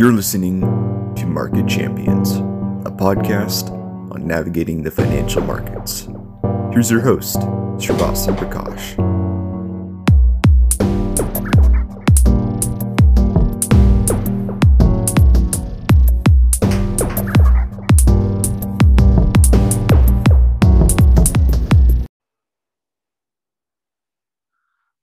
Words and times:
You're 0.00 0.14
listening 0.14 0.62
to 1.16 1.26
Market 1.26 1.68
Champions, 1.68 2.36
a 2.86 2.90
podcast 2.90 3.70
on 4.10 4.26
navigating 4.26 4.82
the 4.82 4.90
financial 4.90 5.42
markets. 5.42 6.08
Here's 6.72 6.90
your 6.90 7.02
host, 7.02 7.36
Srivastava 7.76 8.34
Prakash. 8.38 8.96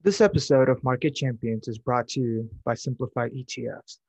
This 0.02 0.22
episode 0.22 0.70
of 0.70 0.84
Market 0.84 1.14
Champions 1.14 1.68
is 1.68 1.78
brought 1.78 2.08
to 2.08 2.20
you 2.20 2.50
by 2.66 2.74
Simplify 2.74 3.30
ETFs. 3.30 4.00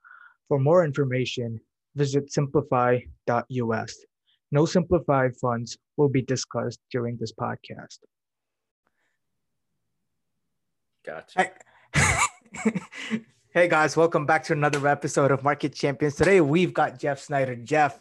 For 0.49 0.59
more 0.59 0.83
information, 0.85 1.61
visit 1.95 2.33
simplify.us. 2.33 3.97
No 4.51 4.65
simplified 4.65 5.37
funds 5.37 5.77
will 5.99 6.09
be 6.09 6.23
discussed 6.23 6.81
during 6.91 7.19
this 7.19 7.33
podcast. 7.33 7.99
Gotcha. 11.05 11.51
hey 13.51 13.69
guys, 13.69 13.95
welcome 13.95 14.25
back 14.25 14.43
to 14.45 14.55
another 14.55 14.87
episode 14.89 15.31
of 15.31 15.43
Market 15.43 15.75
Champions. 15.75 16.15
Today 16.15 16.41
we've 16.41 16.73
got 16.73 16.99
Jeff 16.99 17.21
Snider. 17.21 17.57
Jeff, 17.57 18.01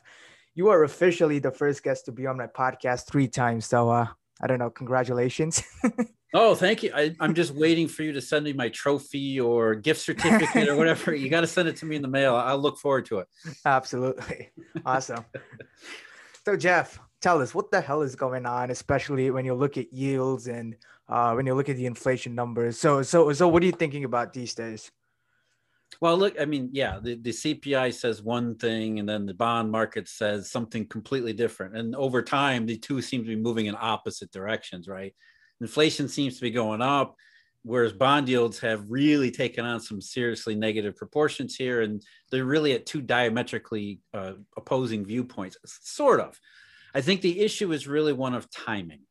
you 0.56 0.70
are 0.70 0.84
officially 0.84 1.40
the 1.40 1.52
first 1.52 1.84
guest 1.84 2.06
to 2.06 2.14
be 2.14 2.26
on 2.28 2.38
my 2.38 2.48
podcast 2.48 3.08
three 3.08 3.28
times. 3.28 3.66
So 3.66 3.90
uh, 3.90 4.08
I 4.42 4.48
don't 4.48 4.60
know, 4.60 4.70
congratulations. 4.70 5.62
Oh, 6.34 6.56
thank 6.56 6.84
you. 6.84 6.92
I, 6.94 7.16
am 7.22 7.34
just 7.34 7.54
waiting 7.54 7.88
for 7.88 8.04
you 8.04 8.12
to 8.12 8.22
send 8.22 8.44
me 8.44 8.52
my 8.52 8.68
trophy 8.70 9.40
or 9.40 9.76
gift 9.76 10.02
certificate 10.02 10.68
or 10.68 10.76
whatever. 10.78 11.16
You 11.16 11.30
got 11.30 11.42
to 11.42 11.48
send 11.48 11.70
it 11.70 11.78
to 11.78 11.86
me 11.86 11.96
in 11.96 12.02
the 12.02 12.08
mail. 12.08 12.36
I'll 12.36 12.58
look 12.58 12.78
forward 12.78 13.06
to 13.08 13.20
it. 13.20 13.28
Absolutely. 13.66 14.50
Awesome. 14.86 15.26
so, 16.46 16.56
Jeff, 16.56 17.00
tell 17.20 17.42
us 17.42 17.54
what 17.54 17.72
the 17.72 17.82
hell 17.82 18.04
is 18.04 18.16
going 18.16 18.46
on, 18.46 18.70
especially 18.70 19.32
when 19.32 19.44
you 19.44 19.54
look 19.54 19.78
at 19.78 19.92
yields 19.92 20.48
and 20.48 20.76
uh, 21.10 21.34
when 21.34 21.46
you 21.46 21.56
look 21.56 21.68
at 21.68 21.76
the 21.76 21.86
inflation 21.86 22.36
numbers. 22.36 22.80
So, 22.80 23.02
so, 23.02 23.34
so, 23.34 23.48
what 23.48 23.64
are 23.64 23.66
you 23.66 23.72
thinking 23.72 24.04
about 24.04 24.34
these 24.34 24.54
days? 24.54 24.92
Well, 26.00 26.18
look, 26.18 26.40
I 26.40 26.46
mean, 26.46 26.70
yeah, 26.74 27.00
the, 27.02 27.16
the 27.16 27.32
CPI 27.32 27.94
says 27.94 28.22
one 28.22 28.56
thing 28.56 29.00
and 29.00 29.10
then 29.10 29.26
the 29.26 29.34
bond 29.34 29.72
market 29.72 30.08
says 30.08 30.52
something 30.52 30.86
completely 30.86 31.34
different. 31.34 31.76
And 31.76 31.96
over 31.96 32.22
time, 32.22 32.66
the 32.66 32.78
two 32.78 33.02
seem 33.02 33.24
to 33.24 33.28
be 33.28 33.36
moving 33.36 33.66
in 33.66 33.76
opposite 33.80 34.32
directions, 34.32 34.88
right? 34.88 35.16
Inflation 35.62 36.08
seems 36.08 36.36
to 36.36 36.42
be 36.42 36.52
going 36.52 36.82
up, 36.82 37.16
whereas 37.64 37.94
bond 37.94 38.30
yields 38.30 38.60
have 38.60 38.86
really 38.90 39.32
taken 39.32 39.66
on 39.66 39.80
some 39.80 40.02
seriously 40.02 40.56
negative 40.56 40.96
proportions 40.96 41.56
here, 41.56 41.82
and 41.82 42.04
they're 42.32 42.46
really 42.46 42.74
at 42.74 42.86
two 42.86 43.02
diametrically 43.02 44.00
uh, 44.14 44.34
opposing 44.56 45.06
viewpoints, 45.06 45.58
sort 45.66 46.20
of. 46.20 46.40
I 46.94 47.02
think 47.02 47.22
the 47.22 47.42
issue 47.42 47.72
is 47.74 47.88
really 47.88 48.14
one 48.14 48.34
of 48.34 48.50
timing. 48.50 49.02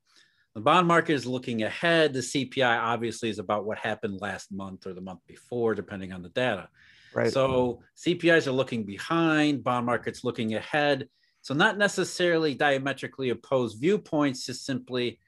The 0.55 0.63
bond 0.63 0.89
market 0.89 1.13
is 1.13 1.27
looking 1.27 1.65
ahead. 1.65 2.15
The 2.15 2.21
CPI 2.21 2.81
obviously 2.81 3.29
is 3.29 3.39
about 3.39 3.67
what 3.67 3.77
happened 3.77 4.23
last 4.23 4.51
month 4.51 4.87
or 4.87 4.95
the 4.95 5.03
month 5.03 5.21
before, 5.27 5.75
depending 5.75 6.13
on 6.13 6.23
the 6.23 6.31
data. 6.31 6.69
Right. 7.15 7.31
So 7.31 7.83
CPIs 7.97 8.47
are 8.47 8.53
looking 8.53 8.85
behind, 8.85 9.63
bond 9.63 9.85
markets 9.85 10.25
looking 10.25 10.55
ahead. 10.55 11.09
So 11.43 11.55
not 11.55 11.79
necessarily 11.79 12.55
diametrically 12.55 13.31
opposed 13.31 13.81
viewpoints, 13.81 14.47
just 14.47 14.65
simply 14.65 15.19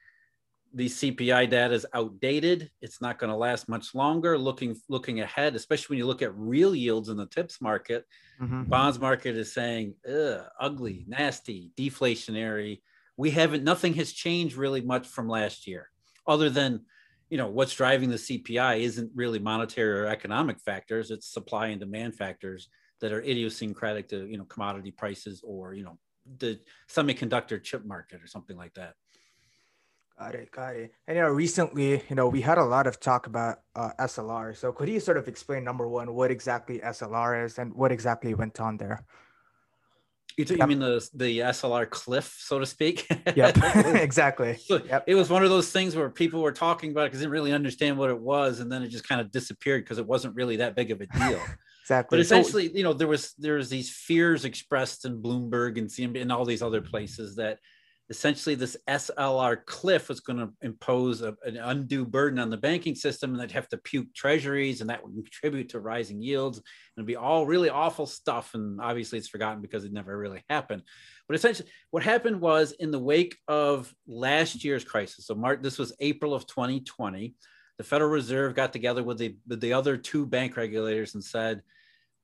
the 0.73 0.87
CPI 0.87 1.49
data 1.49 1.73
is 1.73 1.85
outdated. 1.93 2.69
It's 2.81 3.01
not 3.01 3.17
going 3.17 3.31
to 3.31 3.35
last 3.35 3.67
much 3.67 3.95
longer. 3.95 4.37
Looking 4.37 4.75
looking 4.87 5.21
ahead, 5.21 5.55
especially 5.55 5.95
when 5.95 5.99
you 5.99 6.07
look 6.07 6.21
at 6.21 6.35
real 6.35 6.75
yields 6.75 7.09
in 7.09 7.17
the 7.17 7.25
TIPS 7.25 7.61
market, 7.61 8.05
mm-hmm. 8.41 8.63
bonds 8.63 8.99
market 8.99 9.35
is 9.35 9.51
saying 9.53 9.95
ugly, 10.59 11.05
nasty, 11.07 11.71
deflationary. 11.77 12.81
We 13.17 13.31
haven't. 13.31 13.63
Nothing 13.63 13.95
has 13.95 14.11
changed 14.11 14.55
really 14.55 14.81
much 14.81 15.07
from 15.07 15.27
last 15.27 15.67
year, 15.67 15.89
other 16.27 16.49
than 16.49 16.81
you 17.29 17.37
know 17.37 17.47
what's 17.47 17.73
driving 17.73 18.09
the 18.09 18.15
CPI 18.15 18.81
isn't 18.81 19.11
really 19.15 19.39
monetary 19.39 20.01
or 20.01 20.05
economic 20.07 20.59
factors. 20.59 21.11
It's 21.11 21.27
supply 21.27 21.67
and 21.67 21.79
demand 21.79 22.15
factors 22.15 22.69
that 23.01 23.11
are 23.11 23.21
idiosyncratic 23.21 24.09
to 24.09 24.27
you 24.27 24.37
know 24.37 24.45
commodity 24.45 24.91
prices 24.91 25.41
or 25.45 25.73
you 25.73 25.83
know 25.83 25.97
the 26.37 26.59
semiconductor 26.89 27.61
chip 27.61 27.85
market 27.85 28.21
or 28.21 28.27
something 28.27 28.55
like 28.55 28.73
that. 28.75 28.93
Got 30.19 30.35
it, 30.35 30.51
got 30.51 30.75
it. 30.75 30.91
And 31.07 31.15
you 31.15 31.23
know, 31.23 31.29
recently, 31.29 32.03
you 32.09 32.15
know, 32.15 32.27
we 32.27 32.41
had 32.41 32.57
a 32.57 32.65
lot 32.65 32.87
of 32.87 32.99
talk 32.99 33.27
about 33.27 33.59
uh, 33.73 33.91
SLR. 34.01 34.55
So 34.55 34.73
could 34.73 34.89
you 34.89 34.99
sort 34.99 35.15
of 35.15 35.29
explain 35.29 35.63
number 35.63 35.87
one, 35.87 36.13
what 36.13 36.29
exactly 36.29 36.79
SLR 36.79 37.45
is 37.45 37.57
and 37.57 37.73
what 37.73 37.93
exactly 37.93 38.33
went 38.33 38.59
on 38.59 38.75
there? 38.75 39.05
You, 40.35 40.43
t- 40.43 40.55
yep. 40.55 40.61
you 40.61 40.67
mean 40.67 40.79
the 40.79 41.09
the 41.13 41.39
SLR 41.39 41.89
cliff, 41.89 42.37
so 42.37 42.59
to 42.59 42.65
speak? 42.65 43.07
yep, 43.35 43.57
exactly. 43.85 44.57
So 44.57 44.81
yep. 44.85 45.05
It 45.07 45.15
was 45.15 45.29
one 45.29 45.43
of 45.43 45.49
those 45.49 45.71
things 45.71 45.95
where 45.95 46.09
people 46.09 46.41
were 46.41 46.51
talking 46.51 46.91
about 46.91 47.03
it 47.03 47.05
because 47.07 47.19
they 47.19 47.25
didn't 47.25 47.33
really 47.33 47.53
understand 47.53 47.97
what 47.97 48.09
it 48.09 48.19
was, 48.19 48.59
and 48.59 48.69
then 48.69 48.83
it 48.83 48.89
just 48.89 49.07
kind 49.07 49.21
of 49.21 49.31
disappeared 49.31 49.85
because 49.85 49.99
it 49.99 50.07
wasn't 50.07 50.35
really 50.35 50.57
that 50.57 50.75
big 50.75 50.91
of 50.91 50.99
a 50.99 51.07
deal. 51.17 51.41
exactly. 51.81 52.17
But 52.17 52.19
essentially, 52.19 52.67
so, 52.67 52.73
you 52.73 52.83
know, 52.83 52.93
there 52.93 53.07
was 53.07 53.33
there 53.37 53.55
was 53.55 53.69
these 53.69 53.89
fears 53.89 54.43
expressed 54.43 55.05
in 55.05 55.21
Bloomberg 55.21 55.77
and 55.77 55.89
CNBC 55.89 56.21
and 56.21 56.31
all 56.31 56.45
these 56.45 56.61
other 56.61 56.81
places 56.81 57.35
that 57.37 57.59
essentially 58.09 58.55
this 58.55 58.75
SLR 58.87 59.65
cliff 59.65 60.09
was 60.09 60.19
going 60.19 60.39
to 60.39 60.51
impose 60.61 61.21
a, 61.21 61.35
an 61.43 61.57
undue 61.57 62.03
burden 62.03 62.39
on 62.39 62.49
the 62.49 62.57
banking 62.57 62.95
system 62.95 63.31
and 63.31 63.39
they'd 63.39 63.51
have 63.51 63.67
to 63.69 63.77
puke 63.77 64.13
treasuries 64.15 64.81
and 64.81 64.89
that 64.89 65.03
would 65.03 65.13
contribute 65.13 65.69
to 65.69 65.79
rising 65.79 66.21
yields 66.21 66.57
and 66.57 66.65
it'd 66.97 67.05
be 67.05 67.15
all 67.15 67.45
really 67.45 67.69
awful 67.69 68.07
stuff. 68.07 68.55
And 68.55 68.81
obviously 68.81 69.19
it's 69.19 69.29
forgotten 69.29 69.61
because 69.61 69.85
it 69.85 69.93
never 69.93 70.17
really 70.17 70.43
happened. 70.49 70.81
But 71.27 71.35
essentially 71.35 71.69
what 71.91 72.01
happened 72.01 72.41
was 72.41 72.71
in 72.71 72.89
the 72.89 72.99
wake 72.99 73.37
of 73.47 73.93
last 74.07 74.63
year's 74.63 74.83
crisis, 74.83 75.27
so 75.27 75.35
March, 75.35 75.61
this 75.61 75.77
was 75.77 75.95
April 75.99 76.33
of 76.33 76.47
2020, 76.47 77.35
the 77.77 77.83
Federal 77.83 78.09
Reserve 78.09 78.55
got 78.55 78.73
together 78.73 79.03
with 79.03 79.19
the, 79.19 79.37
with 79.47 79.61
the 79.61 79.73
other 79.73 79.97
two 79.97 80.25
bank 80.25 80.57
regulators 80.57 81.13
and 81.13 81.23
said, 81.23 81.61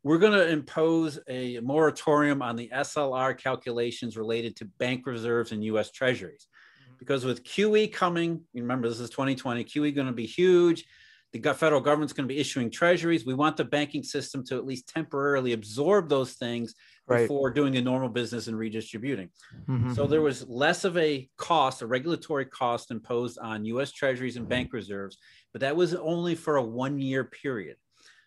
we're 0.05 0.19
going 0.19 0.33
to 0.33 0.47
impose 0.47 1.17
a 1.27 1.59
moratorium 1.61 2.43
on 2.43 2.55
the 2.55 2.69
SLR 2.71 3.35
calculations 3.35 4.15
related 4.15 4.55
to 4.57 4.65
bank 4.77 5.07
reserves 5.07 5.51
and 5.51 5.63
US 5.63 5.89
treasuries. 5.89 6.45
Mm-hmm. 6.45 6.93
Because 6.99 7.25
with 7.25 7.43
QE 7.43 7.91
coming, 7.91 8.41
remember 8.53 8.87
this 8.87 8.99
is 8.99 9.09
2020, 9.09 9.63
QE 9.63 9.95
going 9.95 10.05
to 10.05 10.13
be 10.13 10.27
huge. 10.27 10.85
The 11.33 11.55
federal 11.55 11.81
government's 11.81 12.13
going 12.13 12.29
to 12.29 12.33
be 12.33 12.39
issuing 12.39 12.69
treasuries. 12.69 13.25
We 13.25 13.33
want 13.33 13.57
the 13.57 13.65
banking 13.65 14.03
system 14.03 14.45
to 14.45 14.57
at 14.57 14.65
least 14.67 14.87
temporarily 14.87 15.53
absorb 15.53 16.07
those 16.07 16.33
things 16.33 16.75
right. 17.07 17.21
before 17.21 17.49
doing 17.49 17.73
the 17.73 17.81
normal 17.81 18.09
business 18.09 18.45
and 18.47 18.55
redistributing. 18.55 19.29
Mm-hmm. 19.67 19.95
So 19.95 20.05
there 20.05 20.21
was 20.21 20.47
less 20.47 20.85
of 20.85 20.95
a 20.99 21.27
cost, 21.37 21.81
a 21.81 21.87
regulatory 21.87 22.45
cost 22.45 22.91
imposed 22.91 23.39
on 23.39 23.65
US 23.65 23.91
treasuries 23.91 24.37
and 24.37 24.47
bank 24.47 24.71
reserves, 24.71 25.17
but 25.51 25.61
that 25.61 25.75
was 25.75 25.95
only 25.95 26.35
for 26.35 26.57
a 26.57 26.63
one 26.63 26.99
year 26.99 27.23
period. 27.23 27.77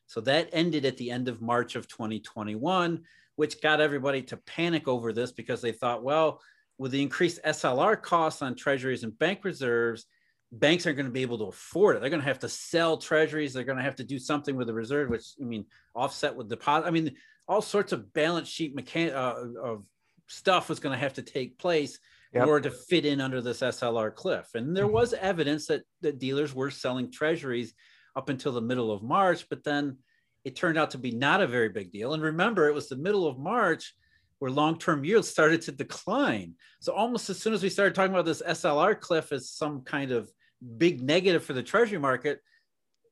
So 0.08 0.20
that 0.22 0.48
ended 0.52 0.84
at 0.84 0.96
the 0.96 1.10
end 1.10 1.28
of 1.28 1.42
March 1.42 1.76
of 1.76 1.86
2021, 1.86 3.02
which 3.36 3.62
got 3.62 3.80
everybody 3.80 4.22
to 4.22 4.38
panic 4.38 4.88
over 4.88 5.12
this 5.12 5.30
because 5.30 5.62
they 5.62 5.70
thought, 5.70 6.02
well, 6.02 6.41
with 6.78 6.92
the 6.92 7.02
increased 7.02 7.41
SLR 7.44 8.00
costs 8.00 8.41
on 8.41 8.54
treasuries 8.54 9.04
and 9.04 9.16
bank 9.19 9.44
reserves, 9.44 10.06
banks 10.50 10.86
aren't 10.86 10.96
going 10.96 11.06
to 11.06 11.12
be 11.12 11.22
able 11.22 11.38
to 11.38 11.44
afford 11.44 11.96
it. 11.96 12.00
They're 12.00 12.10
going 12.10 12.22
to 12.22 12.28
have 12.28 12.38
to 12.41 12.48
sell 12.48 12.96
treasuries. 12.96 13.52
They're 13.52 13.64
going 13.64 13.78
to 13.78 13.84
have 13.84 13.96
to 13.96 14.04
do 14.04 14.19
something 14.19 14.56
with 14.56 14.66
the 14.66 14.72
reserve, 14.72 15.10
which 15.10 15.26
I 15.41 15.44
mean, 15.44 15.66
offset 15.94 16.34
with 16.34 16.48
deposit. 16.48 16.86
I 16.86 16.90
mean, 16.90 17.14
all 17.46 17.60
sorts 17.60 17.92
of 17.92 18.12
balance 18.14 18.48
sheet 18.48 18.75
mechan- 18.75 19.14
uh, 19.14 19.60
of 19.60 19.84
stuff 20.26 20.70
was 20.70 20.80
going 20.80 20.94
to 20.94 21.00
have 21.00 21.14
to 21.14 21.22
take 21.22 21.58
place 21.58 21.98
yep. 22.32 22.44
in 22.44 22.48
order 22.48 22.70
to 22.70 22.75
fit 22.75 23.04
in 23.04 23.20
under 23.20 23.42
this 23.42 23.60
SLR 23.60 24.14
cliff. 24.14 24.54
And 24.54 24.75
there 24.75 24.86
was 24.86 25.12
evidence 25.12 25.66
that 25.66 25.82
that 26.00 26.19
dealers 26.19 26.54
were 26.54 26.70
selling 26.70 27.10
treasuries 27.10 27.75
up 28.18 28.28
until 28.28 28.50
the 28.50 28.60
middle 28.60 28.90
of 28.90 29.02
March, 29.02 29.46
but 29.48 29.62
then 29.62 29.96
it 30.44 30.56
turned 30.56 30.76
out 30.76 30.90
to 30.90 30.98
be 30.98 31.12
not 31.12 31.40
a 31.40 31.46
very 31.46 31.68
big 31.68 31.92
deal. 31.92 32.14
And 32.14 32.22
remember, 32.22 32.68
it 32.68 32.74
was 32.74 32.88
the 32.88 32.96
middle 32.96 33.28
of 33.28 33.38
March 33.38 33.94
where 34.40 34.50
long-term 34.50 35.04
yields 35.04 35.28
started 35.28 35.62
to 35.62 35.72
decline. 35.72 36.54
So 36.81 36.93
almost 36.93 37.31
as 37.31 37.38
soon 37.38 37.54
as 37.54 37.62
we 37.62 37.69
started 37.69 37.94
talking 37.94 38.12
about 38.12 38.25
this 38.25 38.43
SLR 38.43 38.98
cliff 38.98 39.31
as 39.31 39.50
some 39.50 39.82
kind 39.82 40.10
of 40.10 40.31
big 40.76 41.00
negative 41.00 41.44
for 41.44 41.52
the 41.52 41.62
treasury 41.62 41.98
market, 41.98 42.40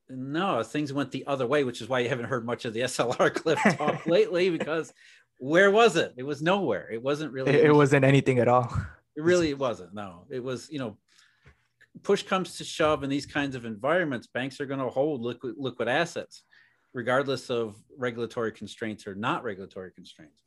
no, 0.08 0.62
things 0.64 0.92
went 0.92 1.12
the 1.12 1.26
other 1.26 1.46
way, 1.46 1.62
which 1.62 1.80
is 1.80 1.88
why 1.88 2.00
you 2.00 2.08
haven't 2.08 2.26
heard 2.26 2.44
much 2.44 2.64
of 2.64 2.74
the 2.74 2.80
SLR 2.92 3.32
cliff 3.32 3.60
talk 3.76 4.06
lately 4.06 4.50
because 4.50 4.92
where 5.38 5.70
was 5.70 5.94
it? 5.94 6.14
It 6.16 6.24
was 6.24 6.42
nowhere. 6.42 6.90
It 6.90 7.02
wasn't 7.02 7.32
really. 7.32 7.52
It, 7.52 7.66
it 7.66 7.74
wasn't 7.74 8.04
anything 8.04 8.40
at 8.40 8.48
all. 8.48 8.72
It 9.16 9.22
really 9.22 9.54
wasn't. 9.54 9.94
No, 9.94 10.26
it 10.30 10.42
was, 10.42 10.68
you 10.70 10.78
know, 10.78 10.96
push 12.02 12.22
comes 12.22 12.56
to 12.58 12.64
shove 12.64 13.02
in 13.02 13.10
these 13.10 13.26
kinds 13.26 13.56
of 13.56 13.64
environments, 13.64 14.26
banks 14.26 14.60
are 14.60 14.66
going 14.66 14.80
to 14.80 14.88
hold 14.88 15.22
liquid 15.22 15.54
liquid 15.56 15.88
assets, 15.88 16.42
regardless 16.92 17.50
of 17.50 17.76
regulatory 17.96 18.52
constraints 18.52 19.06
or 19.06 19.14
not 19.14 19.44
regulatory 19.44 19.92
constraints. 19.92 20.42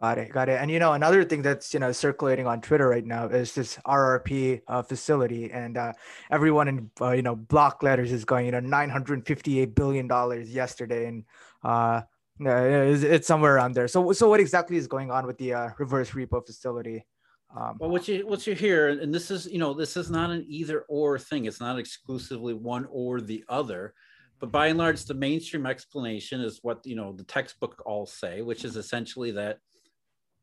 Got 0.00 0.18
it, 0.18 0.32
got 0.32 0.48
it. 0.48 0.60
And 0.60 0.70
you 0.70 0.78
know, 0.78 0.92
another 0.92 1.24
thing 1.24 1.42
that's 1.42 1.72
you 1.72 1.80
know 1.80 1.92
circulating 1.92 2.46
on 2.46 2.60
Twitter 2.60 2.88
right 2.88 3.06
now 3.06 3.26
is 3.26 3.54
this 3.54 3.78
RRP 3.86 4.62
uh, 4.66 4.82
facility, 4.82 5.50
and 5.50 5.78
uh, 5.78 5.92
everyone 6.30 6.68
in 6.68 6.90
uh, 7.00 7.12
you 7.12 7.22
know 7.22 7.36
block 7.36 7.82
letters 7.82 8.12
is 8.12 8.24
going 8.24 8.46
you 8.46 8.52
know 8.52 8.60
958 8.60 9.74
billion 9.74 10.08
dollars 10.08 10.50
yesterday, 10.50 11.06
and 11.06 11.24
uh, 11.62 12.02
it's, 12.40 13.02
it's 13.02 13.26
somewhere 13.26 13.54
around 13.54 13.74
there. 13.74 13.88
So, 13.88 14.12
so 14.12 14.28
what 14.28 14.40
exactly 14.40 14.76
is 14.76 14.88
going 14.88 15.10
on 15.10 15.26
with 15.26 15.38
the 15.38 15.54
uh, 15.54 15.68
reverse 15.78 16.10
repo 16.10 16.44
facility? 16.44 17.04
Um, 17.56 17.76
well, 17.78 17.90
what 17.90 18.08
you 18.08 18.26
what 18.26 18.46
you 18.46 18.54
hear, 18.54 18.88
and 18.88 19.14
this 19.14 19.30
is 19.30 19.46
you 19.46 19.58
know 19.58 19.74
this 19.74 19.96
is 19.96 20.10
not 20.10 20.30
an 20.30 20.44
either 20.48 20.80
or 20.88 21.18
thing. 21.18 21.44
It's 21.44 21.60
not 21.60 21.78
exclusively 21.78 22.52
one 22.52 22.86
or 22.90 23.20
the 23.20 23.44
other, 23.48 23.94
but 24.40 24.50
by 24.50 24.66
and 24.68 24.78
large, 24.78 25.04
the 25.04 25.14
mainstream 25.14 25.64
explanation 25.64 26.40
is 26.40 26.58
what 26.62 26.84
you 26.84 26.96
know 26.96 27.12
the 27.12 27.24
textbook 27.24 27.80
all 27.86 28.06
say, 28.06 28.42
which 28.42 28.64
is 28.64 28.76
essentially 28.76 29.30
that 29.32 29.58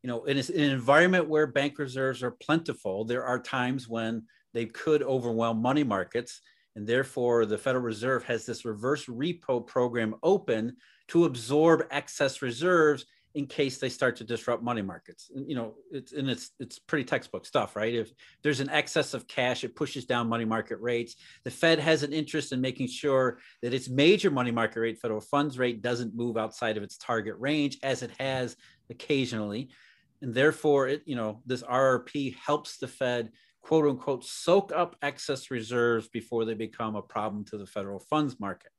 you 0.02 0.08
know 0.08 0.24
in, 0.24 0.38
an 0.38 0.54
environment 0.54 1.28
where 1.28 1.46
bank 1.46 1.78
reserves 1.78 2.22
are 2.22 2.30
plentiful, 2.30 3.04
there 3.04 3.24
are 3.24 3.38
times 3.38 3.88
when 3.88 4.22
they 4.54 4.64
could 4.64 5.02
overwhelm 5.02 5.60
money 5.60 5.84
markets, 5.84 6.40
and 6.76 6.86
therefore 6.86 7.44
the 7.44 7.58
Federal 7.58 7.84
Reserve 7.84 8.24
has 8.24 8.46
this 8.46 8.64
reverse 8.64 9.04
repo 9.04 9.66
program 9.66 10.14
open 10.22 10.76
to 11.08 11.26
absorb 11.26 11.86
excess 11.90 12.40
reserves 12.40 13.04
in 13.34 13.46
case 13.46 13.78
they 13.78 13.88
start 13.88 14.16
to 14.16 14.24
disrupt 14.24 14.62
money 14.62 14.82
markets. 14.82 15.30
You 15.34 15.54
know, 15.54 15.74
it's 15.90 16.12
and 16.12 16.28
it's 16.28 16.50
it's 16.60 16.78
pretty 16.78 17.04
textbook 17.04 17.46
stuff, 17.46 17.76
right? 17.76 17.94
If 17.94 18.12
there's 18.42 18.60
an 18.60 18.68
excess 18.68 19.14
of 19.14 19.26
cash, 19.26 19.64
it 19.64 19.74
pushes 19.74 20.04
down 20.04 20.28
money 20.28 20.44
market 20.44 20.80
rates. 20.80 21.16
The 21.44 21.50
Fed 21.50 21.78
has 21.78 22.02
an 22.02 22.12
interest 22.12 22.52
in 22.52 22.60
making 22.60 22.88
sure 22.88 23.38
that 23.62 23.72
its 23.74 23.88
major 23.88 24.30
money 24.30 24.50
market 24.50 24.80
rate, 24.80 24.98
federal 24.98 25.20
funds 25.20 25.58
rate, 25.58 25.82
doesn't 25.82 26.14
move 26.14 26.36
outside 26.36 26.76
of 26.76 26.82
its 26.82 26.98
target 26.98 27.36
range, 27.38 27.78
as 27.82 28.02
it 28.02 28.10
has 28.18 28.56
occasionally, 28.90 29.70
and 30.20 30.34
therefore, 30.34 30.88
it 30.88 31.02
you 31.06 31.16
know 31.16 31.40
this 31.46 31.62
RRP 31.62 32.36
helps 32.36 32.76
the 32.78 32.88
Fed 32.88 33.30
quote 33.62 33.86
unquote 33.86 34.24
soak 34.24 34.72
up 34.72 34.96
excess 35.02 35.50
reserves 35.50 36.08
before 36.08 36.44
they 36.44 36.54
become 36.54 36.96
a 36.96 37.02
problem 37.02 37.44
to 37.46 37.56
the 37.56 37.66
federal 37.66 38.00
funds 38.00 38.38
market, 38.38 38.72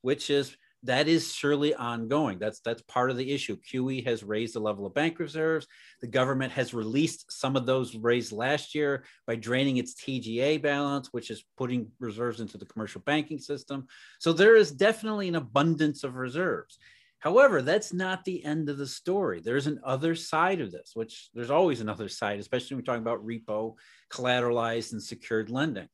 which 0.00 0.30
is 0.30 0.56
that 0.84 1.08
is 1.08 1.32
surely 1.32 1.74
ongoing. 1.74 2.38
That's 2.38 2.60
that's 2.60 2.82
part 2.82 3.10
of 3.10 3.16
the 3.16 3.32
issue. 3.32 3.56
QE 3.56 4.04
has 4.06 4.22
raised 4.22 4.54
the 4.54 4.60
level 4.60 4.86
of 4.86 4.94
bank 4.94 5.18
reserves. 5.18 5.66
The 6.00 6.06
government 6.06 6.52
has 6.52 6.72
released 6.72 7.30
some 7.30 7.56
of 7.56 7.66
those 7.66 7.94
raised 7.96 8.32
last 8.32 8.74
year 8.74 9.04
by 9.26 9.36
draining 9.36 9.76
its 9.76 9.94
TGA 9.94 10.62
balance, 10.62 11.08
which 11.12 11.30
is 11.30 11.44
putting 11.58 11.90
reserves 11.98 12.40
into 12.40 12.56
the 12.56 12.66
commercial 12.66 13.02
banking 13.02 13.38
system. 13.38 13.86
So 14.18 14.32
there 14.32 14.56
is 14.56 14.72
definitely 14.72 15.28
an 15.28 15.36
abundance 15.36 16.02
of 16.02 16.14
reserves. 16.14 16.78
However, 17.18 17.60
that's 17.60 17.92
not 17.92 18.24
the 18.24 18.42
end 18.42 18.70
of 18.70 18.78
the 18.78 18.86
story. 18.86 19.40
There's 19.40 19.66
an 19.66 19.80
other 19.84 20.14
side 20.14 20.62
of 20.62 20.72
this, 20.72 20.92
which 20.94 21.28
there's 21.34 21.50
always 21.50 21.82
another 21.82 22.08
side, 22.08 22.40
especially 22.40 22.74
when 22.74 22.82
we're 22.82 22.86
talking 22.86 23.02
about 23.02 23.26
repo, 23.26 23.74
collateralized, 24.10 24.92
and 24.92 25.02
secured 25.02 25.50
lending. 25.50 25.88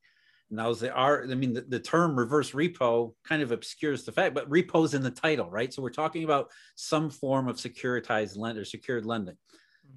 Now, 0.51 0.73
they 0.73 0.91
are, 0.91 1.25
I 1.25 1.35
mean, 1.35 1.55
the, 1.55 1.63
the, 1.63 1.81
term 1.81 2.17
reverse 2.17 2.53
repo 2.53 3.15
kind 3.25 3.43
of 3.43 3.51
obscures 3.51 4.05
the 4.05 4.13
fact, 4.13 4.35
but 4.35 4.49
repo's 4.49 4.95
in 4.95 5.03
the 5.03 5.11
title, 5.11 5.51
right? 5.51 5.73
So 5.73 5.83
we're 5.83 5.91
talking 5.91 6.23
about 6.23 6.51
some 6.77 7.11
form 7.11 7.49
of 7.49 7.57
securitized 7.57 8.39
lender, 8.39 8.65
secured 8.65 9.05
lending. 9.05 9.37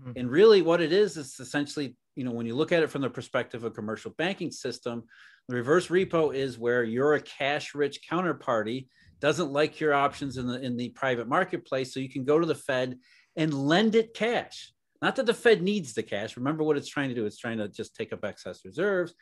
Mm-hmm. 0.02 0.12
And 0.16 0.32
really 0.32 0.64
what 0.64 0.82
it 0.82 0.92
is, 0.92 1.18
is 1.18 1.40
essentially, 1.40 1.96
you 2.16 2.24
know, 2.24 2.32
when 2.32 2.48
you 2.48 2.56
look 2.56 2.72
at 2.72 2.82
it 2.82 2.90
from 2.90 3.02
the 3.02 3.10
perspective 3.10 3.64
of 3.64 3.76
commercial 3.76 4.12
banking 4.18 4.52
system, 4.52 5.04
the 5.48 5.56
reverse 5.56 5.88
repo 5.88 6.34
is 6.34 6.58
where 6.58 6.84
you're 6.84 7.14
a 7.14 7.22
cash 7.22 7.76
rich 7.76 8.00
counterparty, 8.10 8.88
doesn't 9.20 9.52
like 9.52 9.80
your 9.80 9.94
options 9.94 10.38
in 10.38 10.48
the, 10.48 10.60
in 10.62 10.78
the 10.78 10.90
private 10.90 11.28
marketplace. 11.28 11.94
So 11.94 12.00
you 12.00 12.10
can 12.10 12.24
go 12.24 12.40
to 12.40 12.46
the 12.46 12.56
Fed 12.56 12.98
and 13.36 13.54
lend 13.54 13.94
it 13.94 14.16
cash. 14.16 14.74
Not 15.02 15.16
that 15.18 15.28
the 15.28 15.34
Fed 15.34 15.62
needs 15.62 15.94
the 15.94 16.04
cash. 16.04 16.38
Remember 16.38 16.64
what 16.64 16.76
it's 16.76 16.90
trying 16.90 17.10
to 17.10 17.16
do. 17.16 17.26
It's 17.26 17.38
trying 17.38 17.60
to 17.60 17.68
just 17.68 17.96
take 17.96 18.12
up 18.14 18.26
excess 18.26 18.66
reserves 18.66 19.14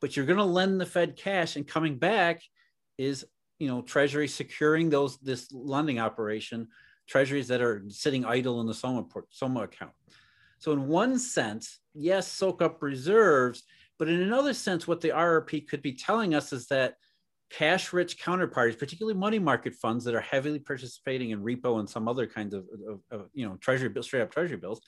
but 0.00 0.16
you're 0.16 0.26
going 0.26 0.38
to 0.38 0.44
lend 0.44 0.80
the 0.80 0.86
Fed 0.86 1.16
cash 1.16 1.56
and 1.56 1.66
coming 1.66 1.98
back 1.98 2.42
is, 2.98 3.24
you 3.58 3.68
know, 3.68 3.82
Treasury 3.82 4.28
securing 4.28 4.90
those, 4.90 5.18
this 5.18 5.50
lending 5.52 5.98
operation, 5.98 6.68
treasuries 7.06 7.48
that 7.48 7.62
are 7.62 7.84
sitting 7.88 8.24
idle 8.24 8.60
in 8.60 8.66
the 8.66 8.74
SOMA, 8.74 9.06
SOMA 9.30 9.62
account. 9.62 9.92
So 10.58 10.72
in 10.72 10.88
one 10.88 11.18
sense, 11.18 11.78
yes, 11.94 12.26
soak 12.26 12.62
up 12.62 12.82
reserves, 12.82 13.62
but 13.98 14.08
in 14.08 14.20
another 14.20 14.52
sense, 14.52 14.86
what 14.86 15.00
the 15.00 15.10
RRP 15.10 15.68
could 15.68 15.82
be 15.82 15.92
telling 15.92 16.34
us 16.34 16.52
is 16.52 16.66
that 16.66 16.94
cash 17.50 17.92
rich 17.92 18.18
counterparties, 18.18 18.78
particularly 18.78 19.18
money 19.18 19.38
market 19.38 19.74
funds 19.74 20.04
that 20.04 20.14
are 20.14 20.20
heavily 20.20 20.58
participating 20.58 21.30
in 21.30 21.42
repo 21.42 21.78
and 21.78 21.88
some 21.88 22.08
other 22.08 22.26
kinds 22.26 22.54
of, 22.54 22.64
of, 22.88 23.00
of 23.10 23.28
you 23.32 23.46
know, 23.46 23.56
treasury 23.60 23.90
straight 24.02 24.22
up 24.22 24.30
treasury 24.30 24.56
bills, 24.56 24.80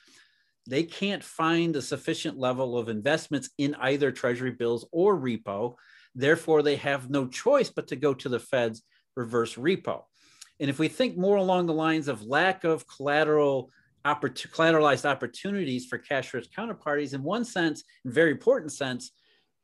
they 0.69 0.83
can't 0.83 1.25
find 1.25 1.75
a 1.75 1.83
sufficient 1.83 2.39
level 2.39 2.77
of 2.77 2.91
investments 2.91 3.49
in 3.57 3.75
either 3.77 4.13
treasury 4.13 4.51
bills 4.51 4.87
or 4.93 5.19
repo. 5.19 5.77
Therefore, 6.15 6.63
they 6.63 6.77
have 6.77 7.09
no 7.09 7.27
choice 7.27 7.71
but 7.71 7.89
to 7.89 7.97
go 7.97 8.13
to 8.15 8.29
the 8.29 8.39
Fed's 8.39 8.83
reverse 9.17 9.55
repo. 9.55 10.03
And 10.61 10.69
if 10.69 10.79
we 10.79 10.89
think 10.89 11.17
more 11.17 11.37
along 11.37 11.67
the 11.67 11.73
lines 11.73 12.07
of 12.07 12.23
lack 12.23 12.65
of 12.65 12.87
collateral 12.87 13.71
oppor- 14.05 14.51
collateralized 14.51 15.09
opportunities 15.09 15.87
for 15.87 15.97
cash 15.97 16.35
rich 16.35 16.51
counterparties, 16.51 17.15
in 17.15 17.23
one 17.23 17.47
sense, 17.47 17.85
in 18.05 18.13
very 18.13 18.31
important 18.31 18.73
sense, 18.73 19.13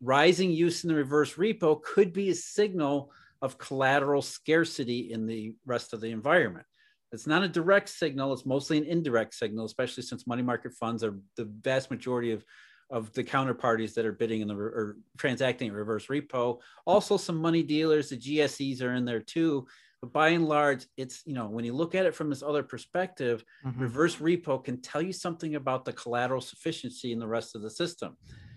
rising 0.00 0.50
use 0.50 0.84
in 0.84 0.88
the 0.88 0.94
reverse 0.94 1.34
repo 1.34 1.82
could 1.82 2.12
be 2.12 2.30
a 2.30 2.34
signal 2.34 3.12
of 3.42 3.58
collateral 3.58 4.22
scarcity 4.22 5.12
in 5.12 5.26
the 5.26 5.54
rest 5.66 5.92
of 5.92 6.00
the 6.00 6.08
environment. 6.08 6.64
It's 7.12 7.26
not 7.26 7.44
a 7.44 7.48
direct 7.48 7.88
signal, 7.88 8.32
it's 8.32 8.46
mostly 8.46 8.78
an 8.78 8.84
indirect 8.84 9.34
signal, 9.34 9.66
especially 9.66 10.02
since 10.02 10.26
money 10.26 10.42
market 10.42 10.72
funds 10.72 11.04
are 11.04 11.18
the 11.36 11.44
vast 11.44 11.90
majority 11.90 12.32
of, 12.32 12.44
of 12.90 13.12
the 13.12 13.22
counterparties 13.22 13.94
that 13.94 14.04
are 14.04 14.12
bidding 14.12 14.40
in 14.40 14.48
the 14.48 14.56
or 14.56 14.96
transacting 15.16 15.68
in 15.68 15.74
reverse 15.74 16.06
repo. 16.06 16.58
Also, 16.86 17.16
some 17.16 17.36
money 17.36 17.62
dealers, 17.62 18.08
the 18.08 18.16
GSEs 18.16 18.82
are 18.82 18.94
in 18.94 19.04
there 19.04 19.20
too. 19.20 19.66
But 20.00 20.12
by 20.12 20.28
and 20.30 20.46
large, 20.46 20.84
it's, 20.98 21.22
you 21.24 21.32
know, 21.32 21.46
when 21.46 21.64
you 21.64 21.72
look 21.72 21.94
at 21.94 22.04
it 22.04 22.14
from 22.14 22.28
this 22.28 22.42
other 22.42 22.62
perspective, 22.62 23.42
mm-hmm. 23.64 23.80
reverse 23.80 24.16
repo 24.16 24.62
can 24.62 24.82
tell 24.82 25.00
you 25.00 25.14
something 25.14 25.54
about 25.54 25.86
the 25.86 25.94
collateral 25.94 26.42
sufficiency 26.42 27.12
in 27.12 27.18
the 27.18 27.26
rest 27.26 27.54
of 27.54 27.62
the 27.62 27.70
system. 27.70 28.16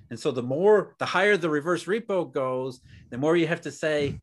And 0.10 0.20
so 0.20 0.32
the 0.32 0.44
more, 0.44 0.96
the 1.00 1.06
higher 1.06 1.38
the 1.38 1.50
reverse 1.50 1.86
repo 1.86 2.32
goes, 2.32 2.82
the 3.12 3.18
more 3.18 3.38
you 3.38 3.48
have 3.48 3.62
to 3.62 3.72
say, 3.72 4.20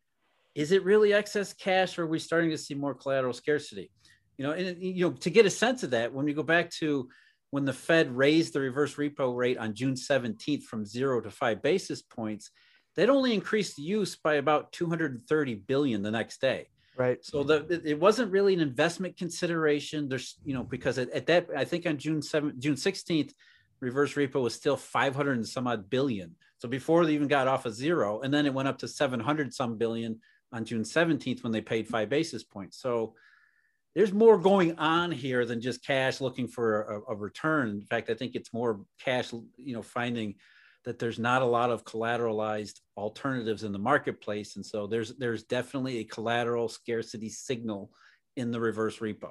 is 0.55 0.71
it 0.71 0.85
really 0.85 1.13
excess 1.13 1.53
cash 1.53 1.99
or 1.99 2.05
are 2.05 2.07
we 2.07 2.19
starting 2.19 2.51
to 2.51 2.59
see 2.59 2.75
more 2.75 2.95
collateral 2.95 3.33
scarcity? 3.33 3.91
You 4.37 4.47
know, 4.47 4.53
and 4.53 4.83
you 4.83 5.09
know, 5.09 5.17
to 5.17 5.31
get 5.31 5.47
a 5.47 5.51
sense 5.51 5.83
of 5.83 5.91
that, 5.91 6.13
when 6.13 6.25
we 6.25 6.35
go 6.35 6.43
back 6.43 6.71
to 6.79 7.09
when 7.51 7.65
the 7.65 7.73
Fed 7.73 8.17
raised 8.17 8.53
the 8.53 8.61
reverse 8.61 8.97
repo 8.97 9.35
rate 9.35 9.59
on 9.59 9.75
June 9.75 9.95
17th 9.95 10.65
from 10.65 10.85
zero 10.85 11.21
to 11.21 11.31
five 11.31 11.63
basis 11.63 12.03
points, 12.03 12.51
that 12.97 13.11
only 13.11 13.33
increased 13.33 13.79
use 13.79 14.17
by 14.17 14.35
about 14.35 14.73
230 14.73 15.55
billion 15.55 16.03
the 16.03 16.11
next 16.11 16.41
day. 16.41 16.69
Right. 16.97 17.25
So 17.25 17.43
the, 17.43 17.83
it 17.85 17.99
wasn't 17.99 18.31
really 18.31 18.55
an 18.55 18.61
investment 18.61 19.17
consideration. 19.17 20.09
There's, 20.09 20.37
you 20.45 20.55
know, 20.55 20.63
because 20.63 20.99
at, 20.99 21.11
at 21.11 21.27
that, 21.27 21.49
I 21.57 21.65
think 21.65 21.87
on 21.87 21.99
June 21.99 22.21
7th, 22.21 22.59
June 22.59 22.77
16th, 22.77 23.33
reverse 23.81 24.15
repo 24.15 24.43
was 24.43 24.55
still 24.55 24.77
500 24.77 25.37
and 25.37 25.47
some 25.47 25.67
odd 25.67 25.91
billion. 25.91 26.37
So 26.59 26.69
before 26.69 27.05
they 27.05 27.15
even 27.15 27.29
got 27.29 27.49
off 27.49 27.67
of 27.67 27.75
zero, 27.75 28.21
and 28.21 28.33
then 28.33 28.47
it 28.47 28.55
went 28.55 28.69
up 28.69 28.79
to 28.79 28.89
700 28.89 29.53
some 29.53 29.77
billion 29.77 30.21
on 30.53 30.65
June 30.65 30.83
17th 30.83 31.43
when 31.43 31.53
they 31.53 31.61
paid 31.61 31.89
five 31.89 32.09
basis 32.09 32.45
points. 32.45 32.81
So 32.81 33.15
there's 33.95 34.13
more 34.13 34.39
going 34.39 34.77
on 34.79 35.13
here 35.13 35.45
than 35.45 35.61
just 35.61 35.85
cash 35.85 36.21
looking 36.21 36.49
for 36.49 36.83
a, 36.83 37.13
a, 37.13 37.17
return. 37.17 37.69
In 37.71 37.83
fact, 37.83 38.11
I 38.11 38.15
think 38.15 38.35
it's 38.35 38.53
more 38.53 38.81
cash, 38.99 39.33
you 39.57 39.75
know, 39.75 39.83
finding 39.83 40.35
that 40.85 40.99
there's 40.99 41.19
not 41.19 41.43
a 41.43 41.47
lot 41.47 41.71
of 41.71 41.85
collateralized 41.85 42.81
alternatives 42.97 43.63
in 43.63 43.73
the 43.73 43.79
marketplace, 43.79 44.57
and 44.57 44.67
so 44.67 44.87
there's 44.87 45.17
there's 45.17 45.45
definitely 45.45 45.99
a 45.99 46.05
collateral 46.05 46.69
scarcity 46.69 47.31
signal 47.31 47.91
in 48.37 48.51
the 48.51 48.61
reverse 48.61 48.99
repo. 48.99 49.31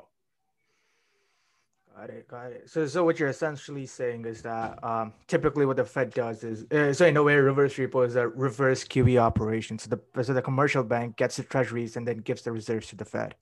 Got 1.95 2.09
it, 2.09 2.27
got 2.27 2.51
it. 2.51 2.69
So, 2.71 2.87
so 2.87 3.03
what 3.03 3.19
you're 3.19 3.29
essentially 3.29 3.85
saying 3.85 4.25
is 4.25 4.41
that 4.41 4.83
um, 4.83 5.13
typically 5.27 5.67
what 5.67 5.77
the 5.77 5.85
Fed 5.85 6.09
does 6.11 6.43
is, 6.43 6.65
uh, 6.71 6.91
so 6.91 7.05
in 7.05 7.17
a 7.17 7.21
way, 7.21 7.35
reverse 7.35 7.75
repo 7.75 8.07
is 8.07 8.15
a 8.15 8.27
reverse 8.27 8.83
QE 8.83 9.21
operation. 9.21 9.77
So 9.77 9.89
the 9.89 10.23
so 10.23 10.33
the 10.33 10.41
commercial 10.41 10.83
bank 10.83 11.17
gets 11.17 11.35
the 11.35 11.43
treasuries 11.43 11.95
and 11.95 12.07
then 12.07 12.17
gives 12.17 12.41
the 12.41 12.51
reserves 12.51 12.87
to 12.87 12.95
the 12.95 13.05
Fed. 13.05 13.35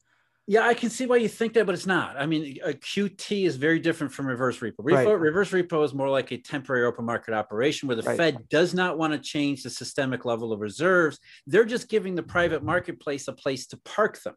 Yeah, 0.48 0.67
I 0.67 0.74
can 0.74 0.89
see 0.89 1.05
why 1.05 1.17
you 1.17 1.29
think 1.29 1.53
that, 1.53 1.65
but 1.65 1.75
it's 1.75 1.86
not. 1.86 2.17
I 2.17 2.25
mean, 2.25 2.57
a 2.63 2.74
QT 2.74 3.45
is 3.45 3.55
very 3.55 3.79
different 3.79 4.12
from 4.12 4.25
reverse 4.25 4.60
repo. 4.60 4.77
repo 4.79 5.05
right. 5.05 5.19
Reverse 5.19 5.51
repo 5.51 5.86
is 5.86 5.93
more 5.93 6.10
like 6.10 6.31
a 6.31 6.38
temporary 6.38 6.86
open 6.86 7.05
market 7.05 7.33
operation 7.33 7.88
where 7.88 7.95
the 7.95 8.03
right. 8.03 8.17
Fed 8.17 8.50
does 8.50 8.74
not 8.74 8.98
want 8.98 9.13
to 9.13 9.19
change 9.19 9.63
the 9.63 9.69
systemic 9.69 10.25
level 10.25 10.51
of 10.51 10.60
reserves. 10.60 11.19
They're 11.45 11.63
just 11.63 11.89
giving 11.89 12.15
the 12.15 12.24
private 12.24 12.63
marketplace 12.63 13.27
a 13.27 13.33
place 13.33 13.67
to 13.67 13.77
park 13.86 14.21
them 14.24 14.36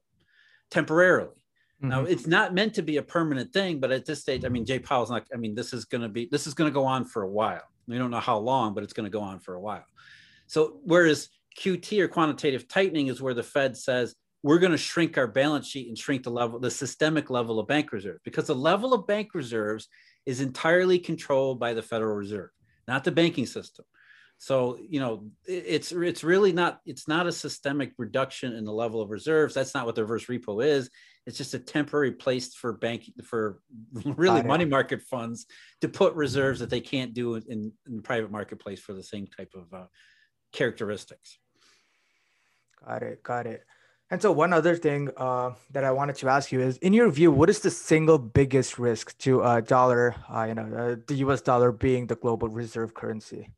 temporarily. 0.70 1.30
Mm-hmm. 1.82 1.88
Now, 1.88 2.04
it's 2.04 2.26
not 2.26 2.54
meant 2.54 2.75
to 2.75 2.82
be 2.82 2.99
a 2.99 3.02
permanent 3.02 3.52
thing, 3.52 3.80
but 3.80 3.90
at 3.90 4.04
this 4.04 4.20
stage, 4.20 4.44
I 4.44 4.49
mean, 4.49 4.64
Jay 4.64 4.78
Powell's 4.78 5.11
not, 5.11 5.26
I 5.32 5.37
mean, 5.37 5.54
this 5.54 5.73
is 5.73 5.84
going 5.87 6.02
to 6.02 6.08
be, 6.08 6.28
this 6.30 6.46
is 6.46 6.54
going 6.54 6.70
to 6.70 6.75
go 6.75 6.84
on 6.84 7.06
for 7.06 7.23
a 7.23 7.30
while. 7.30 7.62
We 7.88 7.99
don't 7.99 8.11
know 8.11 8.20
how 8.20 8.38
long, 8.38 8.75
but 8.75 8.84
it's 8.84 8.92
going 8.92 9.04
to 9.04 9.11
go 9.11 9.20
on 9.20 9.40
for 9.40 9.54
a 9.54 9.61
while. 9.61 9.84
So, 10.46 10.80
whereas 10.84 11.28
QT 11.58 11.99
or 12.00 12.08
quantitative 12.08 12.68
tightening 12.68 13.08
is 13.08 13.20
where 13.23 13.34
the 13.34 13.42
Fed 13.42 13.76
says, 13.76 14.14
we're 14.45 14.59
going 14.59 14.73
to 14.73 14.79
shrink 14.79 15.17
our 15.17 15.27
balance 15.27 15.67
sheet 15.67 15.89
and 15.89 15.97
shrink 15.97 16.23
the 16.23 16.31
level, 16.31 16.61
the 16.61 16.71
systemic 16.71 17.31
level 17.31 17.59
of 17.59 17.67
bank 17.67 17.93
reserves, 17.93 18.21
because 18.25 18.47
the 18.47 18.55
level 18.55 18.93
of 18.93 19.07
bank 19.07 19.35
reserves 19.35 19.89
is 20.27 20.43
entirely 20.43 20.99
controlled 20.99 21.59
by 21.59 21.73
the 21.73 21.81
Federal 21.81 22.15
Reserve, 22.15 22.51
not 22.87 23.05
the 23.05 23.11
banking 23.11 23.47
system. 23.47 23.87
So 24.37 24.79
you 24.87 25.01
know, 25.01 25.31
it's 25.47 25.93
it's 25.93 26.23
really 26.23 26.53
not 26.53 26.81
it's 26.85 27.09
not 27.09 27.27
a 27.27 27.33
systemic 27.33 27.93
reduction 27.97 28.53
in 28.53 28.67
the 28.67 28.73
level 28.73 29.01
of 29.01 29.09
reserves. 29.09 29.55
That's 29.55 29.75
not 29.75 29.87
what 29.87 29.95
the 29.95 30.03
reverse 30.03 30.27
repo 30.27 30.63
is. 30.63 30.91
It's 31.27 31.39
just 31.39 31.55
a 31.55 31.59
temporary 31.59 32.13
place 32.13 32.55
for 32.55 32.75
bank 32.75 33.11
for 33.25 33.61
really 34.05 34.43
money 34.43 34.67
market 34.67 35.01
funds 35.01 35.47
to 35.81 35.89
put 35.89 36.13
reserves 36.15 36.61
that 36.61 36.69
they 36.69 36.83
can't 36.83 37.15
do 37.15 37.37
in, 37.37 37.73
in 37.87 37.97
the 37.97 38.03
private 38.03 38.31
marketplace 38.31 38.81
for 38.81 38.93
the 38.93 39.03
same 39.03 39.27
type 39.27 39.55
of 39.55 39.73
uh, 39.73 39.87
characteristics. 40.53 41.39
Got 42.87 43.03
it. 43.03 43.23
Got 43.23 43.47
it. 43.47 43.65
And 44.14 44.23
so 44.23 44.30
one 44.30 44.52
other 44.52 44.76
thing 44.76 45.11
uh, 45.16 45.54
that 45.73 45.83
I 45.83 45.90
wanted 45.90 46.14
to 46.18 46.28
ask 46.28 46.52
you 46.52 46.61
is, 46.61 46.76
in 46.76 46.92
your 46.92 47.11
view, 47.11 47.33
what 47.33 47.50
is 47.50 47.59
the 47.59 47.71
single 47.73 48.16
biggest 48.16 48.78
risk 48.78 49.18
to 49.18 49.40
a 49.40 49.44
uh, 49.44 49.61
dollar? 49.61 50.14
Uh, 50.33 50.44
you 50.44 50.54
know, 50.54 50.62
uh, 50.62 50.97
the 51.09 51.16
U.S. 51.26 51.40
dollar 51.40 51.73
being 51.73 52.06
the 52.06 52.14
global 52.14 52.47
reserve 52.47 52.94
currency. 52.94 53.50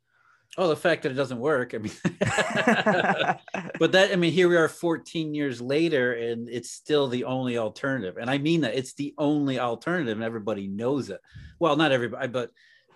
Oh, 0.57 0.69
the 0.69 0.75
fact 0.75 1.03
that 1.03 1.13
it 1.13 1.17
doesn't 1.17 1.41
work. 1.41 1.75
I 1.75 1.77
mean, 1.77 1.93
but 3.79 3.93
that, 3.93 4.09
I 4.13 4.17
mean, 4.17 4.33
here 4.33 4.49
we 4.49 4.57
are 4.57 4.67
14 4.67 5.35
years 5.35 5.61
later 5.61 6.15
and 6.15 6.49
it's 6.49 6.71
still 6.71 7.09
the 7.09 7.25
only 7.25 7.59
alternative. 7.59 8.17
And 8.17 8.31
I 8.31 8.39
mean 8.39 8.63
that 8.63 8.79
it's 8.79 8.95
the 8.95 9.13
only 9.19 9.59
alternative 9.61 10.17
and 10.17 10.25
everybody 10.25 10.69
knows 10.69 11.11
it. 11.11 11.21
Well, 11.59 11.77
not 11.77 11.93
everybody, 11.93 12.29
but 12.29 12.51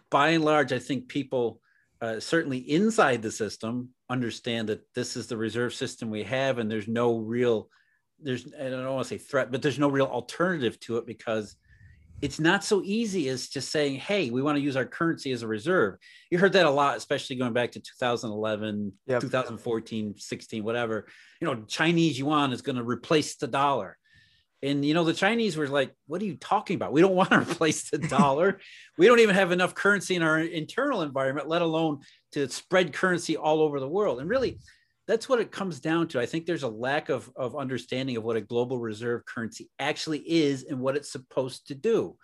by 0.09 0.31
and 0.31 0.47
large, 0.47 0.73
I 0.73 0.79
think 0.79 1.09
people, 1.09 1.61
uh, 2.01 2.21
certainly 2.21 2.57
inside 2.57 3.21
the 3.21 3.31
system, 3.31 3.91
understand 4.11 4.69
that 4.69 4.83
this 4.95 5.17
is 5.17 5.29
the 5.29 5.37
reserve 5.37 5.73
system 5.73 6.11
we 6.11 6.25
have 6.25 6.59
and 6.59 6.71
there's 6.71 6.89
no 6.89 7.19
real, 7.19 7.71
there's, 8.21 8.47
I 8.61 8.69
don't 8.69 8.93
want 8.93 9.07
to 9.07 9.09
say 9.09 9.19
threat, 9.19 9.51
but 9.51 9.63
there's 9.63 9.79
no 9.79 9.89
real 9.89 10.07
alternative 10.07 10.79
to 10.81 10.99
it 10.99 11.07
because 11.07 11.57
it's 12.23 12.39
not 12.39 12.63
so 12.63 12.83
easy 12.85 13.29
as 13.29 13.49
just 13.49 13.71
saying, 13.71 13.97
hey, 13.97 14.31
we 14.31 14.43
want 14.43 14.57
to 14.57 14.63
use 14.63 14.77
our 14.77 14.85
currency 14.85 15.33
as 15.33 15.43
a 15.43 15.47
reserve. 15.47 15.97
You 16.31 16.39
heard 16.39 16.53
that 16.53 16.67
a 16.67 16.71
lot, 16.71 16.97
especially 16.97 17.37
going 17.37 17.55
back 17.55 17.73
to 17.73 17.81
2011, 17.81 18.93
yep. 19.07 19.23
2014, 19.23 20.15
16, 20.19 20.65
whatever. 20.65 21.07
You 21.41 21.47
know, 21.47 21.63
Chinese 21.67 22.19
yuan 22.19 22.53
is 22.53 22.61
going 22.61 22.77
to 22.77 22.85
replace 22.85 23.37
the 23.37 23.47
dollar. 23.47 23.97
And, 24.63 24.85
you 24.85 24.93
know, 24.93 25.05
the 25.05 25.15
Chinese 25.15 25.57
were 25.57 25.69
like, 25.69 25.95
what 26.07 26.21
are 26.21 26.27
you 26.27 26.37
talking 26.37 26.75
about? 26.75 26.93
We 26.93 27.01
don't 27.01 27.15
want 27.15 27.31
to 27.31 27.41
replace 27.41 27.89
the 27.89 27.99
dollar. 27.99 28.61
we 28.99 29.07
don't 29.07 29.21
even 29.21 29.35
have 29.35 29.53
enough 29.53 29.75
currency 29.75 30.15
in 30.15 30.23
our 30.23 30.39
internal 30.39 31.01
environment, 31.01 31.49
let 31.49 31.63
alone 31.63 32.01
to 32.33 32.49
spread 32.49 32.93
currency 32.93 33.37
all 33.37 33.61
over 33.61 33.81
the 33.81 33.89
world. 33.89 34.21
And 34.21 34.29
really, 34.29 34.59
that's 35.07 35.29
what 35.29 35.41
it 35.41 35.51
comes 35.51 35.81
down 35.81 36.09
to. 36.09 36.21
I 36.21 36.27
think 36.27 36.47
there's 36.47 36.63
a 36.63 36.69
lack 36.69 37.09
of, 37.09 37.31
of 37.35 37.57
understanding 37.57 38.17
of 38.17 38.23
what 38.23 38.37
a 38.37 38.41
global 38.41 38.79
reserve 38.79 39.25
currency 39.25 39.69
actually 39.79 40.19
is 40.21 40.65
and 40.65 40.81
what 40.81 40.97
it's 40.97 41.11
supposed 41.11 41.67
to 41.69 41.75
do. 41.75 42.17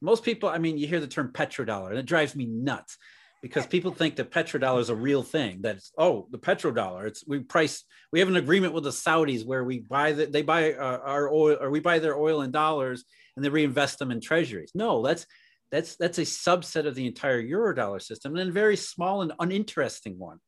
Most 0.00 0.24
people, 0.24 0.48
I 0.48 0.58
mean, 0.58 0.76
you 0.76 0.88
hear 0.88 0.98
the 0.98 1.06
term 1.06 1.30
petrodollar, 1.32 1.90
and 1.90 1.98
it 1.98 2.06
drives 2.06 2.34
me 2.34 2.46
nuts 2.46 2.98
because 3.42 3.66
people 3.66 3.92
think 3.92 4.16
that 4.16 4.30
petrodollar 4.30 4.80
is 4.80 4.88
a 4.88 4.94
real 4.94 5.22
thing. 5.22 5.58
That's 5.62 5.92
oh, 5.98 6.26
the 6.30 6.38
petrodollar. 6.38 7.06
It's 7.06 7.24
we 7.26 7.40
price. 7.40 7.84
We 8.12 8.20
have 8.20 8.28
an 8.28 8.36
agreement 8.36 8.72
with 8.72 8.84
the 8.84 8.90
Saudis 8.90 9.44
where 9.44 9.64
we 9.64 9.80
buy 9.80 10.12
the, 10.12 10.26
they 10.26 10.42
buy 10.42 10.72
uh, 10.72 10.98
our 11.04 11.28
oil 11.32 11.58
or 11.60 11.70
we 11.70 11.80
buy 11.80 11.98
their 11.98 12.16
oil 12.16 12.42
in 12.42 12.50
dollars 12.50 13.04
and 13.36 13.44
they 13.44 13.48
reinvest 13.48 13.98
them 13.98 14.10
in 14.10 14.20
treasuries. 14.20 14.72
No, 14.74 15.02
that's 15.02 15.26
that's 15.72 15.96
that's 15.96 16.18
a 16.18 16.22
subset 16.22 16.86
of 16.86 16.94
the 16.94 17.06
entire 17.06 17.42
eurodollar 17.42 18.00
system 18.00 18.36
and 18.36 18.50
a 18.50 18.52
very 18.52 18.76
small 18.76 19.22
and 19.22 19.32
uninteresting 19.40 20.18
one. 20.18 20.38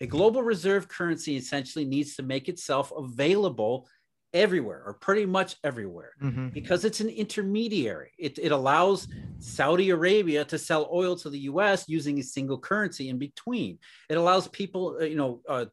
A 0.00 0.06
global 0.06 0.42
reserve 0.42 0.88
currency 0.88 1.36
essentially 1.36 1.84
needs 1.84 2.16
to 2.16 2.24
make 2.24 2.48
itself 2.48 2.90
available 2.96 3.86
everywhere 4.34 4.82
or 4.86 4.94
pretty 4.94 5.26
much 5.26 5.56
everywhere 5.62 6.12
mm-hmm. 6.20 6.48
because 6.48 6.84
it's 6.84 7.00
an 7.00 7.10
intermediary. 7.10 8.12
It, 8.18 8.38
it 8.38 8.50
allows 8.50 9.06
Saudi 9.38 9.90
Arabia 9.90 10.44
to 10.46 10.58
sell 10.58 10.88
oil 10.90 11.16
to 11.16 11.28
the 11.28 11.40
US 11.40 11.84
using 11.86 12.18
a 12.18 12.22
single 12.22 12.58
currency 12.58 13.10
in 13.10 13.18
between. 13.18 13.78
It 14.08 14.16
allows 14.16 14.48
people, 14.48 14.96
uh, 15.00 15.04
you 15.04 15.16
know, 15.16 15.42
uh, 15.46 15.66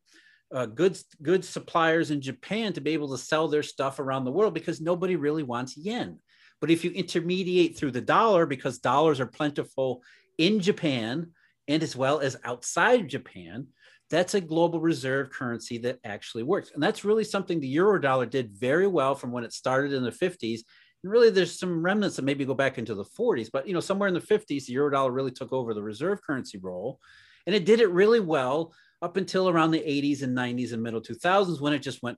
uh, 0.53 0.65
goods 0.65 1.06
goods 1.22 1.48
suppliers 1.48 2.12
in 2.12 2.22
Japan 2.22 2.74
to 2.74 2.82
be 2.82 2.91
able 2.91 3.10
to 3.12 3.18
sell 3.18 3.48
their 3.48 3.63
stuff 3.63 4.00
around 4.00 4.25
the 4.25 4.32
world 4.32 4.53
because 4.53 4.82
nobody 4.82 5.15
really 5.15 5.44
wants 5.44 5.77
yen. 5.77 6.20
But 6.61 6.71
if 6.71 6.83
you 6.83 6.91
intermediate 6.91 7.77
through 7.77 7.91
the 7.91 8.01
dollar, 8.01 8.45
because 8.45 8.79
dollars 8.79 9.19
are 9.19 9.25
plentiful 9.25 10.03
in 10.37 10.59
Japan 10.59 11.31
and 11.67 11.83
as 11.83 11.95
well 11.95 12.19
as 12.19 12.37
outside 12.43 13.07
Japan, 13.07 13.67
that's 14.09 14.33
a 14.33 14.41
global 14.41 14.81
reserve 14.81 15.29
currency 15.29 15.77
that 15.79 15.99
actually 16.03 16.43
works. 16.43 16.71
And 16.73 16.81
that's 16.81 17.05
really 17.05 17.23
something 17.23 17.59
the 17.59 17.67
euro 17.67 17.99
dollar 18.01 18.25
did 18.25 18.51
very 18.51 18.87
well 18.87 19.13
from 19.13 19.31
when 19.31 19.43
it 19.43 19.53
started 19.53 19.93
in 19.93 20.03
the 20.03 20.11
50s. 20.11 20.61
And 21.03 21.11
really, 21.11 21.29
there's 21.29 21.59
some 21.59 21.83
remnants 21.83 22.15
that 22.15 22.25
maybe 22.25 22.43
go 22.43 22.55
back 22.55 22.77
into 22.77 22.95
the 22.95 23.05
40s, 23.05 23.49
but 23.53 23.67
you 23.67 23.73
know, 23.73 23.79
somewhere 23.79 24.07
in 24.07 24.15
the 24.15 24.19
50s, 24.19 24.65
the 24.65 24.73
euro 24.73 24.89
dollar 24.89 25.11
really 25.11 25.31
took 25.31 25.53
over 25.53 25.73
the 25.73 25.83
reserve 25.83 26.21
currency 26.23 26.57
role. 26.57 26.99
And 27.45 27.55
it 27.55 27.65
did 27.65 27.79
it 27.79 27.91
really 27.91 28.19
well 28.19 28.73
up 29.01 29.15
until 29.15 29.47
around 29.47 29.71
the 29.71 29.79
80s 29.79 30.23
and 30.23 30.35
90s 30.35 30.73
and 30.73 30.83
middle 30.83 31.01
2000s 31.01 31.61
when 31.61 31.73
it 31.73 31.79
just 31.79 32.03
went, 32.03 32.17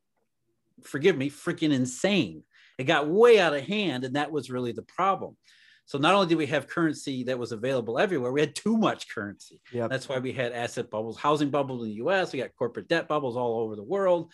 forgive 0.83 1.17
me, 1.17 1.29
freaking 1.29 1.73
insane. 1.73 2.43
It 2.81 2.85
got 2.85 3.07
way 3.07 3.39
out 3.39 3.53
of 3.53 3.63
hand. 3.63 4.03
And 4.03 4.15
that 4.15 4.31
was 4.31 4.49
really 4.49 4.71
the 4.71 4.81
problem. 4.81 5.37
So 5.85 5.97
not 5.97 6.15
only 6.15 6.27
did 6.27 6.37
we 6.37 6.47
have 6.47 6.67
currency 6.67 7.23
that 7.25 7.37
was 7.37 7.51
available 7.51 7.99
everywhere, 7.99 8.31
we 8.31 8.41
had 8.41 8.55
too 8.55 8.77
much 8.77 9.13
currency. 9.13 9.59
Yep. 9.71 9.89
That's 9.89 10.09
why 10.09 10.19
we 10.19 10.31
had 10.31 10.51
asset 10.51 10.89
bubbles, 10.89 11.17
housing 11.17 11.49
bubbles 11.49 11.83
in 11.83 11.89
the 11.89 11.95
US, 12.05 12.33
we 12.33 12.39
got 12.39 12.55
corporate 12.57 12.87
debt 12.87 13.07
bubbles 13.07 13.37
all 13.37 13.59
over 13.59 13.75
the 13.75 13.83
world. 13.83 14.31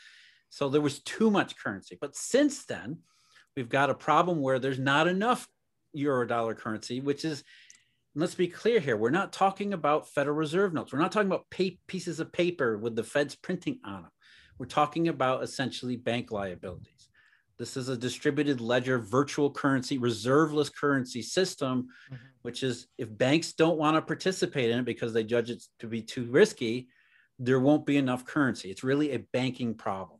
So 0.49 0.69
there 0.69 0.81
was 0.81 0.99
too 0.99 1.29
much 1.29 1.57
currency. 1.57 1.97
But 1.99 2.15
since 2.15 2.65
then, 2.65 2.99
we've 3.55 3.69
got 3.69 3.89
a 3.89 3.95
problem 3.95 4.41
where 4.41 4.59
there's 4.59 4.79
not 4.79 5.07
enough 5.07 5.47
euro 5.93 6.25
dollar 6.25 6.55
currency, 6.55 7.01
which 7.01 7.25
is 7.25 7.43
let's 8.15 8.35
be 8.35 8.47
clear 8.47 8.79
here. 8.79 8.95
We're 8.95 9.09
not 9.09 9.33
talking 9.33 9.73
about 9.73 10.09
Federal 10.09 10.37
Reserve 10.37 10.73
notes. 10.73 10.93
We're 10.93 10.99
not 10.99 11.11
talking 11.11 11.27
about 11.27 11.49
pay- 11.49 11.79
pieces 11.87 12.19
of 12.19 12.31
paper 12.31 12.77
with 12.77 12.95
the 12.95 13.03
Fed's 13.03 13.35
printing 13.35 13.79
on 13.83 14.03
them. 14.03 14.11
We're 14.57 14.67
talking 14.67 15.07
about 15.07 15.43
essentially 15.43 15.97
bank 15.97 16.31
liabilities. 16.31 16.96
This 17.57 17.75
is 17.75 17.89
a 17.89 17.97
distributed 17.97 18.61
ledger 18.61 18.99
virtual 18.99 19.49
currency, 19.49 19.97
reserveless 19.97 20.69
currency 20.69 21.21
system, 21.21 21.89
mm-hmm. 22.11 22.23
which 22.43 22.61
is 22.61 22.87
if 22.97 23.15
banks 23.15 23.53
don't 23.53 23.79
want 23.79 23.95
to 23.95 24.01
participate 24.01 24.69
in 24.69 24.79
it 24.79 24.85
because 24.85 25.11
they 25.11 25.23
judge 25.23 25.49
it 25.49 25.63
to 25.79 25.87
be 25.87 26.01
too 26.01 26.25
risky, 26.25 26.87
there 27.39 27.59
won't 27.59 27.85
be 27.85 27.97
enough 27.97 28.25
currency. 28.25 28.69
It's 28.69 28.83
really 28.83 29.13
a 29.13 29.19
banking 29.33 29.73
problem. 29.73 30.19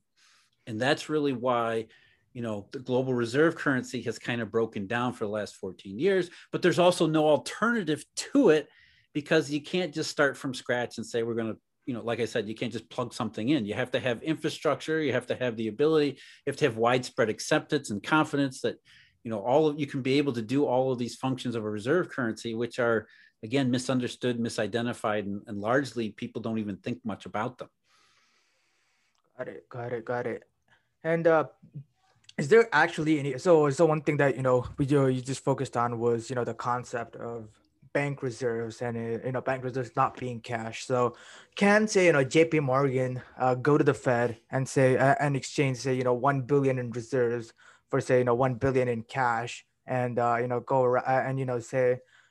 And 0.65 0.79
that's 0.79 1.10
really 1.10 1.34
why, 1.34 1.88
you 2.34 2.41
know, 2.41 2.67
the 2.72 2.79
global 2.79 3.13
reserve 3.13 3.56
currency 3.56 4.01
has 4.03 4.20
kind 4.20 4.41
of 4.41 4.51
broken 4.51 4.88
down 4.88 5.13
for 5.13 5.25
the 5.25 5.32
last 5.32 5.56
14 5.56 5.98
years, 6.00 6.29
but 6.51 6.62
there's 6.62 6.79
also 6.79 7.08
no 7.08 7.27
alternative 7.27 8.03
to 8.15 8.50
it 8.50 8.67
because 9.13 9.50
you 9.50 9.62
can't 9.62 9.94
just 9.94 10.12
start 10.12 10.38
from 10.38 10.53
scratch 10.53 10.98
and 10.98 11.06
say 11.06 11.24
we're 11.24 11.34
going 11.34 11.53
to 11.53 11.60
you 11.88 11.94
know, 11.94 12.01
like 12.01 12.20
I 12.20 12.25
said, 12.25 12.50
you 12.50 12.53
can't 12.53 12.72
just 12.72 12.89
plug 12.89 13.13
something 13.13 13.48
in. 13.48 13.65
You 13.65 13.74
have 13.74 13.91
to 13.91 14.00
have 14.00 14.22
infrastructure. 14.22 15.01
You 15.01 15.13
have 15.13 15.25
to 15.27 15.36
have 15.36 15.56
the 15.56 15.70
ability. 15.70 16.10
You 16.10 16.51
have 16.51 16.58
to 16.58 16.65
have 16.65 16.75
widespread 16.75 17.29
acceptance 17.29 17.89
and 17.89 18.03
confidence 18.03 18.60
that, 18.62 18.75
you 19.24 19.32
know, 19.32 19.39
all 19.39 19.67
of 19.67 19.79
you 19.79 19.88
can 19.88 20.01
be 20.01 20.17
able 20.17 20.34
to 20.34 20.41
do 20.41 20.65
all 20.65 20.91
of 20.91 21.00
these 21.00 21.15
functions 21.15 21.56
of 21.56 21.63
a 21.63 21.70
reserve 21.70 22.10
currency, 22.10 22.53
which 22.56 22.77
are 22.77 23.08
again 23.41 23.72
misunderstood, 23.72 24.38
misidentified, 24.38 25.22
and, 25.22 25.41
and 25.48 25.60
largely 25.60 26.10
people 26.12 26.41
don't 26.41 26.60
even 26.60 26.75
think 26.75 27.00
much 27.06 27.25
about 27.25 27.58
them. 27.58 27.70
Got 29.38 29.48
it. 29.48 29.70
Got 29.70 29.94
it. 29.94 30.06
Got 30.06 30.27
it. 30.27 30.44
And 31.06 31.25
uh, 31.25 31.46
is 32.38 32.50
there 32.50 32.67
actually 32.74 33.17
any? 33.17 33.38
So, 33.38 33.70
so 33.70 33.86
one 33.86 34.01
thing 34.01 34.17
that 34.17 34.36
you 34.36 34.44
know 34.44 34.65
we 34.77 34.86
do, 34.86 35.08
you 35.08 35.22
just 35.22 35.44
focused 35.44 35.77
on 35.77 36.00
was 36.00 36.29
you 36.29 36.36
know 36.36 36.44
the 36.44 36.53
concept 36.53 37.15
of 37.15 37.48
bank 37.98 38.22
reserves 38.22 38.84
and 38.86 38.96
uh, 38.96 39.25
you 39.25 39.32
know 39.32 39.42
bank 39.42 39.63
reserves 39.63 39.89
not 39.96 40.16
being 40.18 40.39
cash. 40.39 40.86
So 40.86 41.16
can 41.56 41.88
say 41.88 42.06
you 42.06 42.13
know 42.13 42.24
J.P. 42.24 42.60
Morgan 42.60 43.22
uh, 43.39 43.56
go 43.56 43.74
to 43.75 43.84
the 43.84 43.98
Fed 44.06 44.38
and 44.51 44.70
say 44.70 44.98
uh, 44.98 45.16
and 45.20 45.36
exchange 45.36 45.77
say 45.77 45.96
you 45.96 46.04
know 46.04 46.13
one 46.13 46.42
billion 46.42 46.77
in 46.77 46.92
reserves 46.92 47.54
for 47.89 48.00
say 48.00 48.20
you 48.20 48.27
know 48.30 48.36
one 48.36 48.56
billion 48.63 48.88
in 48.88 49.01
cash 49.01 49.66
and 49.88 50.20
uh, 50.20 50.38
you 50.39 50.48
know 50.48 50.60
go 50.60 50.96
uh, 50.98 51.24
and 51.27 51.39
you 51.39 51.48
know 51.50 51.60
say 51.60 51.88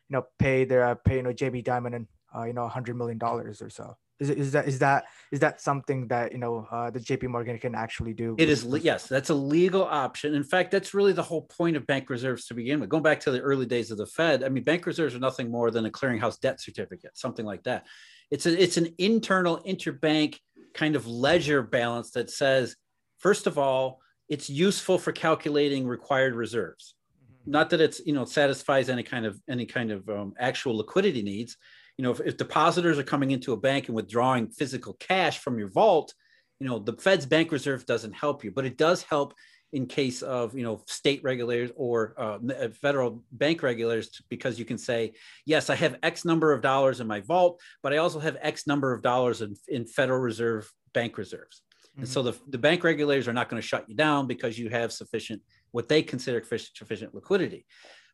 you 0.06 0.12
know 0.14 0.22
pay 0.38 0.64
their 0.64 0.84
uh, 0.84 0.94
pay 0.94 1.16
you 1.16 1.24
know 1.24 1.32
Jamie 1.32 1.64
Dimon 1.64 1.96
and 1.96 2.06
you 2.46 2.52
know 2.52 2.66
a 2.70 2.74
hundred 2.76 2.94
million 2.96 3.18
dollars 3.18 3.60
or 3.60 3.70
so. 3.70 3.96
Is, 4.18 4.30
is 4.30 4.52
that 4.52 4.66
is 4.66 4.78
that 4.78 5.04
is 5.30 5.40
that 5.40 5.60
something 5.60 6.08
that 6.08 6.32
you 6.32 6.38
know 6.38 6.66
uh, 6.70 6.90
the 6.90 7.00
JP 7.00 7.28
Morgan 7.28 7.58
can 7.58 7.74
actually 7.74 8.14
do? 8.14 8.34
It 8.38 8.48
is 8.48 8.64
yes, 8.80 9.06
that's 9.06 9.28
a 9.28 9.34
legal 9.34 9.84
option. 9.84 10.34
In 10.34 10.44
fact, 10.44 10.70
that's 10.70 10.94
really 10.94 11.12
the 11.12 11.22
whole 11.22 11.42
point 11.42 11.76
of 11.76 11.86
bank 11.86 12.08
reserves 12.08 12.46
to 12.46 12.54
begin 12.54 12.80
with. 12.80 12.88
Going 12.88 13.02
back 13.02 13.20
to 13.20 13.30
the 13.30 13.40
early 13.40 13.66
days 13.66 13.90
of 13.90 13.98
the 13.98 14.06
Fed, 14.06 14.42
I 14.42 14.48
mean, 14.48 14.64
bank 14.64 14.86
reserves 14.86 15.14
are 15.14 15.18
nothing 15.18 15.50
more 15.50 15.70
than 15.70 15.84
a 15.84 15.90
clearinghouse 15.90 16.40
debt 16.40 16.62
certificate, 16.62 17.18
something 17.18 17.44
like 17.44 17.64
that. 17.64 17.86
It's 18.30 18.46
a 18.46 18.62
it's 18.62 18.78
an 18.78 18.94
internal 18.96 19.60
interbank 19.66 20.38
kind 20.72 20.96
of 20.96 21.06
ledger 21.06 21.62
balance 21.62 22.12
that 22.12 22.30
says, 22.30 22.76
first 23.18 23.46
of 23.46 23.58
all, 23.58 24.00
it's 24.30 24.48
useful 24.48 24.98
for 24.98 25.12
calculating 25.12 25.86
required 25.86 26.34
reserves. 26.34 26.94
Mm-hmm. 27.22 27.50
Not 27.50 27.70
that 27.70 27.82
it's 27.82 28.00
you 28.06 28.14
know 28.14 28.24
satisfies 28.24 28.88
any 28.88 29.02
kind 29.02 29.26
of 29.26 29.38
any 29.46 29.66
kind 29.66 29.90
of 29.90 30.08
um, 30.08 30.32
actual 30.38 30.78
liquidity 30.78 31.22
needs 31.22 31.58
you 31.98 32.02
know, 32.02 32.10
if, 32.10 32.20
if 32.20 32.36
depositors 32.36 32.98
are 32.98 33.04
coming 33.04 33.30
into 33.30 33.52
a 33.52 33.56
bank 33.56 33.88
and 33.88 33.96
withdrawing 33.96 34.48
physical 34.48 34.94
cash 34.94 35.38
from 35.38 35.58
your 35.58 35.68
vault, 35.68 36.12
you 36.60 36.66
know, 36.66 36.78
the 36.78 36.94
Fed's 36.94 37.26
bank 37.26 37.52
reserve 37.52 37.86
doesn't 37.86 38.12
help 38.12 38.44
you, 38.44 38.50
but 38.50 38.64
it 38.64 38.76
does 38.76 39.02
help 39.02 39.34
in 39.72 39.84
case 39.84 40.22
of 40.22 40.56
you 40.56 40.62
know 40.62 40.80
state 40.86 41.20
regulators 41.24 41.72
or 41.74 42.14
uh, 42.18 42.38
uh 42.54 42.68
federal 42.80 43.24
bank 43.32 43.64
regulators 43.64 44.22
because 44.30 44.60
you 44.60 44.64
can 44.64 44.78
say 44.78 45.12
yes 45.44 45.68
i 45.68 45.74
have 45.74 45.98
x 46.04 46.24
number 46.24 46.52
of 46.52 46.62
dollars 46.62 47.00
in 47.00 47.06
my 47.06 47.20
vault 47.22 47.60
but 47.82 47.92
i 47.92 47.96
also 47.96 48.20
have 48.20 48.36
x 48.40 48.68
number 48.68 48.92
of 48.92 49.02
dollars 49.02 49.42
in, 49.42 49.56
in 49.66 49.84
federal 49.84 50.20
reserve 50.20 50.72
bank 50.94 51.18
reserves 51.18 51.62
mm-hmm. 51.90 52.02
and 52.02 52.08
so 52.08 52.22
mm-hmm. 52.22 52.30
the, 52.44 52.50
the 52.52 52.58
bank 52.58 52.84
regulators 52.84 53.26
are 53.26 53.32
not 53.32 53.48
going 53.48 53.60
to 53.60 53.66
shut 53.66 53.84
you 53.88 53.96
down 53.96 54.28
because 54.28 54.56
you 54.56 54.70
have 54.70 54.92
sufficient 54.92 55.42
what 55.76 55.88
they 55.88 56.02
consider 56.02 56.42
sufficient 56.74 57.14
liquidity. 57.14 57.66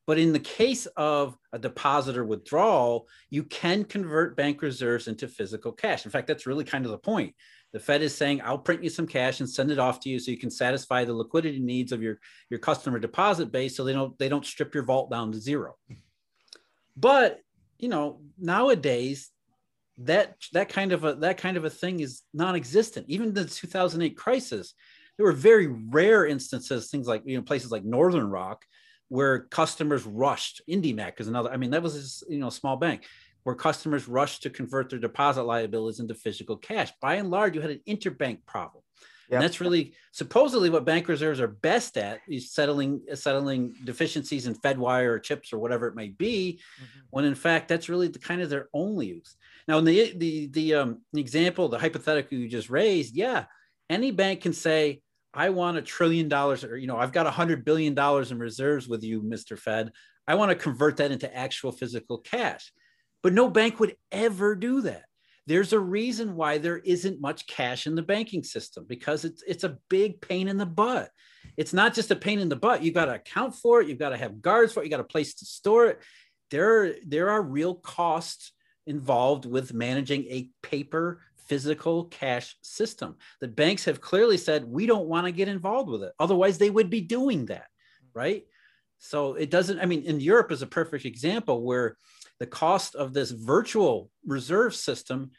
But 0.06 0.18
in 0.18 0.32
the 0.32 0.40
case 0.40 0.86
of 0.96 1.36
a 1.52 1.58
depositor 1.58 2.24
withdrawal, 2.24 3.08
you 3.30 3.44
can 3.44 3.84
convert 3.84 4.36
bank 4.36 4.60
reserves 4.60 5.06
into 5.06 5.28
physical 5.28 5.72
cash. 5.72 6.04
In 6.04 6.10
fact, 6.10 6.26
that's 6.26 6.46
really 6.46 6.64
kind 6.64 6.84
of 6.84 6.90
the 6.90 6.98
point. 6.98 7.34
The 7.72 7.80
Fed 7.80 8.02
is 8.02 8.14
saying, 8.14 8.42
I'll 8.44 8.58
print 8.58 8.84
you 8.84 8.90
some 8.90 9.06
cash 9.06 9.40
and 9.40 9.48
send 9.48 9.70
it 9.70 9.78
off 9.78 10.00
to 10.00 10.10
you 10.10 10.18
so 10.18 10.30
you 10.30 10.36
can 10.36 10.50
satisfy 10.50 11.04
the 11.04 11.14
liquidity 11.14 11.60
needs 11.60 11.92
of 11.92 12.02
your, 12.02 12.18
your 12.50 12.58
customer 12.58 12.98
deposit 12.98 13.50
base 13.50 13.76
so 13.76 13.84
they 13.84 13.94
don't 13.94 14.18
they 14.18 14.28
don't 14.28 14.44
strip 14.44 14.74
your 14.74 14.84
vault 14.84 15.10
down 15.10 15.32
to 15.32 15.40
zero. 15.40 15.76
But 16.96 17.40
you 17.78 17.88
know, 17.88 18.20
nowadays 18.38 19.30
that 19.98 20.36
that 20.52 20.68
kind 20.68 20.92
of 20.92 21.04
a 21.04 21.14
that 21.14 21.38
kind 21.38 21.56
of 21.56 21.64
a 21.64 21.70
thing 21.70 22.00
is 22.00 22.22
non-existent. 22.34 23.06
Even 23.08 23.32
the 23.32 23.44
2008 23.44 24.16
crisis, 24.16 24.74
there 25.16 25.26
were 25.26 25.32
very 25.32 25.66
rare 25.66 26.26
instances, 26.26 26.90
things 26.90 27.06
like 27.06 27.22
you 27.24 27.36
know 27.36 27.42
places 27.42 27.70
like 27.70 27.84
Northern 27.84 28.28
Rock, 28.28 28.64
where 29.12 29.40
customers 29.40 30.06
rushed. 30.06 30.62
IndyMac 30.66 31.20
is 31.20 31.28
another. 31.28 31.52
I 31.52 31.58
mean, 31.58 31.72
that 31.72 31.82
was 31.82 32.24
you 32.30 32.38
know 32.38 32.46
a 32.46 32.52
small 32.52 32.78
bank 32.78 33.04
where 33.42 33.54
customers 33.54 34.08
rushed 34.08 34.42
to 34.42 34.48
convert 34.48 34.88
their 34.88 34.98
deposit 34.98 35.42
liabilities 35.42 36.00
into 36.00 36.14
physical 36.14 36.56
cash. 36.56 36.90
By 37.02 37.16
and 37.16 37.30
large, 37.30 37.54
you 37.54 37.60
had 37.60 37.72
an 37.72 37.82
interbank 37.86 38.46
problem. 38.46 38.82
Yep. 39.28 39.36
And 39.36 39.42
that's 39.42 39.60
really 39.60 39.92
supposedly 40.12 40.70
what 40.70 40.86
bank 40.86 41.08
reserves 41.08 41.40
are 41.40 41.48
best 41.48 41.98
at 41.98 42.20
is 42.26 42.52
settling 42.52 43.02
settling 43.12 43.74
deficiencies 43.84 44.46
in 44.46 44.54
Fedwire 44.54 45.08
or 45.08 45.18
CHIPS 45.18 45.52
or 45.52 45.58
whatever 45.58 45.88
it 45.88 45.94
may 45.94 46.08
be, 46.08 46.60
mm-hmm. 46.80 47.00
when 47.10 47.26
in 47.26 47.34
fact 47.34 47.68
that's 47.68 47.90
really 47.90 48.08
the 48.08 48.18
kind 48.18 48.40
of 48.40 48.48
their 48.48 48.70
only 48.72 49.08
use. 49.08 49.36
Now, 49.68 49.76
in 49.76 49.84
the 49.84 50.14
the 50.16 50.46
the 50.46 50.74
um, 50.74 51.02
example, 51.14 51.68
the 51.68 51.78
hypothetical 51.78 52.38
you 52.38 52.48
just 52.48 52.70
raised, 52.70 53.14
yeah, 53.14 53.44
any 53.90 54.10
bank 54.10 54.40
can 54.40 54.54
say, 54.54 55.02
I 55.34 55.50
want 55.50 55.78
a 55.78 55.82
trillion 55.82 56.28
dollars, 56.28 56.64
or 56.64 56.76
you 56.76 56.86
know, 56.86 56.96
I've 56.96 57.12
got 57.12 57.26
a 57.26 57.30
hundred 57.30 57.64
billion 57.64 57.94
dollars 57.94 58.32
in 58.32 58.38
reserves 58.38 58.88
with 58.88 59.02
you, 59.02 59.22
Mr. 59.22 59.58
Fed. 59.58 59.92
I 60.26 60.34
want 60.34 60.50
to 60.50 60.54
convert 60.54 60.98
that 60.98 61.10
into 61.10 61.34
actual 61.34 61.72
physical 61.72 62.18
cash. 62.18 62.72
But 63.22 63.32
no 63.32 63.48
bank 63.48 63.80
would 63.80 63.96
ever 64.10 64.54
do 64.54 64.82
that. 64.82 65.04
There's 65.46 65.72
a 65.72 65.78
reason 65.80 66.36
why 66.36 66.58
there 66.58 66.78
isn't 66.78 67.20
much 67.20 67.46
cash 67.46 67.86
in 67.86 67.94
the 67.94 68.02
banking 68.02 68.44
system 68.44 68.84
because 68.88 69.24
it's 69.24 69.42
it's 69.42 69.64
a 69.64 69.78
big 69.88 70.20
pain 70.20 70.48
in 70.48 70.56
the 70.56 70.66
butt. 70.66 71.10
It's 71.56 71.72
not 71.72 71.94
just 71.94 72.10
a 72.10 72.16
pain 72.16 72.38
in 72.38 72.48
the 72.48 72.56
butt. 72.56 72.82
You've 72.82 72.94
got 72.94 73.06
to 73.06 73.14
account 73.14 73.54
for 73.54 73.80
it. 73.80 73.88
You've 73.88 73.98
got 73.98 74.10
to 74.10 74.16
have 74.16 74.40
guards 74.40 74.72
for 74.72 74.80
it. 74.80 74.86
You 74.86 74.90
got 74.90 75.00
a 75.00 75.04
place 75.04 75.34
to 75.34 75.44
store 75.44 75.86
it. 75.86 76.02
There, 76.50 76.94
there 77.06 77.30
are 77.30 77.42
real 77.42 77.74
costs 77.74 78.52
involved 78.86 79.46
with 79.46 79.72
managing 79.72 80.24
a 80.24 80.50
paper 80.62 81.20
physical 81.52 82.06
cash 82.06 82.56
system. 82.62 83.14
The 83.42 83.48
banks 83.48 83.84
have 83.84 84.00
clearly 84.00 84.38
said 84.38 84.64
we 84.64 84.86
don't 84.86 85.06
want 85.06 85.26
to 85.26 85.32
get 85.32 85.48
involved 85.48 85.90
with 85.90 86.02
it. 86.02 86.14
Otherwise, 86.18 86.56
they 86.56 86.70
would 86.70 86.88
be 86.88 87.02
doing 87.02 87.44
that, 87.46 87.66
right? 88.14 88.44
So 88.96 89.34
it 89.34 89.50
doesn't. 89.50 89.78
I 89.78 89.84
mean, 89.84 90.04
in 90.04 90.18
Europe 90.18 90.50
is 90.50 90.62
a 90.62 90.66
perfect 90.66 91.04
example 91.04 91.62
where 91.62 91.98
the 92.40 92.46
cost 92.46 92.94
of 92.94 93.12
this 93.12 93.32
virtual 93.32 94.10
reserve 94.26 94.74
system 94.74 95.32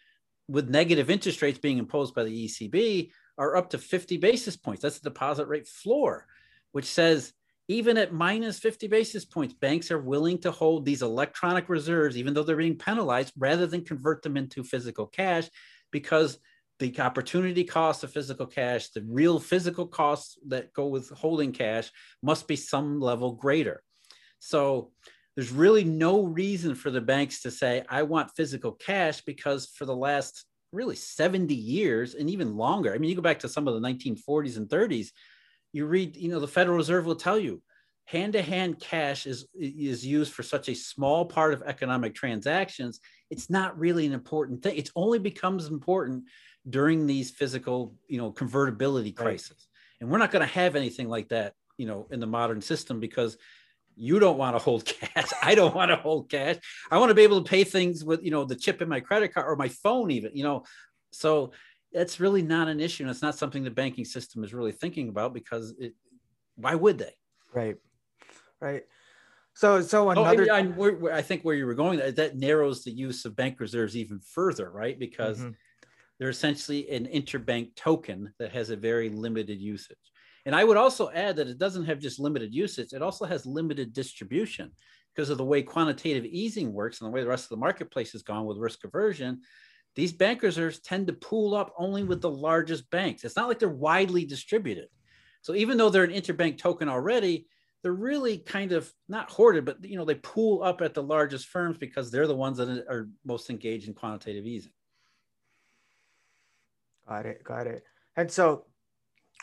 with 0.47 0.69
negative 0.69 1.09
interest 1.09 1.41
rates 1.41 1.57
being 1.57 1.79
imposed 1.79 2.13
by 2.13 2.25
the 2.25 2.45
ECB 2.45 3.09
are 3.39 3.55
up 3.55 3.71
to 3.71 3.79
50 3.79 4.17
basis 4.17 4.55
points. 4.55 4.83
That's 4.83 4.99
the 4.99 5.09
deposit 5.09 5.47
rate 5.47 5.67
floor, 5.67 6.27
which 6.73 6.85
says 6.85 7.33
even 7.69 7.97
at 7.97 8.13
minus 8.13 8.59
50 8.59 8.87
basis 8.87 9.25
points, 9.25 9.55
banks 9.55 9.89
are 9.89 9.99
willing 9.99 10.37
to 10.41 10.51
hold 10.51 10.85
these 10.85 11.01
electronic 11.01 11.69
reserves, 11.69 12.17
even 12.17 12.35
though 12.35 12.43
they're 12.43 12.55
being 12.55 12.77
penalized, 12.77 13.33
rather 13.35 13.65
than 13.65 13.83
convert 13.83 14.21
them 14.21 14.37
into 14.37 14.63
physical 14.63 15.07
cash, 15.07 15.49
because 15.93 16.37
the 16.79 16.99
opportunity 16.99 17.63
cost 17.63 18.03
of 18.03 18.11
physical 18.11 18.45
cash, 18.45 18.89
the 18.89 19.05
real 19.07 19.39
physical 19.39 19.87
costs 19.87 20.37
that 20.47 20.73
go 20.73 20.87
with 20.87 21.09
holding 21.11 21.53
cash 21.53 21.89
must 22.21 22.45
be 22.45 22.57
some 22.57 22.99
level 22.99 23.31
greater. 23.31 23.81
So 24.39 24.91
there's 25.35 25.51
really 25.51 25.85
no 25.85 26.25
reason 26.25 26.75
for 26.75 26.91
the 26.91 26.99
banks 26.99 27.43
to 27.43 27.51
say, 27.51 27.85
I 27.87 28.03
want 28.03 28.35
physical 28.35 28.73
cash 28.73 29.21
because 29.21 29.67
for 29.67 29.85
the 29.85 29.95
last 29.95 30.45
really 30.73 30.95
70 30.95 31.53
years 31.53 32.15
and 32.15 32.29
even 32.29 32.57
longer, 32.57 32.93
I 32.93 32.97
mean, 32.97 33.09
you 33.09 33.15
go 33.15 33.21
back 33.21 33.39
to 33.39 33.49
some 33.49 33.67
of 33.67 33.75
the 33.75 33.87
1940s 33.87 34.57
and 34.57 34.67
30s, 34.67 35.07
you 35.71 35.85
read, 35.85 36.17
you 36.17 36.29
know, 36.29 36.39
the 36.39 36.47
Federal 36.47 36.75
Reserve 36.75 37.05
will 37.05 37.15
tell 37.15 37.39
you 37.39 37.61
hand-to-hand 38.05 38.79
cash 38.79 39.25
is 39.25 39.47
is 39.57 40.05
used 40.05 40.33
for 40.33 40.43
such 40.43 40.67
a 40.67 40.75
small 40.75 41.25
part 41.25 41.53
of 41.53 41.63
economic 41.63 42.13
transactions 42.13 42.99
it's 43.33 43.49
not 43.49 43.79
really 43.79 44.05
an 44.05 44.13
important 44.13 44.61
thing. 44.61 44.77
It 44.77 44.91
only 44.95 45.17
becomes 45.17 45.65
important 45.65 46.25
during 46.69 47.07
these 47.07 47.31
physical 47.31 47.95
you 48.07 48.19
know 48.19 48.31
convertibility 48.31 49.11
crises 49.11 49.49
right. 49.49 50.01
and 50.01 50.09
we're 50.09 50.19
not 50.19 50.31
going 50.31 50.45
to 50.47 50.53
have 50.53 50.75
anything 50.75 51.09
like 51.09 51.29
that 51.29 51.53
you 51.77 51.87
know 51.87 52.07
in 52.11 52.19
the 52.19 52.27
modern 52.27 52.61
system 52.61 52.99
because 52.99 53.37
you 53.95 54.19
don't 54.19 54.37
want 54.37 54.55
to 54.57 54.59
hold 54.59 54.85
cash. 54.85 55.29
I 55.41 55.55
don't 55.55 55.75
want 55.75 55.89
to 55.89 55.97
hold 55.97 56.29
cash. 56.29 56.57
I 56.91 56.97
want 56.99 57.09
to 57.09 57.15
be 57.15 57.23
able 57.23 57.43
to 57.43 57.49
pay 57.49 57.63
things 57.63 58.05
with 58.05 58.23
you 58.23 58.31
know 58.31 58.45
the 58.45 58.55
chip 58.55 58.81
in 58.81 58.89
my 58.89 58.99
credit 58.99 59.33
card 59.33 59.47
or 59.47 59.55
my 59.55 59.69
phone 59.69 60.11
even 60.11 60.31
you 60.35 60.43
know. 60.43 60.63
So 61.11 61.51
that's 61.91 62.19
really 62.19 62.41
not 62.41 62.67
an 62.67 62.79
issue 62.79 63.03
and 63.03 63.11
it's 63.11 63.21
not 63.21 63.37
something 63.37 63.63
the 63.63 63.71
banking 63.71 64.05
system 64.05 64.43
is 64.43 64.53
really 64.53 64.71
thinking 64.71 65.09
about 65.09 65.33
because 65.33 65.73
it 65.79 65.93
why 66.55 66.75
would 66.75 66.99
they? 66.99 67.15
Right 67.51 67.77
right 68.63 68.83
so 69.53 69.81
so 69.81 70.09
another 70.09 70.47
oh, 70.49 71.09
I, 71.11 71.17
I, 71.17 71.21
think 71.21 71.43
where 71.43 71.55
you 71.55 71.65
were 71.65 71.75
going 71.75 71.99
that 71.99 72.37
narrows 72.37 72.83
the 72.83 72.91
use 72.91 73.25
of 73.25 73.35
bank 73.35 73.59
reserves 73.59 73.95
even 73.95 74.19
further 74.19 74.71
right 74.71 74.97
because 74.97 75.39
mm-hmm. 75.39 75.51
they're 76.17 76.29
essentially 76.29 76.89
an 76.89 77.05
interbank 77.05 77.75
token 77.75 78.33
that 78.39 78.51
has 78.51 78.69
a 78.69 78.75
very 78.75 79.09
limited 79.09 79.59
usage 79.59 79.97
and 80.45 80.55
i 80.55 80.63
would 80.63 80.77
also 80.77 81.11
add 81.11 81.35
that 81.35 81.47
it 81.47 81.59
doesn't 81.59 81.85
have 81.85 81.99
just 81.99 82.19
limited 82.19 82.53
usage 82.53 82.93
it 82.93 83.01
also 83.01 83.25
has 83.25 83.45
limited 83.45 83.93
distribution 83.93 84.71
because 85.13 85.29
of 85.29 85.37
the 85.37 85.45
way 85.45 85.61
quantitative 85.61 86.25
easing 86.25 86.73
works 86.73 86.99
and 86.99 87.07
the 87.07 87.11
way 87.11 87.21
the 87.21 87.29
rest 87.29 87.45
of 87.45 87.49
the 87.49 87.57
marketplace 87.57 88.13
has 88.13 88.23
gone 88.23 88.45
with 88.45 88.57
risk 88.57 88.83
aversion 88.83 89.39
these 89.95 90.11
bank 90.11 90.41
reserves 90.41 90.79
tend 90.79 91.07
to 91.07 91.13
pool 91.13 91.55
up 91.55 91.73
only 91.77 92.03
with 92.03 92.21
the 92.21 92.29
largest 92.29 92.89
banks. 92.89 93.23
It's 93.23 93.35
not 93.35 93.47
like 93.47 93.59
they're 93.59 93.69
widely 93.69 94.25
distributed. 94.25 94.87
So 95.41 95.53
even 95.55 95.77
though 95.77 95.89
they're 95.89 96.03
an 96.03 96.11
interbank 96.11 96.57
token 96.57 96.89
already, 96.89 97.47
they're 97.83 97.91
really 97.91 98.37
kind 98.37 98.71
of 98.71 98.91
not 99.09 99.29
hoarded, 99.29 99.65
but 99.65 99.83
you 99.83 99.97
know 99.97 100.05
they 100.05 100.15
pool 100.15 100.63
up 100.63 100.81
at 100.81 100.93
the 100.93 101.03
largest 101.03 101.47
firms 101.47 101.77
because 101.77 102.09
they're 102.09 102.27
the 102.27 102.35
ones 102.35 102.57
that 102.57 102.69
are 102.89 103.09
most 103.25 103.49
engaged 103.49 103.87
in 103.87 103.93
quantitative 103.93 104.45
easing. 104.45 104.71
Got 107.07 107.25
it, 107.25 107.43
got 107.43 107.67
it. 107.67 107.83
And 108.15 108.31
so, 108.31 108.65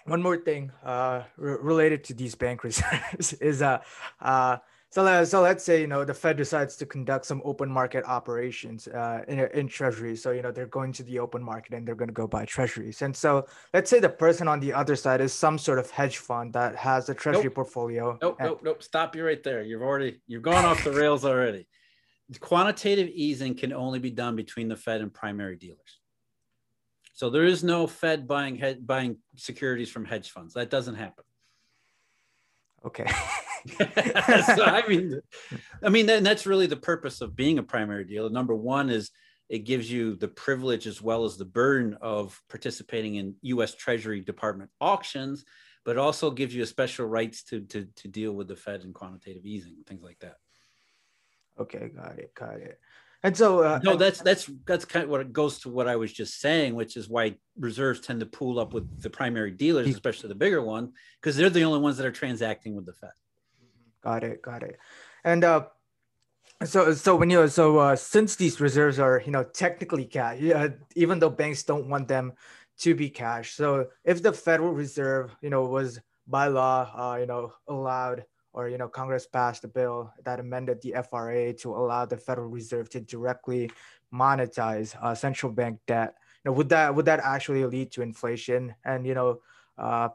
one 0.07 0.23
more 0.23 0.39
thing 0.39 0.73
uh, 0.83 1.25
related 1.37 2.05
to 2.05 2.15
these 2.15 2.35
bank 2.35 2.65
reserves 2.65 3.35
is 3.35 3.61
uh, 3.61 3.81
uh, 4.21 4.57
so, 4.91 5.25
so 5.25 5.41
let's 5.41 5.63
say 5.63 5.81
you 5.81 5.87
know 5.87 6.05
the 6.05 6.13
Fed 6.15 6.37
decides 6.37 6.75
to 6.77 6.87
conduct 6.87 7.25
some 7.25 7.41
open 7.45 7.71
market 7.71 8.05
operations 8.07 8.89
uh, 8.89 9.23
in 9.29 9.39
in 9.55 9.69
treasuries. 9.69 10.21
So 10.21 10.33
you 10.33 10.43
know 10.43 10.51
they're 10.51 10.67
going 10.67 10.93
to 10.95 11.05
the 11.05 11.21
open 11.21 11.43
market 11.43 11.75
and 11.75 11.87
they're 11.87 11.95
going 11.95 12.09
to 12.09 12.15
go 12.15 12.27
buy 12.27 12.45
treasuries. 12.45 13.01
And 13.03 13.17
so 13.17 13.47
let's 13.73 13.89
say 13.89 14.01
the 14.01 14.09
person 14.09 14.49
on 14.49 14.59
the 14.59 14.73
other 14.73 14.97
side 14.97 15.21
is 15.21 15.33
some 15.33 15.59
sort 15.59 15.79
of 15.79 15.89
hedge 15.91 16.19
fund 16.19 16.53
that 16.55 16.75
has 16.75 17.09
a 17.09 17.15
treasury 17.15 17.45
nope. 17.45 17.55
portfolio. 17.55 18.19
Nope, 18.21 18.37
and- 18.41 18.49
nope, 18.49 18.61
nope. 18.65 18.83
Stop 18.83 19.15
you 19.15 19.25
right 19.25 19.43
there. 19.43 19.63
You've 19.63 19.83
already 19.83 20.21
you've 20.27 20.43
gone 20.43 20.65
off 20.65 20.83
the 20.83 20.93
rails 20.93 21.25
already. 21.25 21.69
Quantitative 22.41 23.09
easing 23.09 23.55
can 23.55 23.73
only 23.73 23.99
be 23.99 24.11
done 24.11 24.35
between 24.37 24.69
the 24.69 24.77
Fed 24.77 25.01
and 25.01 25.13
primary 25.13 25.57
dealers. 25.57 26.01
So 27.13 27.29
there 27.29 27.45
is 27.45 27.63
no 27.63 27.87
Fed 27.87 28.27
buying 28.27 28.57
head, 28.57 28.87
buying 28.87 29.19
securities 29.37 29.91
from 29.91 30.05
hedge 30.05 30.31
funds. 30.31 30.55
That 30.55 30.71
doesn't 30.71 30.95
happen. 30.95 31.25
Okay. 32.85 33.07
so, 33.79 34.65
I 34.65 34.85
mean, 34.89 35.21
I 35.83 35.89
mean, 35.89 36.09
and 36.09 36.25
that's 36.25 36.47
really 36.47 36.67
the 36.67 36.77
purpose 36.77 37.21
of 37.21 37.37
being 37.37 37.59
a 37.59 37.63
primary 37.63 38.05
dealer. 38.05 38.31
Number 38.31 38.55
one 38.55 38.91
is 38.91 39.11
it 39.49 39.61
gives 39.61 39.91
you 39.91 40.15
the 40.15 40.29
privilege 40.29 40.87
as 40.87 41.03
well 41.03 41.25
as 41.25 41.37
the 41.37 41.45
burden 41.45 41.97
of 42.01 42.41
participating 42.49 43.17
in 43.17 43.35
U.S. 43.43 43.75
Treasury 43.75 44.21
Department 44.21 44.71
auctions, 44.81 45.45
but 45.85 45.99
also 45.99 46.31
gives 46.31 46.55
you 46.55 46.63
a 46.63 46.67
special 46.67 47.07
rights 47.07 47.43
to 47.45 47.61
to 47.63 47.87
to 47.97 48.09
deal 48.09 48.33
with 48.33 48.49
the 48.49 48.57
Fed 48.57 48.83
and 48.83 48.95
quantitative 48.95 49.45
easing, 49.45 49.77
things 49.87 50.03
like 50.03 50.19
that. 50.21 50.37
Okay, 51.59 51.91
got 51.95 52.19
it, 52.19 52.35
got 52.35 52.57
it. 52.57 52.79
And 53.23 53.37
so, 53.37 53.63
uh, 53.63 53.81
no, 53.83 53.97
that's 53.97 54.21
that's 54.23 54.51
that's 54.67 54.87
kind 54.87 55.05
of 55.05 55.11
what 55.11 55.21
it 55.21 55.33
goes 55.33 55.59
to 55.61 55.69
what 55.69 55.87
I 55.87 55.97
was 55.97 56.11
just 56.11 56.41
saying, 56.41 56.75
which 56.75 56.97
is 56.97 57.09
why 57.09 57.37
reserves 57.59 58.01
tend 58.01 58.21
to 58.21 58.27
pool 58.27 58.59
up 58.59 58.73
with 58.73 59.03
the 59.03 59.11
primary 59.11 59.51
dealers, 59.51 59.89
especially 59.89 60.31
the 60.31 60.35
bigger 60.35 60.63
one, 60.63 60.93
because 61.21 61.37
they're 61.37 61.51
the 61.51 61.65
only 61.65 61.81
ones 61.81 61.99
that 61.99 62.07
are 62.07 62.13
transacting 62.13 62.75
with 62.75 62.87
the 62.87 62.95
Fed. 62.95 63.11
Got 64.03 64.25
it. 64.25 64.41
Got 64.41 64.63
it. 64.63 64.79
And 65.23 65.45
uh, 65.45 65.67
so 66.65 66.95
so 66.95 67.15
when 67.15 67.29
you 67.29 67.47
so 67.49 67.79
uh, 67.79 67.97
since 67.97 68.37
these 68.37 68.59
reserves 68.59 68.99
are 68.99 69.23
you 69.25 69.33
know 69.33 69.45
technically 69.45 70.07
cash, 70.07 70.39
yeah, 70.41 70.69
even 70.97 71.19
though 71.19 71.31
banks 71.31 71.63
don't 71.63 71.89
want 71.89 72.09
them 72.09 72.33
to 72.79 72.95
be 72.95 73.11
cash. 73.11 73.53
So 73.53 73.89
if 74.03 74.23
the 74.23 74.33
Federal 74.33 74.73
Reserve 74.73 75.37
you 75.43 75.51
know 75.51 75.67
was 75.67 76.01
by 76.27 76.47
law 76.47 76.91
uh, 76.95 77.17
you 77.19 77.27
know 77.27 77.53
allowed 77.69 78.25
or 78.53 78.69
you 78.69 78.79
know 78.79 78.89
Congress 78.89 79.27
passed 79.27 79.65
a 79.65 79.69
bill 79.69 80.13
that 80.25 80.41
amended 80.41 80.81
the 80.83 80.95
FRA 81.09 81.53
to 81.55 81.75
allow 81.75 82.05
the 82.05 82.17
Federal 82.17 82.49
Reserve 82.49 82.91
to 82.91 83.01
directly 83.01 83.71
monetize 84.13 84.97
uh, 85.03 85.15
central 85.15 85.53
bank 85.53 85.79
debt. 85.87 86.15
You 86.45 86.51
know, 86.51 86.57
would 86.57 86.69
that 86.71 86.95
would 86.95 87.05
that 87.05 87.21
actually 87.21 87.65
lead 87.65 87.93
to 87.93 88.03
inflation? 88.03 88.75
And 88.85 89.07
you 89.07 89.15
know, 89.15 89.41
uh, 89.79 90.09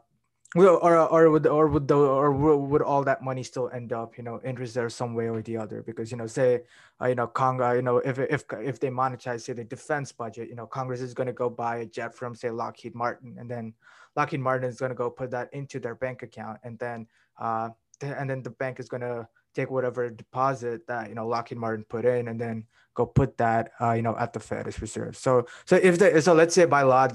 or 0.54 0.96
or 0.96 1.30
would 1.30 1.46
or 1.46 1.68
would 1.68 1.88
the 1.88 1.96
or 1.96 2.30
would 2.32 2.82
all 2.82 3.04
that 3.04 3.22
money 3.22 3.42
still 3.42 3.68
end 3.70 3.92
up, 3.92 4.16
you 4.16 4.24
know, 4.24 4.38
in 4.38 4.54
reserve 4.56 4.92
some 4.92 5.14
way 5.14 5.28
or 5.28 5.42
the 5.42 5.56
other? 5.56 5.82
Because 5.82 6.10
you 6.10 6.16
know, 6.16 6.26
say, 6.26 6.62
uh, 7.00 7.06
you 7.06 7.14
know, 7.14 7.26
Congress, 7.26 7.76
you 7.76 7.82
know, 7.82 7.98
if 7.98 8.18
if 8.18 8.44
if 8.52 8.80
they 8.80 8.88
monetize 8.88 9.42
say 9.42 9.52
the 9.52 9.64
defense 9.64 10.12
budget, 10.12 10.48
you 10.48 10.54
know, 10.54 10.66
Congress 10.66 11.00
is 11.00 11.14
going 11.14 11.26
to 11.26 11.32
go 11.32 11.50
buy 11.50 11.78
a 11.78 11.86
jet 11.86 12.14
from 12.14 12.34
say 12.34 12.50
Lockheed 12.50 12.94
Martin, 12.94 13.36
and 13.38 13.50
then 13.50 13.74
Lockheed 14.14 14.40
Martin 14.40 14.68
is 14.68 14.78
going 14.78 14.90
to 14.90 14.94
go 14.96 15.10
put 15.10 15.30
that 15.30 15.52
into 15.52 15.80
their 15.80 15.94
bank 15.94 16.22
account, 16.22 16.58
and 16.62 16.78
then 16.78 17.06
uh, 17.38 17.70
and 18.00 18.28
then 18.28 18.42
the 18.42 18.50
bank 18.50 18.80
is 18.80 18.88
going 18.88 19.02
to 19.02 19.28
take 19.54 19.70
whatever 19.70 20.08
deposit 20.10 20.86
that 20.86 21.08
you 21.08 21.14
know 21.14 21.26
Lockheed 21.26 21.58
Martin 21.58 21.84
put 21.88 22.04
in, 22.04 22.28
and 22.28 22.40
then 22.40 22.64
go 22.94 23.06
put 23.06 23.36
that 23.38 23.72
uh, 23.80 23.92
you 23.92 24.02
know 24.02 24.16
at 24.16 24.32
the 24.32 24.40
Fed 24.40 24.68
as 24.68 24.80
reserve. 24.80 25.16
So 25.16 25.46
so 25.64 25.76
if 25.76 25.98
the 25.98 26.20
so 26.20 26.34
let's 26.34 26.54
say 26.54 26.66
by 26.66 26.82
law 26.82 27.08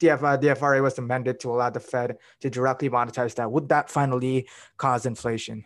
the, 0.00 0.10
uh, 0.10 0.54
FRA 0.54 0.82
was 0.82 0.98
amended 0.98 1.40
to 1.40 1.50
allow 1.50 1.70
the 1.70 1.80
Fed 1.80 2.18
to 2.40 2.50
directly 2.50 2.90
monetize 2.90 3.34
that, 3.36 3.50
would 3.50 3.70
that 3.70 3.88
finally 3.88 4.46
cause 4.76 5.06
inflation? 5.06 5.64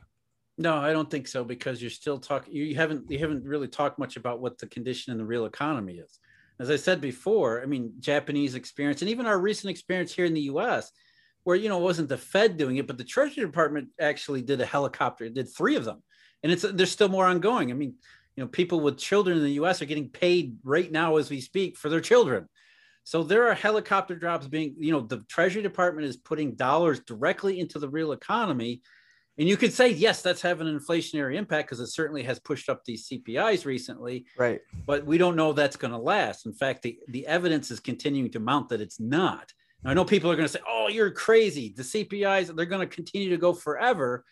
No, 0.56 0.76
I 0.76 0.92
don't 0.92 1.10
think 1.10 1.26
so 1.26 1.42
because 1.42 1.82
you're 1.82 1.90
still 1.90 2.18
talking. 2.18 2.54
You 2.54 2.76
haven't 2.76 3.10
you 3.10 3.18
haven't 3.18 3.44
really 3.44 3.68
talked 3.68 3.98
much 3.98 4.16
about 4.16 4.40
what 4.40 4.58
the 4.58 4.66
condition 4.66 5.12
in 5.12 5.18
the 5.18 5.24
real 5.24 5.46
economy 5.46 5.94
is. 5.94 6.20
As 6.58 6.68
I 6.68 6.76
said 6.76 7.00
before, 7.00 7.62
I 7.62 7.66
mean, 7.66 7.94
Japanese 8.00 8.54
experience 8.54 9.00
and 9.00 9.10
even 9.10 9.24
our 9.24 9.38
recent 9.38 9.70
experience 9.70 10.12
here 10.12 10.26
in 10.26 10.34
the 10.34 10.42
U.S 10.42 10.92
where 11.44 11.56
you 11.56 11.68
know 11.68 11.78
it 11.78 11.84
wasn't 11.84 12.08
the 12.08 12.18
Fed 12.18 12.56
doing 12.56 12.76
it, 12.76 12.86
but 12.86 12.98
the 12.98 13.04
Treasury 13.04 13.44
Department 13.44 13.88
actually 14.00 14.42
did 14.42 14.60
a 14.60 14.66
helicopter. 14.66 15.24
It 15.24 15.34
did 15.34 15.48
three 15.48 15.76
of 15.76 15.84
them, 15.84 16.02
and 16.42 16.52
it's 16.52 16.62
there's 16.62 16.90
still 16.90 17.08
more 17.08 17.26
ongoing. 17.26 17.70
I 17.70 17.74
mean, 17.74 17.94
you 18.36 18.44
know, 18.44 18.48
people 18.48 18.80
with 18.80 18.98
children 18.98 19.36
in 19.36 19.44
the 19.44 19.52
U.S. 19.52 19.82
are 19.82 19.86
getting 19.86 20.08
paid 20.08 20.56
right 20.64 20.90
now 20.90 21.16
as 21.16 21.30
we 21.30 21.40
speak 21.40 21.76
for 21.76 21.88
their 21.88 22.00
children. 22.00 22.48
So 23.04 23.22
there 23.22 23.48
are 23.48 23.54
helicopter 23.54 24.14
drops 24.14 24.46
being, 24.46 24.74
you 24.78 24.92
know, 24.92 25.00
the 25.00 25.24
Treasury 25.28 25.62
Department 25.62 26.06
is 26.06 26.16
putting 26.16 26.54
dollars 26.54 27.00
directly 27.00 27.58
into 27.58 27.78
the 27.78 27.88
real 27.88 28.12
economy. 28.12 28.82
And 29.38 29.48
you 29.48 29.56
could 29.56 29.72
say, 29.72 29.88
yes, 29.88 30.22
that's 30.22 30.42
having 30.42 30.68
an 30.68 30.78
inflationary 30.78 31.36
impact 31.36 31.68
because 31.68 31.80
it 31.80 31.88
certainly 31.88 32.22
has 32.24 32.38
pushed 32.38 32.68
up 32.68 32.84
these 32.84 33.08
CPIs 33.08 33.64
recently. 33.64 34.26
Right. 34.36 34.60
But 34.86 35.06
we 35.06 35.18
don't 35.18 35.36
know 35.36 35.52
that's 35.52 35.76
going 35.76 35.92
to 35.92 35.98
last. 35.98 36.46
In 36.46 36.52
fact, 36.52 36.82
the, 36.82 36.98
the 37.08 37.26
evidence 37.26 37.70
is 37.70 37.80
continuing 37.80 38.30
to 38.32 38.40
mount 38.40 38.68
that 38.68 38.80
it's 38.80 39.00
not. 39.00 39.52
Now, 39.82 39.90
I 39.90 39.94
know 39.94 40.04
people 40.04 40.30
are 40.30 40.36
going 40.36 40.46
to 40.46 40.52
say, 40.52 40.60
oh, 40.68 40.88
you're 40.88 41.10
crazy. 41.10 41.72
The 41.74 41.82
CPIs, 41.82 42.54
they're 42.54 42.66
going 42.66 42.86
to 42.86 42.94
continue 42.94 43.30
to 43.30 43.36
go 43.36 43.52
forever. 43.52 44.24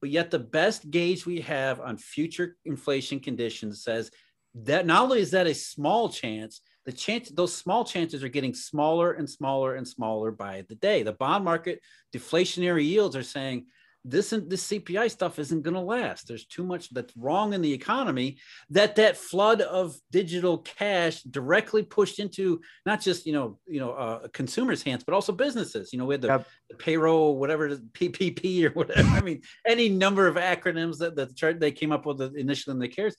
But 0.00 0.10
yet, 0.10 0.30
the 0.30 0.38
best 0.38 0.90
gauge 0.90 1.26
we 1.26 1.40
have 1.40 1.80
on 1.80 1.96
future 1.96 2.56
inflation 2.64 3.20
conditions 3.20 3.82
says 3.82 4.10
that 4.54 4.86
not 4.86 5.02
only 5.04 5.20
is 5.20 5.30
that 5.30 5.46
a 5.46 5.54
small 5.54 6.08
chance, 6.08 6.60
the 6.84 6.92
chance 6.92 7.30
those 7.30 7.54
small 7.54 7.84
chances 7.84 8.24
are 8.24 8.28
getting 8.28 8.54
smaller 8.54 9.12
and 9.12 9.28
smaller 9.28 9.76
and 9.76 9.86
smaller 9.86 10.30
by 10.32 10.64
the 10.68 10.74
day. 10.74 11.02
The 11.02 11.12
bond 11.12 11.44
market 11.44 11.80
deflationary 12.14 12.84
yields 12.84 13.16
are 13.16 13.22
saying 13.22 13.66
this 14.04 14.30
this 14.30 14.68
CPI 14.68 15.10
stuff 15.10 15.38
isn't 15.38 15.62
going 15.62 15.74
to 15.74 15.80
last. 15.80 16.26
There's 16.26 16.46
too 16.46 16.64
much 16.64 16.90
that's 16.90 17.16
wrong 17.16 17.52
in 17.52 17.62
the 17.62 17.72
economy 17.72 18.38
that 18.70 18.96
that 18.96 19.16
flood 19.16 19.60
of 19.60 19.96
digital 20.10 20.58
cash 20.58 21.22
directly 21.22 21.82
pushed 21.82 22.18
into 22.18 22.60
not 22.84 23.00
just 23.00 23.26
you 23.26 23.32
know 23.32 23.58
you 23.66 23.78
know 23.78 23.92
uh, 23.92 24.28
consumers' 24.32 24.82
hands 24.82 25.04
but 25.04 25.14
also 25.14 25.32
businesses. 25.32 25.92
You 25.92 25.98
know, 25.98 26.06
we 26.06 26.14
had 26.14 26.22
the, 26.22 26.28
yep. 26.28 26.46
the 26.68 26.76
payroll, 26.76 27.38
whatever 27.38 27.68
PPP 27.76 28.64
or 28.64 28.70
whatever. 28.70 29.08
I 29.08 29.20
mean, 29.20 29.42
any 29.66 29.88
number 29.88 30.26
of 30.26 30.36
acronyms 30.36 30.98
that 30.98 31.14
that 31.16 31.60
they 31.60 31.72
came 31.72 31.92
up 31.92 32.04
with 32.04 32.20
initially 32.36 32.74
in 32.74 32.80
the 32.80 32.88
CARES. 32.88 33.16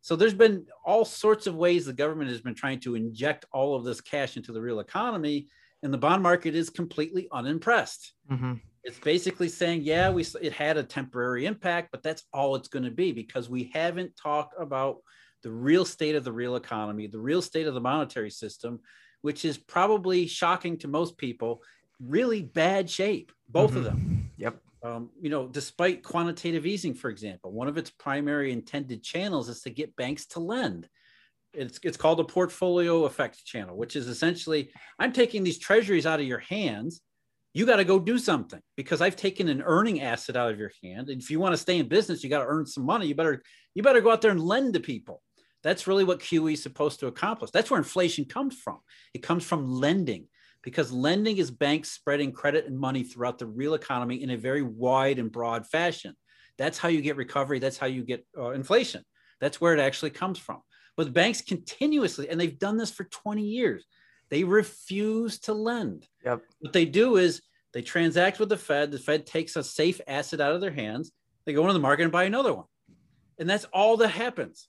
So 0.00 0.16
there's 0.16 0.34
been 0.34 0.66
all 0.84 1.04
sorts 1.04 1.46
of 1.46 1.54
ways 1.54 1.86
the 1.86 1.92
government 1.92 2.30
has 2.30 2.40
been 2.40 2.56
trying 2.56 2.80
to 2.80 2.96
inject 2.96 3.44
all 3.52 3.76
of 3.76 3.84
this 3.84 4.00
cash 4.00 4.36
into 4.36 4.52
the 4.52 4.60
real 4.60 4.80
economy, 4.80 5.46
and 5.82 5.92
the 5.92 5.98
bond 5.98 6.22
market 6.22 6.54
is 6.54 6.70
completely 6.70 7.28
unimpressed. 7.32 8.14
Mm-hmm 8.30 8.54
it's 8.84 8.98
basically 8.98 9.48
saying, 9.48 9.82
yeah, 9.82 10.10
we 10.10 10.24
it 10.40 10.52
had 10.52 10.76
a 10.76 10.82
temporary 10.82 11.46
impact, 11.46 11.90
but 11.92 12.02
that's 12.02 12.24
all 12.32 12.56
it's 12.56 12.68
going 12.68 12.84
to 12.84 12.90
be 12.90 13.12
because 13.12 13.48
we 13.48 13.70
haven't 13.72 14.16
talked 14.16 14.54
about 14.58 14.98
the 15.42 15.50
real 15.50 15.84
state 15.84 16.14
of 16.14 16.24
the 16.24 16.32
real 16.32 16.56
economy, 16.56 17.06
the 17.06 17.18
real 17.18 17.42
state 17.42 17.66
of 17.66 17.74
the 17.74 17.80
monetary 17.80 18.30
system, 18.30 18.80
which 19.20 19.44
is 19.44 19.56
probably 19.56 20.26
shocking 20.26 20.76
to 20.78 20.88
most 20.88 21.16
people. 21.16 21.62
Really 22.00 22.42
bad 22.42 22.90
shape, 22.90 23.30
both 23.48 23.70
mm-hmm. 23.70 23.78
of 23.78 23.84
them. 23.84 24.30
Yep. 24.38 24.56
Um, 24.84 25.10
you 25.20 25.30
know, 25.30 25.46
despite 25.46 26.02
quantitative 26.02 26.66
easing, 26.66 26.94
for 26.94 27.08
example, 27.08 27.52
one 27.52 27.68
of 27.68 27.78
its 27.78 27.90
primary 27.90 28.50
intended 28.50 29.04
channels 29.04 29.48
is 29.48 29.62
to 29.62 29.70
get 29.70 29.94
banks 29.94 30.26
to 30.26 30.40
lend. 30.40 30.88
It's, 31.54 31.78
it's 31.82 31.96
called 31.96 32.20
a 32.20 32.24
portfolio 32.24 33.04
effect 33.04 33.44
channel, 33.44 33.76
which 33.76 33.96
is 33.96 34.08
essentially 34.08 34.70
I'm 34.98 35.12
taking 35.12 35.42
these 35.42 35.58
treasuries 35.58 36.06
out 36.06 36.20
of 36.20 36.26
your 36.26 36.38
hands 36.38 37.02
you 37.54 37.66
got 37.66 37.76
to 37.76 37.84
go 37.84 37.98
do 37.98 38.18
something 38.18 38.60
because 38.76 39.00
I've 39.00 39.16
taken 39.16 39.48
an 39.48 39.62
earning 39.62 40.00
asset 40.00 40.36
out 40.36 40.50
of 40.50 40.58
your 40.58 40.72
hand. 40.82 41.10
And 41.10 41.20
if 41.20 41.30
you 41.30 41.38
want 41.38 41.52
to 41.52 41.58
stay 41.58 41.78
in 41.78 41.88
business, 41.88 42.24
you 42.24 42.30
got 42.30 42.40
to 42.40 42.46
earn 42.46 42.66
some 42.66 42.84
money. 42.84 43.06
You 43.06 43.14
better 43.14 43.42
you 43.74 43.82
better 43.82 44.00
go 44.00 44.10
out 44.10 44.22
there 44.22 44.30
and 44.30 44.40
lend 44.40 44.74
to 44.74 44.80
people. 44.80 45.22
That's 45.62 45.86
really 45.86 46.04
what 46.04 46.20
QE 46.20 46.54
is 46.54 46.62
supposed 46.62 47.00
to 47.00 47.06
accomplish. 47.06 47.50
That's 47.50 47.70
where 47.70 47.78
inflation 47.78 48.24
comes 48.24 48.56
from. 48.56 48.78
It 49.14 49.22
comes 49.22 49.44
from 49.44 49.70
lending 49.70 50.26
because 50.62 50.92
lending 50.92 51.36
is 51.36 51.50
banks 51.50 51.90
spreading 51.90 52.32
credit 52.32 52.66
and 52.66 52.78
money 52.78 53.04
throughout 53.04 53.38
the 53.38 53.46
real 53.46 53.74
economy 53.74 54.22
in 54.22 54.30
a 54.30 54.36
very 54.36 54.62
wide 54.62 55.18
and 55.18 55.30
broad 55.30 55.66
fashion. 55.66 56.14
That's 56.58 56.78
how 56.78 56.88
you 56.88 57.00
get 57.00 57.16
recovery. 57.16 57.58
That's 57.58 57.78
how 57.78 57.86
you 57.86 58.02
get 58.02 58.26
uh, 58.36 58.50
inflation. 58.50 59.04
That's 59.40 59.60
where 59.60 59.74
it 59.74 59.80
actually 59.80 60.10
comes 60.10 60.38
from. 60.38 60.62
But 60.96 61.06
the 61.06 61.12
banks 61.12 61.40
continuously, 61.40 62.28
and 62.28 62.40
they've 62.40 62.58
done 62.58 62.76
this 62.76 62.90
for 62.90 63.04
20 63.04 63.42
years, 63.42 63.84
they 64.30 64.44
refuse 64.44 65.38
to 65.40 65.52
lend. 65.54 66.06
Yep. 66.24 66.42
What 66.60 66.72
they 66.72 66.84
do 66.84 67.16
is 67.16 67.42
they 67.72 67.82
transact 67.82 68.38
with 68.38 68.48
the 68.48 68.56
Fed. 68.56 68.90
The 68.90 68.98
Fed 68.98 69.26
takes 69.26 69.56
a 69.56 69.64
safe 69.64 70.00
asset 70.06 70.40
out 70.40 70.54
of 70.54 70.60
their 70.60 70.72
hands. 70.72 71.12
They 71.44 71.52
go 71.52 71.62
into 71.62 71.72
the 71.72 71.80
market 71.80 72.04
and 72.04 72.12
buy 72.12 72.24
another 72.24 72.54
one. 72.54 72.66
And 73.38 73.48
that's 73.48 73.64
all 73.72 73.96
that 73.98 74.08
happens 74.08 74.68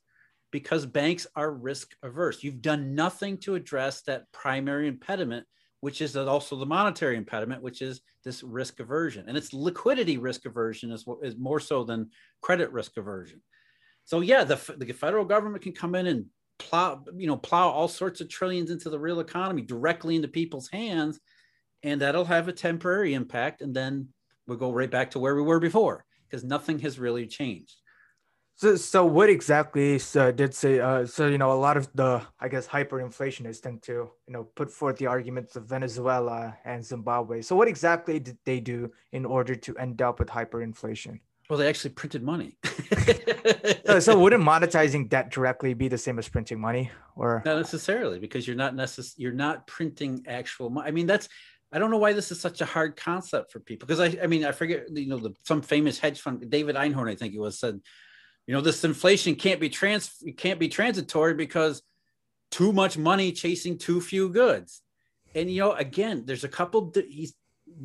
because 0.51 0.86
banks 0.86 1.27
are 1.36 1.51
risk 1.51 1.95
averse. 2.03 2.43
You've 2.43 2.62
done 2.62 2.95
nothing 2.95 3.38
to 3.39 3.55
address 3.55 4.01
that 4.03 4.31
primary 4.31 4.88
impediment, 4.88 5.45
which 5.81 6.01
is 6.01 6.15
also 6.15 6.55
the 6.55 6.65
monetary 6.65 7.17
impediment, 7.17 7.62
which 7.62 7.81
is 7.81 8.01
this 8.23 8.43
risk 8.43 8.79
aversion. 8.79 9.25
And 9.27 9.36
it's 9.36 9.53
liquidity 9.53 10.17
risk 10.17 10.45
aversion 10.45 10.91
is, 10.91 11.05
is 11.21 11.38
more 11.38 11.59
so 11.59 11.83
than 11.83 12.09
credit 12.41 12.71
risk 12.71 12.97
aversion. 12.97 13.41
So 14.06 14.20
yeah, 14.22 14.44
the, 14.44 14.76
the 14.78 14.92
federal 14.94 15.26
government 15.26 15.63
can 15.63 15.74
come 15.74 15.96
in 15.96 16.08
and 16.08 16.26
plow, 16.60 17.04
you 17.16 17.28
know, 17.28 17.38
plow 17.38 17.70
all 17.70 17.88
sorts 17.88 18.22
of 18.22 18.30
trillions 18.30 18.72
into 18.72 18.89
the 18.89 19.00
real 19.00 19.20
economy 19.20 19.62
directly 19.62 20.16
into 20.16 20.28
people's 20.28 20.70
hands, 20.70 21.20
and 21.84 22.02
that'll 22.02 22.26
have 22.26 22.48
a 22.48 22.54
temporary 22.54 23.13
impact, 23.13 23.62
and 23.62 23.76
then 23.76 24.10
we'll 24.48 24.58
go 24.58 24.72
right 24.72 24.92
back 24.92 25.12
to 25.12 25.20
where 25.20 25.36
we 25.36 25.42
were 25.42 25.60
before 25.60 26.06
because 26.30 26.44
nothing 26.44 26.80
has 26.80 27.00
really 27.00 27.28
changed. 27.28 27.76
So, 28.56 28.76
so 28.76 29.04
what 29.04 29.30
exactly 29.30 29.98
did 30.13 30.54
say? 30.54 30.80
Uh, 30.80 31.06
so, 31.06 31.28
you 31.28 31.39
know, 31.39 31.52
a 31.52 31.54
lot 31.54 31.76
of 31.76 31.89
the, 31.96 32.22
I 32.39 32.48
guess, 32.48 32.68
hyperinflationists 32.68 33.62
tend 33.62 33.82
to, 33.84 33.92
you 33.92 34.12
know, 34.34 34.44
put 34.56 34.70
forth 34.70 34.98
the 34.98 35.08
arguments 35.08 35.56
of 35.56 35.66
Venezuela 35.66 36.56
and 36.63 36.86
Zimbabwe. 36.86 37.42
So, 37.42 37.56
what 37.56 37.68
exactly 37.68 38.20
did 38.20 38.38
they 38.46 38.60
do 38.60 38.92
in 39.12 39.26
order 39.26 39.56
to 39.56 39.78
end 39.78 40.04
up 40.04 40.20
with 40.20 40.30
hyperinflation? 40.30 41.20
Well, 41.49 41.60
they 41.60 41.67
actually 41.67 41.91
printed 41.91 42.23
money. 42.23 42.58
so, 43.86 43.99
so, 43.99 44.17
wouldn't 44.17 44.43
monetizing 44.43 45.10
debt 45.10 45.29
directly 45.29 45.73
be 45.73 45.88
the 45.89 45.97
same 45.97 46.17
as 46.17 46.29
printing 46.29 46.60
money, 46.60 46.89
or 47.15 47.41
not 47.45 47.58
necessarily? 47.58 48.17
Because 48.17 48.47
you're 48.47 48.56
not 48.56 48.75
necess- 48.75 49.15
you're 49.17 49.34
not 49.34 49.67
printing 49.67 50.23
actual 50.27 50.69
money. 50.69 50.88
I 50.88 50.91
mean, 50.91 51.06
that's 51.06 51.27
I 51.73 51.79
don't 51.79 51.89
know 51.89 51.97
why 51.97 52.13
this 52.13 52.32
is 52.32 52.39
such 52.39 52.62
a 52.62 52.65
hard 52.65 52.95
concept 52.95 53.51
for 53.51 53.60
people. 53.60 53.88
Because 53.88 53.99
I, 53.99 54.17
I 54.23 54.27
mean, 54.27 54.45
I 54.45 54.51
forget, 54.51 54.86
you 54.95 55.08
know, 55.08 55.17
the, 55.17 55.34
some 55.43 55.63
famous 55.63 55.97
hedge 55.97 56.21
fund, 56.21 56.47
David 56.49 56.75
Einhorn, 56.75 57.10
I 57.10 57.15
think 57.15 57.34
it 57.34 57.39
was, 57.39 57.60
said, 57.60 57.79
you 58.45 58.53
know, 58.53 58.62
this 58.62 58.84
inflation 58.84 59.34
can't 59.34 59.60
be 59.60 59.69
trans, 59.69 60.21
can't 60.38 60.60
be 60.60 60.67
transitory 60.67 61.34
because 61.34 61.82
too 62.51 62.71
much 62.71 62.95
money 62.95 63.32
chasing 63.32 63.79
too 63.79 63.99
few 63.99 64.29
goods. 64.29 64.82
And 65.34 65.49
you 65.49 65.62
know, 65.62 65.71
again, 65.71 66.23
there's 66.25 66.43
a 66.43 66.49
couple. 66.49 66.93
He's 67.10 67.34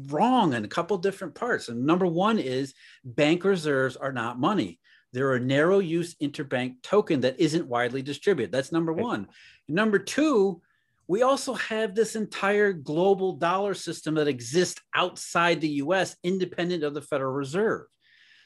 wrong 0.06 0.54
in 0.54 0.64
a 0.64 0.68
couple 0.68 0.98
different 0.98 1.34
parts. 1.34 1.68
And 1.68 1.84
number 1.84 2.06
one 2.06 2.38
is 2.38 2.74
bank 3.04 3.44
reserves 3.44 3.96
are 3.96 4.12
not 4.12 4.38
money. 4.40 4.80
They're 5.12 5.34
a 5.34 5.40
narrow 5.40 5.78
use 5.78 6.14
interbank 6.16 6.82
token 6.82 7.20
that 7.20 7.40
isn't 7.40 7.66
widely 7.66 8.02
distributed. 8.02 8.52
That's 8.52 8.72
number 8.72 8.92
one. 8.92 9.28
Number 9.68 9.98
two, 9.98 10.60
we 11.06 11.22
also 11.22 11.54
have 11.54 11.94
this 11.94 12.14
entire 12.14 12.74
global 12.74 13.32
dollar 13.32 13.72
system 13.72 14.14
that 14.16 14.28
exists 14.28 14.80
outside 14.94 15.60
the 15.60 15.80
US, 15.82 16.14
independent 16.22 16.84
of 16.84 16.92
the 16.92 17.00
Federal 17.00 17.32
Reserve. 17.32 17.86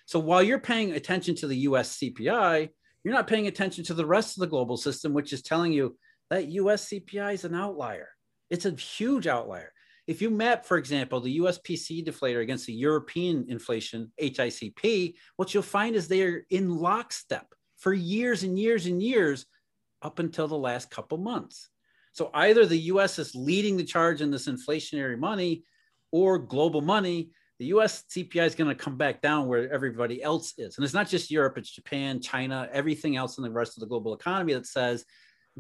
So 0.07 0.21
while 0.21 0.43
you're 0.43 0.61
paying 0.61 0.93
attention 0.93 1.35
to 1.37 1.49
the 1.49 1.59
US 1.59 1.99
CPI, 1.99 2.69
you're 3.03 3.15
not 3.15 3.27
paying 3.27 3.49
attention 3.49 3.85
to 3.85 3.95
the 3.95 4.07
rest 4.07 4.37
of 4.37 4.43
the 4.43 4.47
global 4.47 4.77
system, 4.77 5.13
which 5.13 5.33
is 5.33 5.43
telling 5.43 5.73
you 5.73 5.97
that 6.31 6.49
US 6.49 6.89
CPI 6.89 7.35
is 7.35 7.45
an 7.45 7.57
outlier. 7.57 8.09
It's 8.49 8.67
a 8.67 8.71
huge 8.71 9.27
outlier. 9.27 9.73
If 10.07 10.21
you 10.21 10.31
map, 10.31 10.65
for 10.65 10.79
example, 10.79 11.21
the 11.21 11.33
US 11.33 11.59
PCE 11.59 12.05
deflator 12.05 12.43
against 12.43 12.67
the 12.67 12.73
European 12.73 13.47
inflation, 13.49 14.13
HICP, 14.21 15.15
what 15.37 15.55
you'll 15.55 15.63
find 15.63 15.95
is 15.95 16.09
they 16.09 16.23
are 16.23 16.45
in 16.51 16.77
lockstep 16.77 17.47
for 17.79 17.93
years 17.93 18.43
and 18.43 18.59
years 18.59 18.87
and 18.87 19.03
years 19.03 19.47
up 20.03 20.19
until 20.19 20.49
the 20.49 20.57
last 20.59 20.91
couple 20.91 21.19
months. 21.19 21.69
So 22.13 22.31
either 22.35 22.67
the 22.67 22.79
US 22.93 23.19
is 23.19 23.35
leading 23.35 23.77
the 23.77 23.85
charge 23.85 24.21
in 24.21 24.31
this 24.31 24.49
inflationary 24.49 25.19
money 25.19 25.65
or 26.11 26.39
global 26.39 26.81
money 26.81 27.31
the 27.63 27.69
US 27.69 28.03
CPI 28.11 28.45
is 28.45 28.57
going 28.57 28.77
to 28.77 28.85
come 28.85 28.97
back 28.97 29.23
down 29.23 29.47
where 29.47 29.73
everybody 29.73 30.21
else 30.21 30.55
is. 30.59 30.77
And 30.77 30.85
it's 30.85 30.95
not 30.95 31.09
just 31.09 31.31
Europe, 31.31 31.57
it's 31.59 31.71
Japan, 31.71 32.21
China, 32.21 32.69
everything 32.73 33.17
else 33.17 33.39
in 33.39 33.45
the 33.45 33.53
rest 33.53 33.77
of 33.77 33.83
the 33.83 33.87
global 33.87 34.15
economy 34.15 34.53
that 34.55 34.67
says 34.67 35.05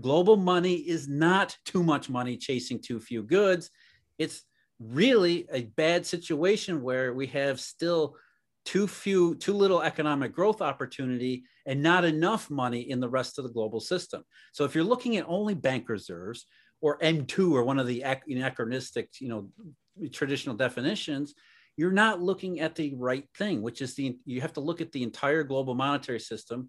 global 0.00 0.36
money 0.36 0.74
is 0.74 1.06
not 1.06 1.56
too 1.64 1.80
much 1.80 2.10
money 2.10 2.36
chasing 2.36 2.80
too 2.80 2.98
few 2.98 3.22
goods. 3.22 3.70
It's 4.18 4.42
really 4.80 5.46
a 5.52 5.62
bad 5.62 6.06
situation 6.06 6.82
where 6.82 7.14
we 7.14 7.26
have 7.28 7.60
still 7.60 8.16
too 8.64 8.86
few, 8.86 9.34
too 9.34 9.54
little 9.54 9.82
economic 9.82 10.32
growth 10.32 10.62
opportunity 10.62 11.44
and 11.66 11.82
not 11.82 12.04
enough 12.04 12.50
money 12.50 12.90
in 12.90 13.00
the 13.00 13.08
rest 13.08 13.38
of 13.38 13.44
the 13.44 13.50
global 13.50 13.80
system. 13.80 14.24
So 14.52 14.64
if 14.64 14.74
you're 14.74 14.84
looking 14.84 15.16
at 15.16 15.28
only 15.28 15.54
bank 15.54 15.88
reserves 15.88 16.46
or 16.80 16.98
M2 16.98 17.52
or 17.52 17.64
one 17.64 17.78
of 17.78 17.86
the 17.86 18.02
anachronistic, 18.02 19.10
you 19.20 19.28
know, 19.28 19.48
traditional 20.10 20.56
definitions, 20.56 21.34
you're 21.76 21.92
not 21.92 22.20
looking 22.20 22.60
at 22.60 22.74
the 22.74 22.94
right 22.94 23.26
thing, 23.36 23.62
which 23.62 23.80
is 23.80 23.94
the 23.94 24.18
you 24.24 24.40
have 24.40 24.52
to 24.54 24.60
look 24.60 24.80
at 24.80 24.92
the 24.92 25.02
entire 25.02 25.42
global 25.42 25.74
monetary 25.74 26.20
system. 26.20 26.68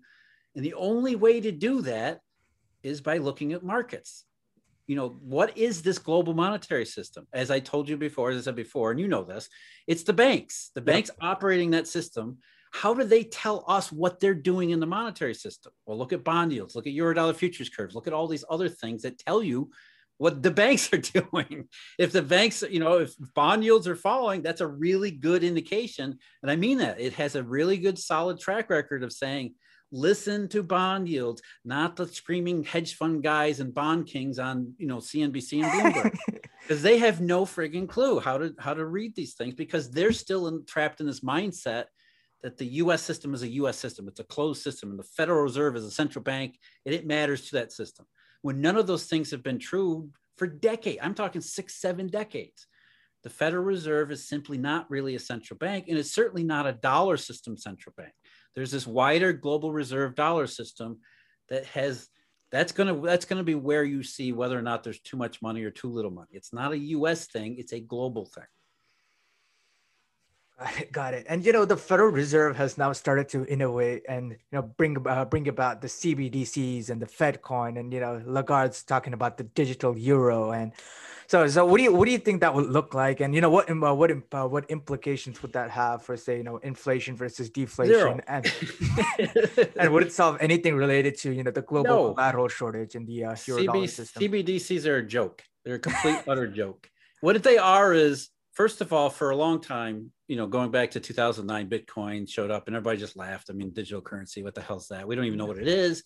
And 0.56 0.64
the 0.64 0.76
only 0.76 1.16
way 1.16 1.42
to 1.42 1.52
do 1.52 1.82
that 1.82 2.22
is 2.84 3.02
by 3.02 3.18
looking 3.18 3.54
at 3.54 3.64
markets. 3.64 4.26
You 4.88 4.96
know, 4.96 5.10
what 5.22 5.58
is 5.58 5.82
this 5.82 5.98
global 5.98 6.34
monetary 6.34 6.86
system? 6.86 7.28
As 7.34 7.50
I 7.50 7.60
told 7.60 7.88
you 7.88 7.98
before, 7.98 8.32
as 8.32 8.38
I 8.38 8.42
said 8.42 8.56
before, 8.56 8.92
and 8.92 9.00
you 9.00 9.08
know 9.08 9.24
this, 9.24 9.50
it's 9.88 10.04
the 10.04 10.14
banks. 10.14 10.72
The 10.76 10.82
banks 10.82 11.10
operating 11.22 11.72
that 11.72 11.88
system. 11.88 12.40
How 12.72 12.94
do 12.94 13.04
they 13.04 13.24
tell 13.24 13.64
us 13.68 13.92
what 13.92 14.20
they're 14.20 14.34
doing 14.34 14.72
in 14.72 14.80
the 14.80 14.88
monetary 14.88 15.36
system? 15.36 15.72
Well, 15.86 15.98
look 15.98 16.12
at 16.12 16.24
bond 16.24 16.52
yields, 16.52 16.76
look 16.76 16.88
at 16.88 16.94
Eurodollar 16.94 17.36
futures 17.36 17.70
curves, 17.70 17.94
look 17.94 18.08
at 18.08 18.14
all 18.14 18.28
these 18.28 18.46
other 18.50 18.68
things 18.68 19.04
that 19.04 19.20
tell 19.20 19.44
you 19.44 19.70
what 20.18 20.42
the 20.42 20.52
banks 20.64 20.92
are 20.92 20.98
doing. 20.98 21.68
If 22.00 22.12
the 22.12 22.22
banks, 22.22 22.64
you 22.68 22.80
know, 22.80 23.00
if 23.00 23.14
bond 23.36 23.64
yields 23.64 23.88
are 23.88 23.96
falling, 23.96 24.42
that's 24.42 24.62
a 24.62 24.68
really 24.68 25.12
good 25.12 25.44
indication. 25.44 26.18
And 26.42 26.52
I 26.52 26.56
mean 26.56 26.80
that 26.80 27.00
it 27.00 27.14
has 27.14 27.36
a 27.36 27.44
really 27.44 27.78
good 27.78 28.00
solid 28.00 28.40
track 28.40 28.70
record 28.70 29.04
of 29.04 29.14
saying, 29.14 29.54
listen 29.94 30.50
to 30.50 30.64
bond 30.64 31.08
yields, 31.08 31.42
not 31.64 31.96
the 31.96 32.08
screaming 32.08 32.64
hedge 32.64 32.96
fund 32.96 33.24
guys 33.24 33.62
and 33.62 33.74
bond 33.74 34.08
kings 34.08 34.40
on, 34.40 34.74
you 34.78 34.88
know, 34.88 34.98
CNBC 34.98 35.64
and 35.64 35.72
Bloomberg. 35.72 36.18
Because 36.64 36.82
they 36.82 36.98
have 37.00 37.20
no 37.20 37.44
frigging 37.44 37.90
clue 37.90 38.22
how 38.22 38.38
to 38.38 38.56
how 38.58 38.74
to 38.74 38.86
read 38.86 39.18
these 39.18 39.34
things 39.34 39.54
because 39.54 39.92
they're 39.92 40.14
still 40.14 40.48
in, 40.48 40.66
trapped 40.66 41.02
in 41.02 41.06
this 41.06 41.20
mindset 41.20 41.88
that 42.42 42.58
the 42.58 42.66
US 42.66 43.02
system 43.02 43.34
is 43.34 43.44
a 43.44 43.50
US 43.50 43.78
system. 43.78 44.08
It's 44.08 44.22
a 44.22 44.24
closed 44.24 44.64
system 44.64 44.90
and 44.90 44.98
the 44.98 45.04
Federal 45.04 45.42
Reserve 45.42 45.76
is 45.76 45.84
a 45.84 45.92
central 45.92 46.24
bank 46.24 46.58
and 46.86 46.96
it 46.96 47.06
matters 47.06 47.50
to 47.50 47.58
that 47.58 47.74
system 47.74 48.06
when 48.44 48.62
none 48.62 48.78
of 48.78 48.88
those 48.88 49.08
things 49.08 49.32
have 49.32 49.44
been 49.44 49.60
true 49.60 50.10
for 50.38 50.48
decades. 50.48 51.00
I'm 51.02 51.16
talking 51.16 51.42
six, 51.42 51.82
seven 51.82 52.08
decades. 52.08 52.68
The 53.24 53.30
Federal 53.30 53.64
Reserve 53.64 54.12
is 54.12 54.28
simply 54.28 54.58
not 54.58 54.90
really 54.92 55.16
a 55.16 55.20
central 55.20 55.58
bank, 55.58 55.86
and 55.88 55.98
it's 55.98 56.14
certainly 56.14 56.44
not 56.44 56.68
a 56.68 56.74
dollar 56.74 57.16
system 57.16 57.58
central 57.58 57.94
bank. 57.98 58.12
There's 58.56 58.72
this 58.72 58.88
wider 58.88 59.34
global 59.34 59.72
reserve 59.72 60.16
dollar 60.16 60.48
system 60.48 61.00
that 61.50 61.66
has 61.68 62.10
that's 62.52 62.72
going 62.72 62.94
to 62.94 63.02
that's 63.06 63.26
going 63.26 63.40
to 63.40 63.44
be 63.44 63.56
where 63.56 63.84
you 63.84 64.04
see 64.04 64.32
whether 64.32 64.58
or 64.58 64.62
not 64.62 64.84
there's 64.84 65.00
too 65.00 65.18
much 65.18 65.42
money 65.42 65.64
or 65.64 65.72
too 65.72 65.90
little 65.90 66.12
money. 66.12 66.30
It's 66.32 66.54
not 66.54 66.72
a 66.72 66.78
US 66.78 67.26
thing, 67.28 67.56
it's 67.58 67.74
a 67.74 67.80
global 67.80 68.26
thing. 68.26 68.46
Got 70.92 71.14
it. 71.14 71.26
And 71.28 71.46
you 71.46 71.52
know, 71.52 71.66
the 71.66 71.78
Federal 71.78 72.12
Reserve 72.12 72.56
has 72.58 72.78
now 72.78 72.94
started 72.94 73.28
to 73.30 73.46
innovate 73.46 74.04
and 74.08 74.32
you 74.32 74.38
know 74.52 74.62
bring 74.62 74.94
bring 75.30 75.48
about 75.48 75.82
the 75.82 75.88
CBDCs 75.88 76.90
and 76.90 77.02
the 77.02 77.08
Fed 77.08 77.42
coin, 77.42 77.78
and 77.78 77.92
you 77.92 78.00
know, 78.00 78.22
Lagarde's 78.26 78.84
talking 78.84 79.14
about 79.14 79.38
the 79.38 79.44
digital 79.44 79.98
euro. 79.98 80.52
And 80.52 80.72
so, 81.28 81.48
so 81.48 81.66
what 81.66 81.78
do 81.78 81.84
you 81.84 81.94
what 81.94 82.06
do 82.06 82.12
you 82.12 82.18
think 82.18 82.42
that 82.42 82.54
would 82.54 82.70
look 82.70 82.94
like? 82.94 83.20
And 83.20 83.34
you 83.34 83.42
know, 83.42 83.50
what 83.50 83.70
uh, 83.70 83.96
what 83.96 84.12
uh, 84.12 84.48
what 84.48 84.70
implications 84.70 85.42
would 85.42 85.54
that 85.54 85.70
have 85.72 86.04
for 86.04 86.18
say 86.18 86.38
you 86.38 86.44
know 86.44 86.58
inflation 86.58 87.16
versus 87.16 87.50
deflation? 87.50 87.94
Zero. 87.94 88.20
And 88.28 88.52
and 89.78 89.94
would 89.94 90.04
it 90.04 90.14
solve 90.14 90.38
anything 90.40 90.76
related 90.76 91.18
to 91.20 91.32
you 91.32 91.44
know 91.44 91.52
the 91.52 91.62
global 91.62 91.90
no. 91.90 92.14
collateral 92.14 92.48
shortage 92.48 92.96
in 92.96 93.06
the 93.06 93.26
uh, 93.26 93.32
CB, 93.34 93.90
system? 93.90 94.24
CBDCs 94.24 94.86
are 94.86 94.98
a 94.98 95.06
joke. 95.06 95.44
They're 95.66 95.76
a 95.76 95.80
complete 95.80 96.20
utter 96.28 96.48
joke. 96.48 96.90
What 97.22 97.42
they 97.42 97.58
are 97.58 97.94
is 97.94 98.30
first 98.54 98.82
of 98.82 98.94
all, 98.94 99.10
for 99.10 99.32
a 99.32 99.36
long 99.36 99.60
time, 99.60 100.12
you 100.28 100.36
know, 100.36 100.48
going 100.48 100.72
back 100.72 100.92
to 100.92 101.00
2009, 101.00 101.70
Bitcoin 101.70 102.30
showed 102.30 102.52
up 102.52 102.68
and 102.68 102.76
everybody 102.76 102.98
just 102.98 103.18
laughed. 103.18 103.50
I 103.50 103.54
mean, 103.54 103.72
digital 103.72 104.02
currency, 104.02 104.44
what 104.44 104.56
the 104.56 104.62
hell's 104.62 104.88
that? 104.88 105.08
We 105.08 105.16
don't 105.16 105.26
even 105.26 105.38
know 105.38 105.46
what 105.46 105.58
it 105.58 105.68
is. 105.68 106.04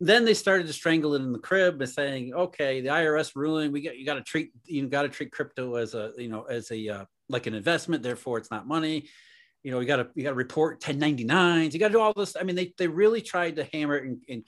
Then 0.00 0.24
they 0.24 0.34
started 0.34 0.66
to 0.68 0.72
strangle 0.72 1.14
it 1.14 1.22
in 1.22 1.32
the 1.32 1.38
crib 1.38 1.80
and 1.80 1.90
saying, 1.90 2.32
okay, 2.32 2.80
the 2.80 2.88
IRS 2.88 3.32
ruling, 3.34 3.72
we 3.72 3.80
got 3.80 3.98
you 3.98 4.06
got 4.06 4.14
to 4.14 4.22
treat 4.22 4.52
you 4.64 4.86
got 4.88 5.02
to 5.02 5.08
treat 5.08 5.32
crypto 5.32 5.74
as 5.74 5.94
a 5.94 6.12
you 6.16 6.28
know 6.28 6.42
as 6.44 6.70
a 6.70 6.88
uh, 6.88 7.04
like 7.28 7.46
an 7.46 7.54
investment, 7.54 8.02
therefore 8.02 8.38
it's 8.38 8.50
not 8.50 8.66
money. 8.66 9.08
You 9.64 9.72
know, 9.72 9.80
you 9.80 9.86
got 9.86 9.96
to 9.96 10.08
you 10.14 10.22
got 10.22 10.30
to 10.30 10.36
report 10.36 10.80
1099s. 10.80 11.72
You 11.72 11.80
got 11.80 11.88
to 11.88 11.94
do 11.94 12.00
all 12.00 12.12
this. 12.14 12.36
I 12.38 12.44
mean, 12.44 12.56
they 12.56 12.72
they 12.78 12.86
really 12.86 13.20
tried 13.20 13.56
to 13.56 13.68
hammer 13.72 13.96
it. 13.96 14.04
In, 14.04 14.20
in 14.28 14.44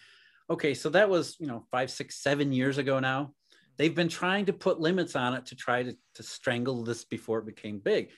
okay, 0.49 0.75
so 0.75 0.89
that 0.91 1.11
was 1.11 1.37
you 1.41 1.47
know 1.47 1.67
five, 1.71 1.91
six, 1.91 2.23
seven 2.23 2.53
years 2.53 2.79
ago 2.79 3.01
now 3.01 3.33
they've 3.81 3.95
been 3.95 4.09
trying 4.09 4.45
to 4.45 4.53
put 4.53 4.79
limits 4.79 5.17
on 5.17 5.33
it 5.33 5.47
to 5.47 5.57
try 5.57 5.83
to, 5.83 5.97
to 6.15 6.23
strangle 6.23 6.85
this 6.85 7.03
before 7.03 7.39
it 7.39 7.47
became 7.47 7.79
big. 7.79 8.11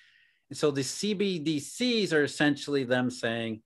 And 0.50 0.58
so 0.58 0.72
the 0.72 0.80
CBDCs 0.80 2.12
are 2.12 2.24
essentially 2.24 2.82
them 2.82 3.12
saying, 3.12 3.62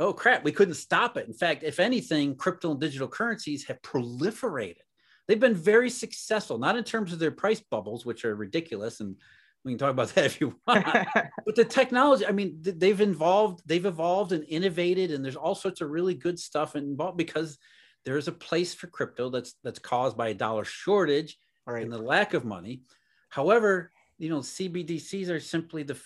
oh 0.00 0.12
crap, 0.14 0.42
we 0.42 0.50
couldn't 0.50 0.74
stop 0.74 1.16
it. 1.16 1.28
In 1.28 1.34
fact, 1.34 1.62
if 1.62 1.78
anything, 1.78 2.34
crypto 2.34 2.72
and 2.72 2.80
digital 2.80 3.06
currencies 3.06 3.66
have 3.66 3.80
proliferated. 3.82 4.82
They've 5.28 5.38
been 5.38 5.54
very 5.54 5.90
successful, 5.90 6.58
not 6.58 6.76
in 6.76 6.82
terms 6.82 7.12
of 7.12 7.18
their 7.18 7.30
price 7.30 7.60
bubbles, 7.60 8.04
which 8.04 8.24
are 8.24 8.34
ridiculous. 8.34 8.98
And 8.98 9.16
we 9.62 9.72
can 9.72 9.78
talk 9.78 9.90
about 9.90 10.08
that 10.14 10.24
if 10.24 10.40
you 10.40 10.56
want. 10.66 10.86
but 11.46 11.54
the 11.54 11.64
technology, 11.64 12.26
I 12.26 12.32
mean, 12.32 12.58
they've 12.60 13.00
evolved, 13.00 13.60
they've 13.66 13.86
evolved 13.86 14.32
and 14.32 14.44
innovated, 14.48 15.10
and 15.12 15.24
there's 15.24 15.36
all 15.36 15.54
sorts 15.54 15.82
of 15.82 15.90
really 15.90 16.14
good 16.14 16.38
stuff 16.38 16.74
involved 16.74 17.18
because 17.18 17.58
there 18.04 18.16
is 18.16 18.26
a 18.26 18.32
place 18.32 18.72
for 18.74 18.86
crypto 18.86 19.28
that's 19.28 19.54
that's 19.62 19.78
caused 19.78 20.16
by 20.16 20.28
a 20.28 20.34
dollar 20.34 20.64
shortage 20.64 21.36
right. 21.66 21.82
and 21.82 21.92
the 21.92 21.98
lack 21.98 22.32
of 22.32 22.46
money. 22.46 22.80
However, 23.28 23.92
you 24.18 24.30
know, 24.30 24.38
CBDCs 24.38 25.28
are 25.28 25.40
simply 25.40 25.82
the 25.82 26.00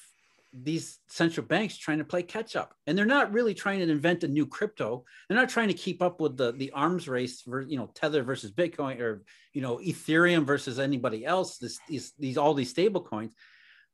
these 0.62 1.00
central 1.08 1.44
banks 1.44 1.76
trying 1.76 1.98
to 1.98 2.04
play 2.04 2.22
catch 2.22 2.54
up. 2.54 2.74
And 2.86 2.96
they're 2.96 3.04
not 3.04 3.32
really 3.32 3.54
trying 3.54 3.80
to 3.80 3.90
invent 3.90 4.22
a 4.22 4.28
new 4.28 4.46
crypto. 4.46 5.04
They're 5.28 5.38
not 5.38 5.48
trying 5.48 5.68
to 5.68 5.74
keep 5.74 6.00
up 6.00 6.20
with 6.20 6.36
the 6.36 6.52
the 6.52 6.70
arms 6.70 7.08
race 7.08 7.40
for 7.40 7.62
you 7.62 7.76
know 7.76 7.90
tether 7.94 8.22
versus 8.22 8.52
bitcoin 8.52 9.00
or 9.00 9.24
you 9.52 9.62
know 9.62 9.78
ethereum 9.78 10.44
versus 10.44 10.78
anybody 10.78 11.24
else 11.24 11.58
this 11.58 11.80
these, 11.88 12.12
these 12.18 12.38
all 12.38 12.54
these 12.54 12.70
stable 12.70 13.00
coins. 13.00 13.34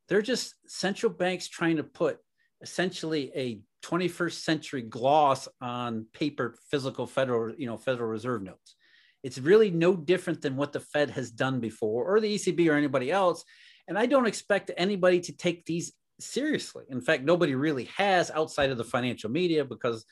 They're 0.09 0.23
just 0.23 0.55
central 0.67 1.13
banks 1.13 1.49
trying 1.49 1.77
to 1.77 1.85
put 1.85 2.19
essentially 2.61 3.31
a 3.35 3.61
21st 3.83 4.33
century 4.33 4.83
gloss 4.83 5.49
on 5.63 6.07
paper 6.13 6.57
physical 6.71 7.07
federal 7.07 7.55
you 7.57 7.67
know 7.67 7.79
federal 7.79 8.11
reserve 8.11 8.43
notes. 8.43 8.77
It's 9.23 9.39
really 9.39 9.71
no 9.71 9.95
different 9.97 10.43
than 10.43 10.57
what 10.57 10.73
the 10.73 10.81
fed 10.81 11.11
has 11.11 11.31
done 11.31 11.61
before 11.61 12.05
or 12.05 12.21
the 12.21 12.35
ecb 12.35 12.69
or 12.69 12.75
anybody 12.75 13.11
else. 13.11 13.45
And 13.89 13.99
i 13.99 14.05
don't 14.05 14.27
expect 14.27 14.71
anybody 14.77 15.21
to 15.21 15.33
take 15.33 15.65
these 15.65 15.93
seriously 16.21 16.85
in 16.89 17.01
fact 17.01 17.25
nobody 17.25 17.55
really 17.55 17.85
has 17.97 18.31
outside 18.31 18.71
of 18.71 18.79
the 18.79 18.85
financial 18.85 19.31
media 19.31 19.65
because 19.65 20.05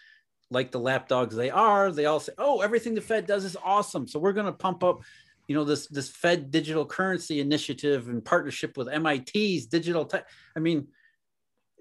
like 0.50 0.70
the 0.70 0.80
lapdogs 0.80 1.34
they 1.34 1.50
are 1.50 1.92
they 1.92 2.06
all 2.06 2.20
say 2.20 2.32
oh 2.38 2.60
everything 2.60 2.94
the 2.94 3.00
fed 3.00 3.26
does 3.26 3.44
is 3.44 3.56
awesome 3.62 4.06
so 4.06 4.18
we're 4.18 4.32
going 4.32 4.46
to 4.46 4.52
pump 4.52 4.82
up 4.82 5.00
you 5.46 5.54
know 5.54 5.64
this 5.64 5.86
this 5.88 6.08
fed 6.08 6.50
digital 6.50 6.86
currency 6.86 7.40
initiative 7.40 8.08
in 8.08 8.20
partnership 8.20 8.76
with 8.76 8.88
mit's 8.88 9.66
digital 9.66 10.04
tech 10.04 10.26
i 10.56 10.60
mean 10.60 10.86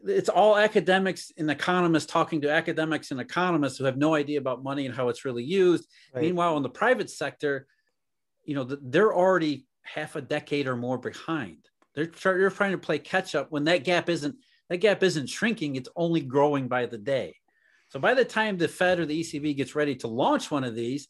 it's 0.06 0.30
all 0.30 0.58
academics 0.58 1.32
and 1.38 1.50
economists 1.50 2.06
talking 2.06 2.42
to 2.42 2.52
academics 2.52 3.12
and 3.12 3.20
economists 3.20 3.78
who 3.78 3.86
have 3.86 3.98
no 3.98 4.14
idea 4.14 4.40
about 4.40 4.64
money 4.64 4.86
and 4.86 4.96
how 4.96 5.10
it's 5.10 5.26
really 5.26 5.44
used. 5.44 5.88
Right. 6.14 6.24
Meanwhile, 6.24 6.58
in 6.58 6.64
the 6.64 6.70
private 6.70 7.10
sector, 7.10 7.68
you 8.44 8.56
know, 8.56 8.64
they're 8.64 9.14
already 9.14 9.66
half 9.82 10.16
a 10.16 10.22
decade 10.22 10.68
or 10.68 10.76
more 10.76 10.98
behind. 10.98 11.68
They're, 11.98 12.06
they're 12.06 12.50
trying 12.52 12.74
to 12.74 12.78
play 12.78 13.00
catch 13.00 13.34
up 13.34 13.52
when 13.52 13.64
that 13.64 13.84
gap 13.84 14.08
isn't 14.08 14.36
that 14.70 14.78
gap 14.78 15.02
isn't 15.02 15.28
shrinking; 15.28 15.76
it's 15.76 15.90
only 15.96 16.22
growing 16.22 16.68
by 16.68 16.86
the 16.86 16.98
day. 16.98 17.36
So 17.90 18.00
by 18.00 18.14
the 18.14 18.24
time 18.24 18.58
the 18.58 18.68
Fed 18.68 19.00
or 19.00 19.08
the 19.08 19.20
ECB 19.20 19.58
gets 19.58 19.74
ready 19.76 19.96
to 19.98 20.08
launch 20.08 20.52
one 20.52 20.64
of 20.64 20.76
these, 20.76 21.08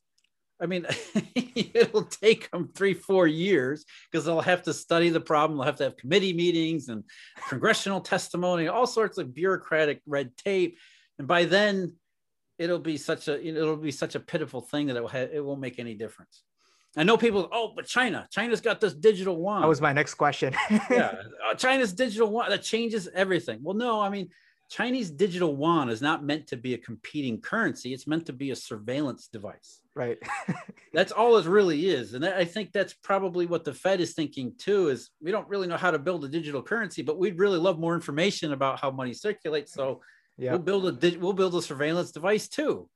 I 0.61 0.65
mean, 0.65 0.85
it'll 1.35 2.03
take 2.03 2.49
them 2.51 2.69
three, 2.73 2.93
four 2.93 3.27
years 3.27 3.83
because 4.09 4.25
they'll 4.25 4.39
have 4.39 4.63
to 4.63 4.73
study 4.73 5.09
the 5.09 5.19
problem. 5.19 5.57
They'll 5.57 5.65
have 5.65 5.75
to 5.77 5.83
have 5.85 5.97
committee 5.97 6.33
meetings 6.33 6.87
and 6.87 7.03
congressional 7.49 7.99
testimony, 7.99 8.69
all 8.69 8.87
sorts 8.87 9.17
of 9.17 9.33
bureaucratic 9.33 10.01
red 10.05 10.37
tape. 10.37 10.77
And 11.19 11.27
by 11.27 11.45
then, 11.45 11.95
it'll 12.57 12.79
be 12.79 12.95
such 12.95 13.27
a 13.27 13.45
it'll 13.45 13.75
be 13.75 13.91
such 13.91 14.15
a 14.15 14.21
pitiful 14.21 14.61
thing 14.61 14.87
that 14.87 14.95
it 14.95 15.01
will 15.01 15.09
have, 15.09 15.31
it 15.33 15.43
won't 15.43 15.59
make 15.59 15.79
any 15.79 15.95
difference. 15.95 16.43
I 16.97 17.03
know 17.03 17.15
people. 17.15 17.47
Oh, 17.51 17.73
but 17.75 17.85
China, 17.85 18.27
China's 18.31 18.59
got 18.59 18.81
this 18.81 18.93
digital 18.93 19.37
yuan. 19.37 19.61
That 19.61 19.67
was 19.67 19.81
my 19.81 19.93
next 19.93 20.15
question. 20.15 20.53
yeah, 20.89 21.13
uh, 21.49 21.53
China's 21.53 21.93
digital 21.93 22.29
yuan 22.29 22.49
that 22.49 22.63
changes 22.63 23.07
everything. 23.13 23.59
Well, 23.61 23.75
no, 23.75 24.01
I 24.01 24.09
mean, 24.09 24.29
Chinese 24.69 25.11
digital 25.11 25.55
yuan 25.55 25.89
is 25.89 26.01
not 26.01 26.23
meant 26.23 26.47
to 26.47 26.57
be 26.57 26.73
a 26.73 26.77
competing 26.77 27.39
currency. 27.39 27.93
It's 27.93 28.07
meant 28.07 28.25
to 28.25 28.33
be 28.33 28.51
a 28.51 28.55
surveillance 28.55 29.27
device. 29.27 29.79
Right. 29.95 30.17
that's 30.93 31.11
all 31.11 31.37
it 31.37 31.45
really 31.45 31.89
is. 31.89 32.13
And 32.13 32.25
I 32.25 32.45
think 32.45 32.71
that's 32.71 32.93
probably 32.93 33.45
what 33.45 33.63
the 33.63 33.73
Fed 33.73 34.01
is 34.01 34.13
thinking 34.13 34.53
too 34.57 34.89
is 34.89 35.09
we 35.21 35.31
don't 35.31 35.47
really 35.47 35.67
know 35.67 35.77
how 35.77 35.91
to 35.91 35.99
build 35.99 36.25
a 36.25 36.27
digital 36.27 36.61
currency, 36.61 37.01
but 37.01 37.17
we'd 37.17 37.39
really 37.39 37.59
love 37.59 37.79
more 37.79 37.95
information 37.95 38.53
about 38.53 38.79
how 38.79 38.91
money 38.91 39.13
circulates. 39.13 39.73
So 39.73 40.01
yeah. 40.37 40.51
we'll 40.51 40.59
build 40.59 41.03
a 41.03 41.17
we'll 41.17 41.33
build 41.33 41.55
a 41.55 41.61
surveillance 41.61 42.11
device 42.11 42.47
too. 42.47 42.89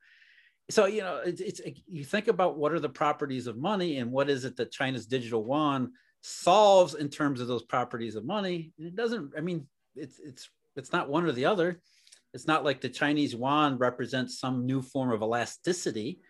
So 0.70 0.86
you 0.86 1.02
know, 1.02 1.20
it's, 1.24 1.40
it's 1.40 1.60
you 1.86 2.04
think 2.04 2.28
about 2.28 2.56
what 2.56 2.72
are 2.72 2.80
the 2.80 2.88
properties 2.88 3.46
of 3.46 3.58
money 3.58 3.98
and 3.98 4.10
what 4.10 4.30
is 4.30 4.44
it 4.44 4.56
that 4.56 4.72
China's 4.72 5.06
digital 5.06 5.44
yuan 5.44 5.92
solves 6.22 6.94
in 6.94 7.08
terms 7.08 7.40
of 7.40 7.48
those 7.48 7.64
properties 7.64 8.14
of 8.14 8.24
money. 8.24 8.72
It 8.78 8.94
doesn't. 8.94 9.32
I 9.36 9.40
mean, 9.40 9.66
it's 9.94 10.18
it's 10.18 10.48
it's 10.76 10.92
not 10.92 11.08
one 11.08 11.24
or 11.24 11.32
the 11.32 11.46
other. 11.46 11.80
It's 12.32 12.46
not 12.46 12.64
like 12.64 12.80
the 12.80 12.88
Chinese 12.88 13.34
yuan 13.34 13.76
represents 13.76 14.38
some 14.38 14.66
new 14.66 14.82
form 14.82 15.10
of 15.10 15.22
elasticity. 15.22 16.20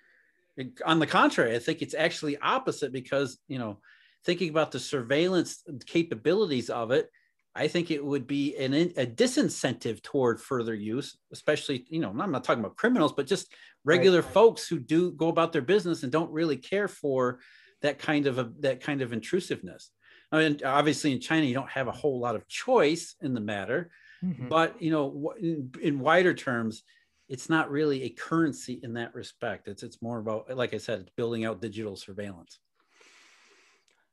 On 0.84 0.98
the 0.98 1.06
contrary, 1.06 1.54
I 1.54 1.58
think 1.58 1.80
it's 1.80 1.94
actually 1.94 2.36
opposite 2.38 2.92
because, 2.92 3.38
you 3.48 3.58
know, 3.58 3.78
thinking 4.24 4.50
about 4.50 4.72
the 4.72 4.80
surveillance 4.80 5.62
capabilities 5.86 6.70
of 6.70 6.90
it, 6.90 7.08
I 7.54 7.68
think 7.68 7.90
it 7.90 8.04
would 8.04 8.26
be 8.26 8.56
an, 8.56 8.74
a 8.74 9.06
disincentive 9.06 10.02
toward 10.02 10.40
further 10.40 10.74
use, 10.74 11.16
especially, 11.32 11.86
you 11.88 12.00
know, 12.00 12.14
I'm 12.18 12.32
not 12.32 12.44
talking 12.44 12.64
about 12.64 12.76
criminals, 12.76 13.12
but 13.12 13.26
just 13.26 13.52
regular 13.84 14.20
right. 14.20 14.32
folks 14.32 14.66
who 14.68 14.78
do 14.78 15.12
go 15.12 15.28
about 15.28 15.52
their 15.52 15.62
business 15.62 16.02
and 16.02 16.12
don't 16.12 16.30
really 16.30 16.56
care 16.56 16.88
for 16.88 17.40
that 17.82 17.98
kind 17.98 18.26
of 18.26 18.38
a, 18.38 18.52
that 18.60 18.80
kind 18.80 19.02
of 19.02 19.12
intrusiveness. 19.12 19.90
I 20.30 20.38
mean, 20.38 20.60
obviously 20.64 21.12
in 21.12 21.20
China, 21.20 21.44
you 21.44 21.54
don't 21.54 21.70
have 21.70 21.88
a 21.88 21.92
whole 21.92 22.18
lot 22.18 22.36
of 22.36 22.48
choice 22.48 23.16
in 23.20 23.34
the 23.34 23.40
matter. 23.40 23.90
Mm-hmm. 24.24 24.48
But 24.48 24.80
you 24.80 24.90
know, 24.90 25.34
in, 25.38 25.70
in 25.82 26.00
wider 26.00 26.32
terms, 26.32 26.82
it's 27.28 27.48
not 27.48 27.70
really 27.70 28.04
a 28.04 28.10
currency 28.10 28.80
in 28.82 28.94
that 28.94 29.14
respect. 29.14 29.68
It's 29.68 29.82
it's 29.82 30.00
more 30.00 30.18
about, 30.18 30.56
like 30.56 30.74
I 30.74 30.78
said, 30.78 31.00
it's 31.00 31.10
building 31.16 31.44
out 31.44 31.60
digital 31.60 31.96
surveillance. 31.96 32.58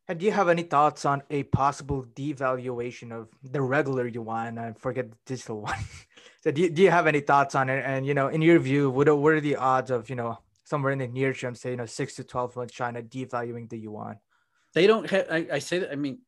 And 0.07 0.19
do 0.19 0.25
you 0.25 0.31
have 0.31 0.49
any 0.49 0.63
thoughts 0.63 1.05
on 1.05 1.21
a 1.29 1.43
possible 1.43 2.03
devaluation 2.03 3.11
of 3.11 3.27
the 3.43 3.61
regular 3.61 4.07
yuan? 4.07 4.57
I 4.57 4.73
forget 4.73 5.11
the 5.11 5.17
digital 5.25 5.61
one. 5.71 5.75
So 6.41 6.51
do 6.51 6.61
you, 6.61 6.69
do 6.69 6.81
you 6.81 6.91
have 6.91 7.07
any 7.07 7.19
thoughts 7.19 7.55
on 7.55 7.69
it? 7.69 7.83
And 7.85 8.05
you 8.05 8.13
know, 8.13 8.27
in 8.27 8.41
your 8.41 8.59
view, 8.59 8.89
what 8.89 9.07
are, 9.07 9.15
what 9.15 9.33
are 9.33 9.41
the 9.41 9.57
odds 9.57 9.91
of 9.91 10.09
you 10.09 10.15
know 10.15 10.39
somewhere 10.63 10.91
in 10.91 10.99
the 10.99 11.07
near 11.07 11.33
term, 11.33 11.55
say 11.55 11.71
you 11.71 11.77
know 11.77 11.85
six 11.85 12.15
to 12.15 12.23
twelve 12.23 12.55
months, 12.55 12.73
China 12.73 13.01
devaluing 13.01 13.69
the 13.69 13.77
yuan? 13.77 14.17
They 14.73 14.87
don't 14.87 15.09
have. 15.09 15.27
I, 15.29 15.47
I 15.53 15.59
say 15.59 15.79
that. 15.79 15.91
I 15.91 15.95
mean, 15.95 16.19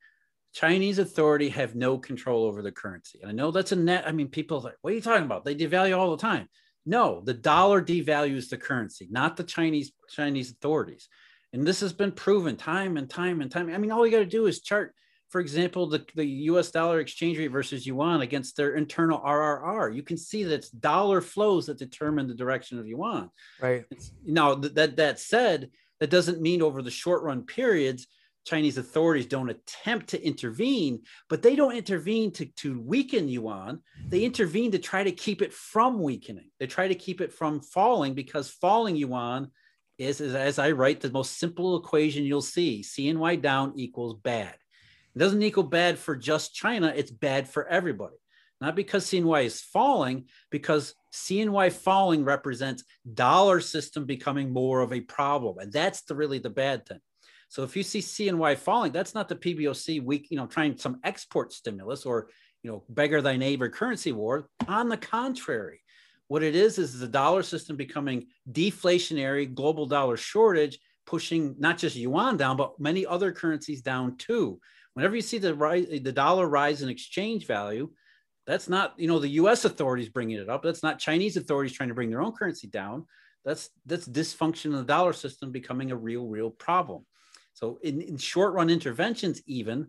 Chinese 0.54 1.00
authority 1.00 1.50
have 1.50 1.76
no 1.76 1.98
control 1.98 2.46
over 2.46 2.62
the 2.62 2.72
currency. 2.72 3.20
And 3.22 3.30
I 3.30 3.34
know 3.34 3.52
that's 3.52 3.72
a 3.72 3.76
net. 3.76 4.04
I 4.06 4.12
mean, 4.12 4.28
people 4.28 4.60
like, 4.62 4.76
what 4.82 4.92
are 4.92 4.96
you 4.96 5.02
talking 5.02 5.26
about? 5.26 5.46
They 5.46 5.56
devalue 5.56 5.98
all 5.98 6.12
the 6.12 6.22
time. 6.22 6.50
No, 6.86 7.22
the 7.24 7.34
dollar 7.34 7.82
devalues 7.82 8.50
the 8.50 8.58
currency, 8.58 9.08
not 9.12 9.38
the 9.38 9.44
Chinese 9.44 9.92
Chinese 10.10 10.52
authorities. 10.52 11.08
And 11.54 11.66
this 11.66 11.82
has 11.82 11.94
been 11.94 12.12
proven 12.12 12.56
time 12.58 12.98
and 12.98 13.10
time 13.10 13.42
and 13.42 13.52
time. 13.52 13.70
I 13.70 13.78
mean, 13.78 13.92
all 13.92 14.06
you 14.06 14.12
got 14.12 14.20
to 14.20 14.26
do 14.26 14.48
is 14.48 14.62
chart, 14.62 14.96
for 15.32 15.42
example, 15.42 15.88
the, 15.88 16.06
the 16.14 16.26
US 16.26 16.72
dollar 16.72 17.00
exchange 17.00 17.38
rate 17.38 17.48
versus 17.48 17.88
yuan 17.88 18.22
against 18.22 18.56
their 18.56 18.76
internal 18.76 19.20
RRR. 19.20 19.96
You 19.96 20.04
can 20.04 20.18
see 20.18 20.44
that 20.44 20.54
it's 20.54 20.70
dollar 20.70 21.22
flows 21.22 21.66
that 21.66 21.80
determine 21.80 22.28
the 22.28 22.36
direction 22.36 22.78
of 22.78 22.88
yuan. 22.88 23.30
Right. 23.62 23.86
It's, 23.90 24.12
now, 24.26 24.56
that, 24.56 24.98
that 24.98 25.20
said, 25.20 25.72
that 26.00 26.10
doesn't 26.10 26.42
mean 26.42 26.62
over 26.62 26.82
the 26.82 26.92
short 26.92 27.24
run 27.24 27.44
periods 27.44 28.08
Chinese 28.46 28.78
authorities 28.78 29.28
don't 29.28 29.50
attempt 29.50 30.08
to 30.10 30.26
intervene, 30.26 31.02
but 31.30 31.42
they 31.42 31.56
don't 31.56 31.76
intervene 31.76 32.32
to, 32.32 32.46
to 32.58 32.80
weaken 32.80 33.30
yuan. 33.30 33.82
They 34.08 34.24
intervene 34.24 34.72
to 34.72 34.80
try 34.80 35.04
to 35.04 35.12
keep 35.12 35.42
it 35.42 35.54
from 35.54 36.02
weakening. 36.02 36.50
They 36.60 36.68
try 36.68 36.88
to 36.88 36.96
keep 36.96 37.22
it 37.22 37.32
from 37.32 37.62
falling 37.62 38.16
because 38.16 38.50
falling 38.50 38.96
yuan 38.96 39.52
is, 39.98 40.22
is 40.22 40.34
as 40.34 40.58
I 40.58 40.72
write, 40.72 41.02
the 41.02 41.12
most 41.12 41.38
simple 41.38 41.78
equation 41.78 42.24
you'll 42.24 42.42
see 42.42 42.82
CNY 42.82 43.42
down 43.42 43.74
equals 43.76 44.16
bad. 44.16 44.56
It 45.16 45.20
doesn't 45.20 45.42
equal 45.42 45.64
bad 45.64 46.00
for 46.00 46.16
just 46.16 46.56
China, 46.56 46.94
it's 46.96 47.12
bad 47.12 47.50
for 47.50 47.68
everybody. 47.68 48.16
Not 48.62 48.76
because 48.76 49.06
CNY 49.06 49.46
is 49.46 49.62
falling, 49.62 50.26
because 50.52 50.94
CNY 51.14 51.72
falling 51.72 52.24
represents 52.24 52.84
dollar 53.12 53.60
system 53.60 54.06
becoming 54.06 54.54
more 54.54 54.82
of 54.82 54.94
a 54.94 55.02
problem. 55.02 55.58
And 55.58 55.74
that's 55.74 56.04
the 56.04 56.16
really 56.16 56.38
the 56.38 56.52
bad 56.52 56.86
thing. 56.86 57.00
So 57.50 57.64
if 57.64 57.76
you 57.76 57.84
see 57.84 58.00
CNY 58.00 58.58
falling, 58.58 58.92
that's 58.92 59.16
not 59.16 59.28
the 59.28 59.36
PBOC 59.36 60.04
weak, 60.04 60.28
you 60.30 60.38
know, 60.38 60.46
trying 60.46 60.78
some 60.78 61.00
export 61.04 61.52
stimulus 61.52 62.06
or, 62.06 62.30
you 62.64 62.72
know, 62.72 62.84
beggar 62.88 63.22
thy 63.22 63.36
neighbor 63.36 63.68
currency 63.68 64.12
war. 64.12 64.48
On 64.68 64.88
the 64.88 64.96
contrary, 64.96 65.82
what 66.28 66.44
it 66.44 66.56
is 66.56 66.78
is 66.78 66.98
the 66.98 67.10
dollar 67.10 67.44
system 67.44 67.76
becoming 67.76 68.28
deflationary, 68.50 69.54
global 69.54 69.86
dollar 69.86 70.16
shortage, 70.16 70.80
pushing 71.06 71.56
not 71.60 71.78
just 71.78 71.98
yuan 71.98 72.38
down, 72.38 72.56
but 72.56 72.80
many 72.80 73.06
other 73.06 73.34
currencies 73.34 73.82
down 73.82 74.16
too. 74.16 74.62
Whenever 74.94 75.16
you 75.16 75.22
see 75.22 75.38
the 75.38 75.56
rise, 75.56 75.88
the 75.90 76.12
dollar 76.12 76.48
rise 76.48 76.82
in 76.82 76.90
exchange 76.90 77.48
value, 77.48 77.90
that's 78.46 78.68
not 78.68 78.94
you 78.98 79.08
know 79.08 79.20
the 79.20 79.30
U.S. 79.30 79.66
authorities 79.66 80.10
bringing 80.10 80.38
it 80.38 80.50
up. 80.50 80.64
That's 80.64 80.84
not 80.84 81.00
Chinese 81.00 81.38
authorities 81.38 81.74
trying 81.74 81.90
to 81.90 81.96
bring 81.96 82.10
their 82.10 82.22
own 82.22 82.34
currency 82.34 82.68
down. 82.68 83.06
That's 83.46 83.70
that's 83.86 84.08
dysfunction 84.08 84.66
in 84.66 84.74
the 84.74 84.84
dollar 84.84 85.14
system 85.14 85.52
becoming 85.52 85.92
a 85.92 85.96
real 85.96 86.28
real 86.28 86.50
problem. 86.50 87.06
So 87.54 87.80
in, 87.84 88.02
in 88.02 88.18
short 88.18 88.54
run 88.54 88.70
interventions, 88.70 89.42
even 89.46 89.88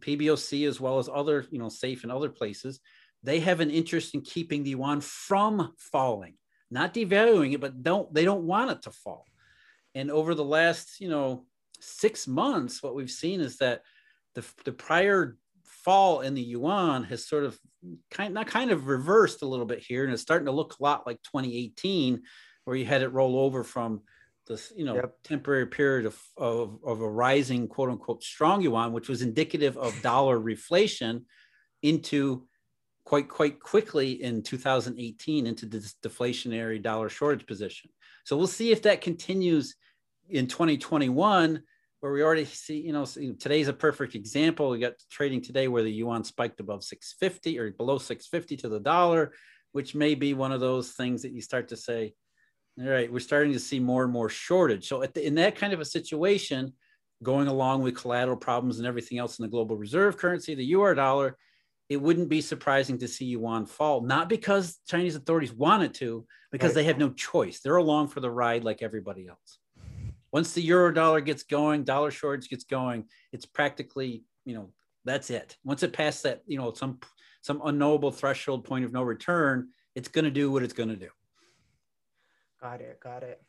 PBOC 0.00 0.66
as 0.66 0.80
well 0.80 0.98
as 0.98 1.08
other, 1.12 1.46
you 1.50 1.58
know, 1.58 1.68
SAFE 1.68 2.02
and 2.02 2.12
other 2.12 2.30
places, 2.30 2.80
they 3.22 3.40
have 3.40 3.60
an 3.60 3.70
interest 3.70 4.14
in 4.14 4.22
keeping 4.22 4.64
the 4.64 4.70
yuan 4.70 5.00
from 5.00 5.74
falling, 5.76 6.34
not 6.70 6.94
devaluing 6.94 7.54
it, 7.54 7.60
but 7.60 7.82
don't 7.82 8.12
they 8.12 8.24
don't 8.24 8.46
want 8.46 8.70
it 8.70 8.82
to 8.82 8.90
fall. 8.90 9.26
And 9.94 10.10
over 10.10 10.34
the 10.34 10.44
last, 10.44 11.00
you 11.00 11.08
know, 11.08 11.46
six 11.80 12.26
months, 12.26 12.82
what 12.82 12.94
we've 12.94 13.10
seen 13.10 13.40
is 13.40 13.58
that 13.58 13.82
the, 14.34 14.44
the 14.64 14.72
prior 14.72 15.36
fall 15.64 16.20
in 16.20 16.34
the 16.34 16.42
yuan 16.42 17.04
has 17.04 17.26
sort 17.26 17.44
of 17.44 17.58
kind 18.10 18.34
not 18.34 18.46
kind 18.46 18.70
of 18.70 18.86
reversed 18.86 19.42
a 19.42 19.46
little 19.46 19.66
bit 19.66 19.80
here, 19.80 20.04
and 20.04 20.12
it's 20.12 20.22
starting 20.22 20.46
to 20.46 20.52
look 20.52 20.76
a 20.78 20.82
lot 20.82 21.06
like 21.06 21.22
2018, 21.22 22.22
where 22.64 22.76
you 22.76 22.84
had 22.84 23.02
it 23.02 23.12
roll 23.12 23.38
over 23.38 23.64
from 23.64 24.02
this 24.46 24.72
you 24.76 24.84
know 24.84 24.96
yep. 24.96 25.14
temporary 25.22 25.66
period 25.66 26.06
of, 26.06 26.20
of, 26.36 26.78
of 26.84 27.00
a 27.00 27.08
rising 27.08 27.68
quote 27.68 27.90
unquote 27.90 28.22
strong 28.22 28.60
yuan 28.60 28.92
which 28.92 29.08
was 29.08 29.22
indicative 29.22 29.76
of 29.76 29.94
dollar 30.02 30.38
reflation 30.38 31.22
into 31.82 32.46
quite 33.04 33.28
quite 33.28 33.60
quickly 33.60 34.22
in 34.22 34.42
2018 34.42 35.46
into 35.46 35.66
this 35.66 35.94
deflationary 36.02 36.82
dollar 36.82 37.08
shortage 37.08 37.46
position 37.46 37.90
so 38.24 38.36
we'll 38.36 38.46
see 38.46 38.72
if 38.72 38.82
that 38.82 39.00
continues 39.00 39.76
in 40.28 40.46
2021 40.46 41.62
where 42.02 42.12
we 42.12 42.22
already 42.22 42.44
see 42.44 42.80
you 42.80 42.92
know 42.92 43.06
today's 43.38 43.68
a 43.68 43.72
perfect 43.72 44.14
example 44.14 44.68
we 44.68 44.78
got 44.78 44.92
trading 45.10 45.40
today 45.40 45.68
where 45.68 45.82
the 45.82 45.90
yuan 45.90 46.22
spiked 46.22 46.60
above 46.60 46.84
650 46.84 47.58
or 47.58 47.70
below 47.70 47.96
650 47.96 48.56
to 48.58 48.68
the 48.68 48.80
dollar 48.80 49.32
which 49.72 49.94
may 49.94 50.14
be 50.14 50.34
one 50.34 50.52
of 50.52 50.60
those 50.60 50.90
things 50.90 51.22
that 51.22 51.32
you 51.32 51.40
start 51.40 51.68
to 51.68 51.76
say 51.76 52.12
all 52.80 52.88
right, 52.88 53.12
we're 53.12 53.20
starting 53.20 53.52
to 53.52 53.60
see 53.60 53.78
more 53.78 54.02
and 54.02 54.12
more 54.12 54.28
shortage. 54.28 54.88
So, 54.88 55.04
the, 55.04 55.26
in 55.26 55.34
that 55.36 55.56
kind 55.56 55.72
of 55.72 55.80
a 55.80 55.84
situation, 55.84 56.72
going 57.22 57.48
along 57.48 57.82
with 57.82 57.96
collateral 57.96 58.36
problems 58.36 58.78
and 58.78 58.86
everything 58.86 59.18
else 59.18 59.38
in 59.38 59.42
the 59.42 59.50
global 59.50 59.76
reserve 59.76 60.16
currency, 60.16 60.54
the 60.54 60.72
eurodollar, 60.72 61.34
it 61.88 61.98
wouldn't 61.98 62.30
be 62.30 62.40
surprising 62.40 62.98
to 62.98 63.08
see 63.08 63.26
yuan 63.26 63.66
fall, 63.66 64.00
not 64.00 64.28
because 64.28 64.78
Chinese 64.88 65.16
authorities 65.16 65.52
want 65.52 65.82
it 65.82 65.94
to, 65.94 66.26
because 66.50 66.70
right. 66.70 66.76
they 66.76 66.84
have 66.84 66.98
no 66.98 67.10
choice. 67.10 67.60
They're 67.60 67.76
along 67.76 68.08
for 68.08 68.20
the 68.20 68.30
ride 68.30 68.64
like 68.64 68.82
everybody 68.82 69.28
else. 69.28 69.58
Once 70.32 70.52
the 70.52 70.62
euro 70.62 70.92
dollar 70.92 71.20
gets 71.20 71.42
going, 71.42 71.84
dollar 71.84 72.10
shortage 72.10 72.48
gets 72.48 72.64
going, 72.64 73.04
it's 73.32 73.46
practically, 73.46 74.24
you 74.44 74.54
know, 74.54 74.70
that's 75.04 75.30
it. 75.30 75.56
Once 75.64 75.82
it 75.82 75.92
passes 75.92 76.22
that, 76.22 76.42
you 76.46 76.58
know, 76.58 76.72
some 76.72 76.98
some 77.42 77.60
unknowable 77.64 78.12
threshold 78.12 78.64
point 78.64 78.84
of 78.84 78.92
no 78.92 79.02
return, 79.02 79.68
it's 79.94 80.08
going 80.08 80.24
to 80.24 80.30
do 80.30 80.50
what 80.50 80.62
it's 80.62 80.72
going 80.72 80.88
to 80.88 80.96
do. 80.96 81.08
Got 82.60 82.80
it. 82.80 83.00
Got 83.00 83.24
it. 83.24 83.42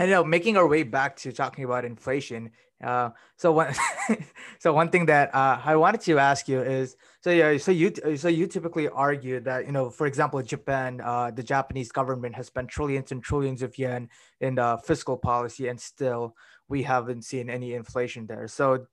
You 0.00 0.08
know, 0.08 0.24
making 0.24 0.56
our 0.56 0.66
way 0.66 0.82
back 0.82 1.16
to 1.16 1.32
talking 1.32 1.64
about 1.64 1.84
inflation. 1.84 2.50
Uh, 2.82 3.10
so 3.36 3.52
one, 3.52 3.72
so 4.58 4.72
one 4.72 4.88
thing 4.90 5.06
that 5.06 5.32
uh, 5.34 5.60
I 5.64 5.76
wanted 5.76 6.00
to 6.02 6.18
ask 6.18 6.48
you 6.48 6.60
is, 6.60 6.96
so 7.20 7.30
yeah, 7.30 7.56
so 7.58 7.70
you, 7.70 7.92
so 8.16 8.26
you 8.26 8.48
typically 8.48 8.88
argue 8.88 9.38
that 9.40 9.66
you 9.66 9.72
know, 9.72 9.90
for 9.90 10.06
example, 10.08 10.42
Japan, 10.42 11.00
uh, 11.00 11.30
the 11.30 11.42
Japanese 11.44 11.92
government 11.92 12.34
has 12.34 12.48
spent 12.48 12.68
trillions 12.68 13.12
and 13.12 13.22
trillions 13.22 13.62
of 13.62 13.78
yen 13.78 14.08
in 14.40 14.58
uh, 14.58 14.78
fiscal 14.78 15.16
policy, 15.16 15.68
and 15.68 15.80
still 15.80 16.34
we 16.68 16.82
haven't 16.82 17.22
seen 17.22 17.48
any 17.48 17.74
inflation 17.74 18.26
there. 18.26 18.48
So 18.48 18.86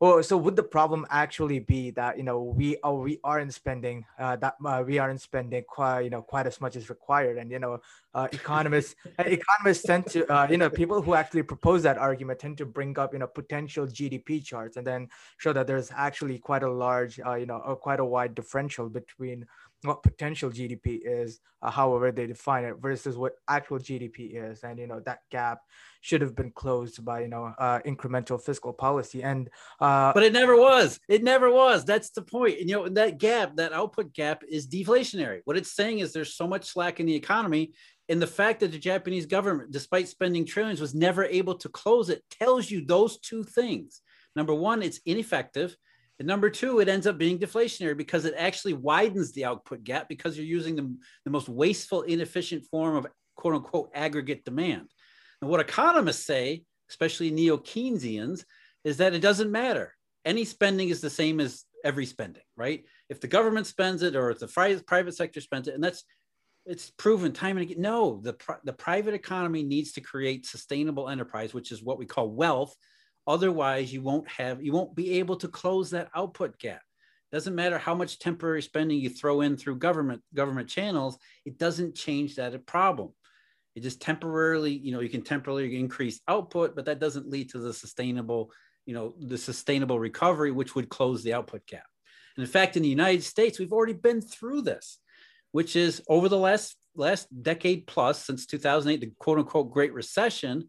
well, 0.00 0.22
so 0.22 0.36
would 0.36 0.54
the 0.54 0.62
problem 0.62 1.06
actually 1.10 1.58
be 1.58 1.90
that 1.92 2.16
you 2.16 2.22
know 2.22 2.40
we 2.40 2.76
are 2.84 2.94
we 2.94 3.18
aren't 3.24 3.52
spending 3.52 4.04
uh, 4.18 4.36
that 4.36 4.54
uh, 4.64 4.82
we 4.86 4.98
aren't 4.98 5.20
spending 5.20 5.64
quite 5.68 6.02
you 6.02 6.10
know 6.10 6.22
quite 6.22 6.46
as 6.46 6.60
much 6.60 6.76
as 6.76 6.88
required, 6.88 7.36
and 7.36 7.50
you 7.50 7.58
know 7.58 7.80
uh, 8.14 8.28
economists 8.32 8.94
economists 9.18 9.82
tend 9.82 10.06
to 10.06 10.24
uh, 10.32 10.46
you 10.48 10.56
know 10.56 10.70
people 10.70 11.02
who 11.02 11.14
actually 11.14 11.42
propose 11.42 11.82
that 11.82 11.98
argument 11.98 12.38
tend 12.38 12.56
to 12.58 12.64
bring 12.66 12.96
up 12.96 13.12
you 13.12 13.18
know 13.18 13.26
potential 13.26 13.86
GDP 13.86 14.44
charts 14.44 14.76
and 14.76 14.86
then 14.86 15.08
show 15.36 15.52
that 15.52 15.66
there's 15.66 15.90
actually 15.96 16.38
quite 16.38 16.62
a 16.62 16.70
large 16.70 17.18
uh, 17.26 17.34
you 17.34 17.46
know 17.46 17.58
quite 17.82 17.98
a 17.98 18.04
wide 18.04 18.36
differential 18.36 18.88
between 18.88 19.44
what 19.82 20.02
potential 20.02 20.50
GDP 20.50 21.00
is, 21.04 21.40
uh, 21.62 21.70
however 21.70 22.10
they 22.10 22.26
define 22.26 22.64
it, 22.64 22.76
versus 22.80 23.16
what 23.16 23.34
actual 23.48 23.78
GDP 23.78 24.50
is, 24.50 24.62
and 24.64 24.78
you 24.78 24.86
know 24.86 25.00
that 25.00 25.20
gap 25.30 25.60
should 26.00 26.20
have 26.20 26.34
been 26.34 26.50
closed 26.50 27.04
by 27.04 27.20
you 27.22 27.28
know 27.28 27.52
uh, 27.58 27.78
incremental 27.86 28.42
fiscal 28.42 28.72
policy. 28.72 29.22
And 29.22 29.48
uh, 29.80 30.12
but 30.12 30.24
it 30.24 30.32
never 30.32 30.56
was. 30.56 30.98
It 31.08 31.22
never 31.22 31.50
was. 31.50 31.84
That's 31.84 32.10
the 32.10 32.22
point. 32.22 32.58
And 32.60 32.68
you 32.68 32.76
know 32.76 32.88
that 32.88 33.18
gap, 33.18 33.56
that 33.56 33.72
output 33.72 34.12
gap, 34.12 34.42
is 34.48 34.66
deflationary. 34.66 35.40
What 35.44 35.56
it's 35.56 35.72
saying 35.72 36.00
is 36.00 36.12
there's 36.12 36.34
so 36.34 36.48
much 36.48 36.66
slack 36.66 36.98
in 36.98 37.06
the 37.06 37.14
economy, 37.14 37.72
and 38.08 38.20
the 38.20 38.26
fact 38.26 38.60
that 38.60 38.72
the 38.72 38.78
Japanese 38.78 39.26
government, 39.26 39.70
despite 39.70 40.08
spending 40.08 40.44
trillions, 40.44 40.80
was 40.80 40.94
never 40.94 41.24
able 41.24 41.54
to 41.56 41.68
close 41.68 42.08
it 42.08 42.24
tells 42.30 42.70
you 42.70 42.84
those 42.84 43.18
two 43.18 43.44
things. 43.44 44.02
Number 44.34 44.54
one, 44.54 44.82
it's 44.82 45.00
ineffective. 45.04 45.76
And 46.18 46.26
number 46.26 46.50
two, 46.50 46.80
it 46.80 46.88
ends 46.88 47.06
up 47.06 47.16
being 47.16 47.38
deflationary 47.38 47.96
because 47.96 48.24
it 48.24 48.34
actually 48.36 48.74
widens 48.74 49.32
the 49.32 49.44
output 49.44 49.84
gap 49.84 50.08
because 50.08 50.36
you're 50.36 50.46
using 50.46 50.74
the, 50.74 50.96
the 51.24 51.30
most 51.30 51.48
wasteful, 51.48 52.02
inefficient 52.02 52.64
form 52.70 52.96
of 52.96 53.06
quote 53.36 53.54
unquote 53.54 53.90
aggregate 53.94 54.44
demand. 54.44 54.88
And 55.40 55.50
what 55.50 55.60
economists 55.60 56.26
say, 56.26 56.64
especially 56.90 57.30
neo 57.30 57.56
Keynesians, 57.56 58.44
is 58.84 58.96
that 58.96 59.14
it 59.14 59.20
doesn't 59.20 59.52
matter. 59.52 59.94
Any 60.24 60.44
spending 60.44 60.88
is 60.88 61.00
the 61.00 61.10
same 61.10 61.40
as 61.40 61.64
every 61.84 62.06
spending, 62.06 62.42
right? 62.56 62.84
If 63.08 63.20
the 63.20 63.28
government 63.28 63.66
spends 63.66 64.02
it 64.02 64.16
or 64.16 64.30
if 64.30 64.40
the 64.40 64.82
private 64.86 65.14
sector 65.14 65.40
spends 65.40 65.68
it, 65.68 65.74
and 65.74 65.82
that's 65.82 66.04
it's 66.66 66.90
proven 66.90 67.32
time 67.32 67.56
and 67.56 67.70
again. 67.70 67.80
No, 67.80 68.20
the, 68.22 68.36
the 68.64 68.74
private 68.74 69.14
economy 69.14 69.62
needs 69.62 69.92
to 69.92 70.02
create 70.02 70.44
sustainable 70.44 71.08
enterprise, 71.08 71.54
which 71.54 71.72
is 71.72 71.82
what 71.82 71.98
we 71.98 72.04
call 72.04 72.28
wealth. 72.28 72.74
Otherwise, 73.28 73.92
you 73.92 74.02
won't 74.02 74.28
have 74.28 74.62
you 74.62 74.72
won't 74.72 74.96
be 74.96 75.18
able 75.18 75.36
to 75.36 75.48
close 75.48 75.90
that 75.90 76.08
output 76.14 76.58
gap. 76.58 76.80
Doesn't 77.30 77.54
matter 77.54 77.78
how 77.78 77.94
much 77.94 78.18
temporary 78.18 78.62
spending 78.62 78.98
you 78.98 79.10
throw 79.10 79.42
in 79.42 79.56
through 79.56 79.76
government 79.76 80.22
government 80.34 80.68
channels, 80.68 81.18
it 81.44 81.58
doesn't 81.58 81.94
change 81.94 82.34
that 82.36 82.66
problem. 82.66 83.10
It 83.76 83.82
just 83.82 84.00
temporarily, 84.00 84.72
you 84.72 84.90
know, 84.92 85.00
you 85.00 85.10
can 85.10 85.22
temporarily 85.22 85.78
increase 85.78 86.20
output, 86.26 86.74
but 86.74 86.86
that 86.86 86.98
doesn't 86.98 87.28
lead 87.28 87.50
to 87.50 87.58
the 87.58 87.72
sustainable, 87.72 88.50
you 88.86 88.94
know, 88.94 89.14
the 89.20 89.38
sustainable 89.38 90.00
recovery, 90.00 90.50
which 90.50 90.74
would 90.74 90.88
close 90.88 91.22
the 91.22 91.34
output 91.34 91.64
gap. 91.66 91.86
And 92.36 92.44
in 92.44 92.50
fact, 92.50 92.76
in 92.76 92.82
the 92.82 92.88
United 92.88 93.22
States, 93.22 93.58
we've 93.58 93.72
already 93.72 93.92
been 93.92 94.22
through 94.22 94.62
this 94.62 94.98
which 95.52 95.76
is 95.76 96.02
over 96.08 96.28
the 96.28 96.38
last 96.38 96.76
last 96.94 97.26
decade 97.42 97.86
plus 97.86 98.24
since 98.24 98.46
2008, 98.46 99.00
the 99.00 99.12
quote 99.18 99.38
unquote 99.38 99.70
Great 99.70 99.92
Recession, 99.92 100.68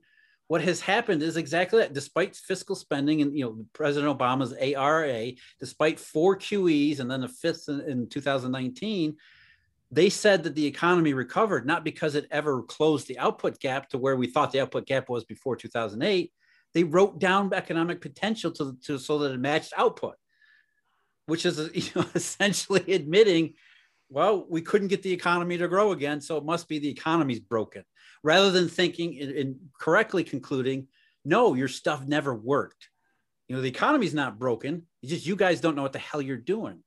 what 0.50 0.64
has 0.64 0.82
happened 0.82 1.22
is 1.22 1.38
exactly 1.38 1.80
that. 1.80 1.94
Despite 1.94 2.36
fiscal 2.36 2.76
spending 2.76 3.22
and 3.22 3.38
you 3.38 3.46
know 3.46 3.66
President 3.72 4.18
Obama's 4.18 4.52
ARA, 4.54 5.32
despite 5.60 6.00
four 6.00 6.36
QEs 6.36 7.00
and 7.00 7.10
then 7.10 7.22
the 7.22 7.28
fifth 7.28 7.70
in, 7.70 7.82
in 7.82 8.10
2019, 8.10 9.16
they 9.92 10.10
said 10.10 10.42
that 10.44 10.56
the 10.56 10.66
economy 10.66 11.14
recovered 11.14 11.68
not 11.68 11.84
because 11.84 12.16
it 12.16 12.26
ever 12.32 12.64
closed 12.64 13.08
the 13.08 13.20
output 13.20 13.60
gap 13.60 13.90
to 13.90 14.00
where 14.00 14.16
we 14.16 14.26
thought 14.26 14.52
the 14.52 14.60
output 14.60 14.88
gap 14.88 15.08
was 15.08 15.24
before 15.24 15.56
2008. 15.56 16.34
They 16.74 16.84
wrote 16.84 17.20
down 17.20 17.54
economic 17.54 18.02
potential 18.02 18.52
to, 18.54 18.76
to 18.86 18.98
so 18.98 19.20
that 19.20 19.32
it 19.32 19.40
matched 19.40 19.74
output, 19.78 20.16
which 21.28 21.46
is 21.46 21.60
you 21.76 21.92
know, 21.96 22.08
essentially 22.16 22.92
admitting 22.92 23.54
well, 24.12 24.48
we 24.50 24.64
couldn't 24.64 24.88
get 24.88 25.04
the 25.04 25.14
economy 25.14 25.60
to 25.60 25.68
grow 25.68 25.92
again, 25.92 26.20
so 26.20 26.38
it 26.38 26.44
must 26.44 26.68
be 26.68 26.80
the 26.80 26.90
economy's 26.90 27.40
broken. 27.40 27.84
Rather 28.24 28.52
than 28.52 28.68
thinking 28.68 29.20
and 29.20 29.56
correctly 29.80 30.24
concluding, 30.24 30.88
no, 31.24 31.54
your 31.54 31.68
stuff 31.68 32.06
never 32.06 32.34
worked. 32.34 32.90
You 33.48 33.56
know, 33.56 33.62
the 33.62 33.70
economy's 33.70 34.14
not 34.14 34.40
broken. 34.40 34.84
It's 35.02 35.12
just 35.12 35.26
you 35.26 35.36
guys 35.36 35.62
don't 35.62 35.76
know 35.76 35.82
what 35.82 35.94
the 35.94 36.00
hell 36.00 36.22
you're 36.22 36.38
doing. 36.38 36.84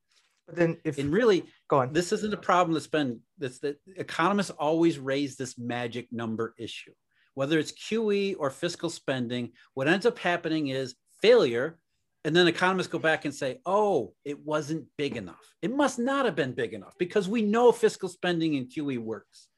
But 0.47 0.57
then, 0.57 0.78
if 0.85 0.99
and 0.99 1.12
really, 1.12 1.45
go 1.68 1.78
on. 1.78 1.93
This 1.93 2.12
isn't 2.12 2.35
a 2.35 2.39
problem 2.39 2.74
that's 2.74 2.87
been 2.87 3.20
that's 3.39 3.59
that 3.61 3.80
economists 3.97 4.51
always 4.51 4.99
raise 4.99 5.37
this 5.37 5.59
magic 5.59 6.09
number 6.12 6.55
issue, 6.59 6.93
whether 7.35 7.59
it's 7.59 7.72
QE 7.72 8.37
or 8.39 8.51
fiscal 8.51 8.91
spending. 8.91 9.53
What 9.74 9.89
ends 9.89 10.07
up 10.07 10.18
happening 10.18 10.68
is 10.68 10.95
failure 11.20 11.78
and 12.24 12.37
then 12.37 12.47
economists 12.47 12.89
go 12.89 12.99
back 12.99 13.24
and 13.24 13.35
say, 13.35 13.61
oh, 13.66 14.14
it 14.24 14.39
wasn't 14.45 14.87
big 14.97 15.16
enough. 15.16 15.55
It 15.61 15.74
must 15.74 15.99
not 15.99 16.24
have 16.24 16.37
been 16.37 16.53
big 16.53 16.72
enough 16.72 16.95
because 16.99 17.28
we 17.28 17.43
know 17.43 17.72
fiscal 17.72 18.09
spending 18.09 18.55
in 18.55 18.68
QE 18.68 18.99
works. 18.99 19.49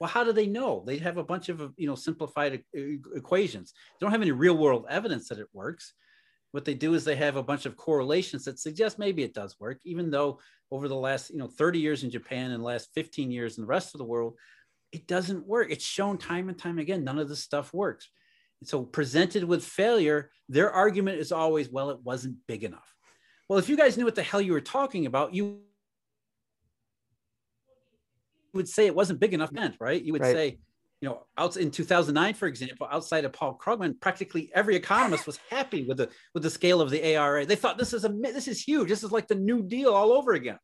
Well, 0.00 0.08
how 0.10 0.24
do 0.24 0.32
they 0.32 0.46
know? 0.46 0.84
They 0.86 0.98
have 0.98 1.16
a 1.16 1.24
bunch 1.24 1.48
of 1.48 1.60
uh, 1.60 1.68
you 1.76 1.86
know 1.86 1.94
simplified 1.94 2.62
equations. 3.14 3.72
They 3.72 4.04
don't 4.04 4.12
have 4.12 4.22
any 4.22 4.32
real 4.32 4.56
world 4.56 4.86
evidence 4.88 5.28
that 5.28 5.38
it 5.38 5.48
works. 5.52 5.94
What 6.52 6.64
they 6.64 6.74
do 6.74 6.94
is 6.94 7.04
they 7.04 7.16
have 7.16 7.36
a 7.36 7.42
bunch 7.42 7.66
of 7.66 7.76
correlations 7.76 8.44
that 8.44 8.58
suggest 8.58 8.98
maybe 8.98 9.22
it 9.22 9.34
does 9.34 9.56
work, 9.60 9.80
even 9.84 10.10
though 10.10 10.40
over 10.70 10.88
the 10.88 10.96
last 10.96 11.30
you 11.30 11.38
know 11.38 11.48
30 11.48 11.78
years 11.78 12.04
in 12.04 12.10
Japan 12.10 12.52
and 12.52 12.62
last 12.62 12.90
15 12.94 13.30
years 13.30 13.58
in 13.58 13.62
the 13.62 13.68
rest 13.68 13.94
of 13.94 13.98
the 13.98 14.04
world, 14.04 14.34
it 14.92 15.06
doesn't 15.06 15.46
work. 15.46 15.68
It's 15.70 15.84
shown 15.84 16.18
time 16.18 16.48
and 16.48 16.58
time 16.58 16.78
again. 16.78 17.04
None 17.04 17.18
of 17.18 17.28
this 17.28 17.42
stuff 17.42 17.74
works 17.74 18.08
And 18.60 18.68
so 18.68 18.84
presented 18.84 19.44
with 19.44 19.64
failure, 19.64 20.30
their 20.48 20.70
argument 20.70 21.18
is 21.18 21.32
always, 21.32 21.68
well, 21.70 21.90
it 21.90 21.98
wasn't 22.02 22.36
big 22.46 22.64
enough. 22.64 22.94
Well, 23.48 23.58
if 23.58 23.68
you 23.68 23.76
guys 23.76 23.96
knew 23.96 24.04
what 24.04 24.14
the 24.14 24.22
hell 24.22 24.40
you 24.40 24.52
were 24.52 24.60
talking 24.60 25.06
about, 25.06 25.34
you 25.34 25.60
would 28.54 28.68
say 28.68 28.86
it 28.86 28.94
wasn't 28.94 29.20
big 29.20 29.34
enough 29.34 29.50
then, 29.50 29.74
right? 29.80 30.02
You 30.02 30.12
would 30.12 30.22
right. 30.22 30.34
say, 30.34 30.58
you 31.00 31.08
know, 31.08 31.26
out 31.36 31.56
in 31.56 31.70
2009, 31.70 32.34
for 32.34 32.46
example, 32.46 32.88
outside 32.90 33.24
of 33.24 33.32
Paul 33.32 33.58
Krugman, 33.62 34.00
practically 34.00 34.50
every 34.54 34.74
economist 34.74 35.26
was 35.26 35.38
happy 35.50 35.84
with 35.84 35.98
the 35.98 36.10
with 36.34 36.42
the 36.42 36.50
scale 36.50 36.80
of 36.80 36.90
the 36.90 37.16
ARA. 37.16 37.46
They 37.46 37.56
thought 37.56 37.78
this 37.78 37.92
is 37.92 38.04
a 38.04 38.08
this 38.08 38.48
is 38.48 38.62
huge. 38.62 38.88
This 38.88 39.04
is 39.04 39.12
like 39.12 39.28
the 39.28 39.34
New 39.34 39.62
Deal 39.62 39.92
all 39.92 40.12
over 40.12 40.32
again. 40.32 40.58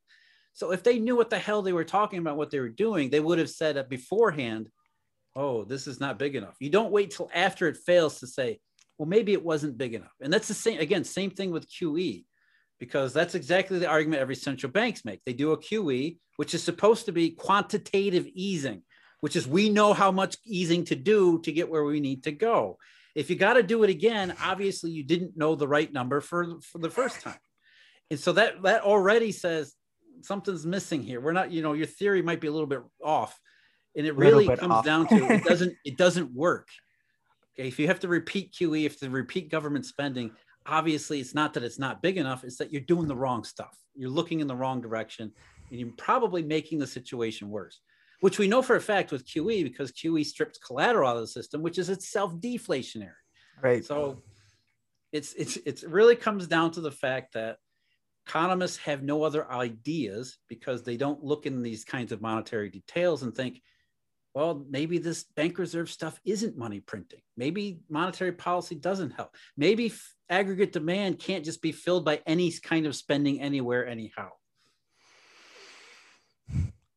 So 0.53 0.73
if 0.73 0.83
they 0.83 0.99
knew 0.99 1.17
what 1.17 1.31
the 1.31 1.39
hell 1.39 1.63
they 1.63 1.73
were 1.73 1.85
talking 1.85 2.21
about, 2.21 2.37
what 2.37 2.51
they 2.51 2.61
were 2.61 2.69
doing, 2.69 3.11
they 3.11 3.21
would 3.21 3.39
have 3.39 3.51
said 3.51 3.77
it 3.77 3.89
beforehand 3.89 4.69
oh, 5.37 5.65
this 5.65 5.87
is 5.87 6.01
not 6.01 6.19
big 6.19 6.37
enough. 6.37 6.57
You 6.61 6.71
don't 6.71 6.93
wait 6.93 7.11
till 7.11 7.31
after 7.35 7.67
it 7.69 7.77
fails 7.77 8.21
to 8.21 8.27
say, 8.27 8.61
well, 8.99 9.09
maybe 9.09 9.33
it 9.33 9.45
wasn't 9.45 9.79
big 9.79 9.95
enough. 9.95 10.13
And 10.21 10.33
that's 10.33 10.49
the 10.49 10.55
same, 10.55 10.79
again, 10.79 11.05
same 11.05 11.31
thing 11.31 11.51
with 11.51 11.69
QE, 11.69 12.25
because 12.79 13.13
that's 13.13 13.35
exactly 13.35 13.79
the 13.79 13.89
argument 13.89 14.23
every 14.23 14.35
central 14.35 14.71
banks 14.71 15.05
make. 15.05 15.23
They 15.25 15.33
do 15.33 15.53
a 15.53 15.59
QE, 15.59 16.19
which 16.37 16.55
is 16.55 16.63
supposed 16.63 17.07
to 17.07 17.13
be 17.13 17.31
quantitative 17.31 18.27
easing, 18.35 18.83
which 19.21 19.37
is 19.37 19.47
we 19.47 19.69
know 19.71 19.93
how 19.93 20.11
much 20.11 20.37
easing 20.45 20.85
to 20.87 20.97
do 20.97 21.41
to 21.43 21.53
get 21.53 21.71
where 21.71 21.85
we 21.85 22.01
need 22.01 22.25
to 22.25 22.33
go. 22.33 22.79
If 23.15 23.31
you 23.31 23.37
got 23.37 23.55
to 23.55 23.63
do 23.63 23.85
it 23.85 23.91
again, 23.91 24.35
obviously 24.43 24.91
you 24.91 25.05
didn't 25.05 25.37
know 25.37 25.55
the 25.55 25.69
right 25.69 25.93
number 25.93 26.21
for, 26.21 26.61
for 26.61 26.79
the 26.79 26.91
first 26.91 27.21
time. 27.21 27.39
And 28.11 28.19
so 28.19 28.33
that 28.33 28.63
that 28.63 28.83
already 28.83 29.33
says 29.33 29.75
something's 30.23 30.67
missing 30.67 31.03
here. 31.03 31.21
We're 31.21 31.33
not, 31.33 31.53
you 31.53 31.63
know, 31.63 31.73
your 31.73 31.87
theory 31.87 32.23
might 32.23 32.41
be 32.41 32.49
a 32.49 32.53
little 32.53 32.67
bit 32.67 32.83
off 33.03 33.39
and 33.97 34.07
it 34.07 34.17
really 34.17 34.47
comes 34.47 34.73
off. 34.73 34.85
down 34.85 35.07
to 35.09 35.17
it 35.33 35.45
doesn't 35.49 35.75
it 35.85 35.97
doesn't 35.97 36.33
work 36.35 36.69
okay 37.55 37.69
if 37.69 37.79
you 37.79 37.87
have 37.87 38.01
to 38.01 38.09
repeat 38.09 38.53
qe 38.53 38.85
if 38.85 38.99
to 38.99 39.11
repeat 39.11 39.51
government 39.51 39.87
spending 39.87 40.31
obviously 40.67 41.21
it's 41.21 41.35
not 41.35 41.55
that 41.55 41.63
it's 41.63 41.79
not 41.79 42.03
big 42.03 42.17
enough 42.17 42.45
it's 42.45 42.57
that 42.57 42.73
you're 42.73 42.81
doing 42.83 43.07
the 43.07 43.17
wrong 43.17 43.45
stuff. 43.45 43.77
You're 43.95 44.11
looking 44.11 44.41
in 44.41 44.47
the 44.47 44.57
wrong 44.57 44.81
direction 44.81 45.33
and 45.71 45.81
you're 45.81 45.93
probably 45.97 46.43
making 46.43 46.79
the 46.79 46.87
situation 46.87 47.51
worse 47.51 47.81
which 48.21 48.39
we 48.39 48.49
know 48.49 48.63
for 48.63 48.77
a 48.77 48.81
fact 48.81 49.13
with 49.13 49.27
qe 49.27 49.63
because 49.63 49.93
qe 49.93 50.25
strips 50.25 50.59
collateral 50.59 51.09
out 51.09 51.17
of 51.17 51.23
the 51.23 51.29
system 51.29 51.63
which 51.63 51.79
is 51.79 51.91
itself 51.91 52.35
deflationary. 52.37 53.11
Right. 53.63 53.85
So 53.85 54.23
it's 55.13 55.33
it's 55.35 55.57
it 55.59 55.85
really 55.87 56.17
comes 56.17 56.47
down 56.47 56.73
to 56.73 56.81
the 56.81 56.91
fact 56.91 57.35
that 57.35 57.59
economists 58.27 58.79
have 58.79 59.03
no 59.03 59.23
other 59.23 59.51
ideas 59.51 60.39
because 60.49 60.83
they 60.83 60.97
don't 60.97 61.23
look 61.23 61.47
in 61.47 61.63
these 61.63 61.85
kinds 61.85 62.13
of 62.13 62.23
monetary 62.23 62.71
details 62.71 63.23
and 63.23 63.35
think 63.35 63.61
well, 64.35 64.67
maybe 64.69 64.99
this 64.99 65.23
bank 65.23 65.59
reserve 65.59 65.89
stuff 65.89 66.21
isn't 66.25 66.59
money 66.59 66.81
printing. 66.81 67.21
Maybe 67.37 67.79
monetary 67.89 68.33
policy 68.33 68.75
doesn't 68.75 69.13
help. 69.13 69.37
Maybe 69.57 69.87
f- 69.87 70.15
aggregate 70.29 70.73
demand 70.73 71.21
can't 71.21 71.45
just 71.45 71.63
be 71.63 71.71
filled 71.71 72.05
by 72.05 72.21
any 72.27 72.51
kind 72.51 72.87
of 72.87 72.97
spending 72.97 73.41
anywhere, 73.41 73.87
anyhow. 73.87 74.31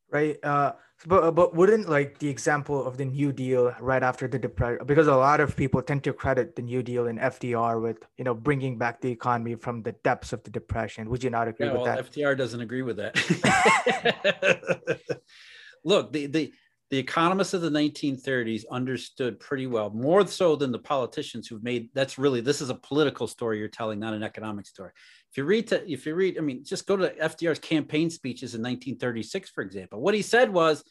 Right. 0.09 0.43
Uh, 0.43 0.73
but 1.05 1.23
uh, 1.23 1.31
but 1.31 1.53
wouldn't 1.53 1.87
like 1.87 2.17
the 2.17 2.27
example 2.27 2.83
of 2.83 2.97
the 2.97 3.05
New 3.05 3.31
Deal 3.31 3.71
right 3.79 4.01
after 4.01 4.27
the 4.27 4.39
depression, 4.39 4.83
because 4.87 5.05
a 5.05 5.15
lot 5.15 5.39
of 5.39 5.55
people 5.55 5.83
tend 5.83 6.03
to 6.05 6.13
credit 6.13 6.55
the 6.55 6.63
New 6.63 6.81
Deal 6.81 7.05
and 7.05 7.19
FDR 7.19 7.79
with 7.79 7.97
you 8.17 8.23
know 8.23 8.33
bringing 8.33 8.79
back 8.79 9.01
the 9.01 9.11
economy 9.11 9.53
from 9.53 9.83
the 9.83 9.91
depths 9.91 10.33
of 10.33 10.41
the 10.41 10.49
depression. 10.49 11.07
Would 11.11 11.23
you 11.23 11.29
not 11.29 11.47
agree 11.47 11.67
yeah, 11.67 11.73
with 11.73 11.83
well, 11.83 11.97
that? 11.97 12.11
FDR 12.11 12.35
doesn't 12.35 12.61
agree 12.61 12.81
with 12.81 12.97
that. 12.97 13.15
Look, 15.83 16.11
the 16.13 16.25
the 16.25 16.51
the 16.89 16.97
economists 16.97 17.53
of 17.53 17.61
the 17.61 17.69
1930s 17.69 18.63
understood 18.71 19.39
pretty 19.39 19.67
well, 19.67 19.89
more 19.89 20.25
so 20.25 20.55
than 20.55 20.71
the 20.71 20.79
politicians 20.79 21.47
who've 21.47 21.63
made. 21.63 21.89
That's 21.93 22.17
really 22.17 22.39
this 22.39 22.61
is 22.61 22.69
a 22.69 22.75
political 22.75 23.27
story 23.27 23.59
you're 23.59 23.67
telling, 23.67 23.99
not 23.99 24.13
an 24.13 24.23
economic 24.23 24.65
story. 24.65 24.91
If 25.29 25.37
you 25.37 25.43
read, 25.43 25.67
to, 25.67 25.91
if 25.91 26.05
you 26.05 26.15
read, 26.15 26.37
I 26.37 26.41
mean, 26.41 26.63
just 26.63 26.87
go 26.87 26.95
to 26.95 27.09
FDR's 27.09 27.59
campaign 27.59 28.09
speeches 28.09 28.55
in 28.55 28.61
1936, 28.61 29.49
for 29.49 29.63
example. 29.63 29.99
What 29.99 30.13
he 30.13 30.21
said 30.21 30.51
was, 30.51 30.83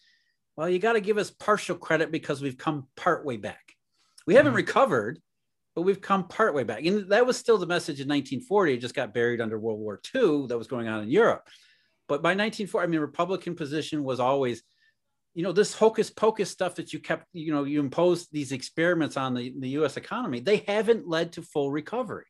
"Well, 0.56 0.68
you 0.68 0.78
got 0.78 0.92
to 0.94 1.00
give 1.00 1.16
us 1.16 1.30
partial 1.30 1.76
credit 1.76 2.12
because 2.12 2.42
we've 2.42 2.58
come 2.58 2.88
part 2.96 3.24
way 3.24 3.38
back. 3.38 3.74
We 4.26 4.34
haven't 4.34 4.50
mm-hmm. 4.50 4.56
recovered, 4.56 5.18
but 5.74 5.82
we've 5.82 6.02
come 6.02 6.28
part 6.28 6.54
way 6.54 6.64
back." 6.64 6.84
And 6.84 7.08
that 7.08 7.26
was 7.26 7.38
still 7.38 7.56
the 7.56 7.66
message 7.66 8.00
in 8.00 8.08
1940. 8.08 8.74
It 8.74 8.78
just 8.78 8.94
got 8.94 9.14
buried 9.14 9.40
under 9.40 9.58
World 9.58 9.80
War 9.80 9.98
II 10.14 10.46
that 10.48 10.58
was 10.58 10.66
going 10.66 10.88
on 10.88 11.02
in 11.04 11.10
Europe. 11.10 11.48
But 12.06 12.22
by 12.22 12.30
1940, 12.30 12.84
I 12.84 12.88
mean, 12.88 13.00
Republican 13.00 13.56
position 13.56 14.04
was 14.04 14.20
always, 14.20 14.62
you 15.36 15.42
know, 15.42 15.52
this 15.52 15.74
hocus 15.74 16.08
pocus 16.08 16.50
stuff 16.50 16.76
that 16.76 16.94
you 16.94 16.98
kept, 16.98 17.26
you 17.34 17.52
know, 17.52 17.64
you 17.64 17.78
imposed 17.78 18.32
these 18.32 18.52
experiments 18.52 19.18
on 19.18 19.34
the, 19.34 19.52
the 19.60 19.68
US 19.80 19.98
economy, 19.98 20.40
they 20.40 20.64
haven't 20.66 21.06
led 21.06 21.32
to 21.32 21.42
full 21.42 21.70
recovery. 21.70 22.24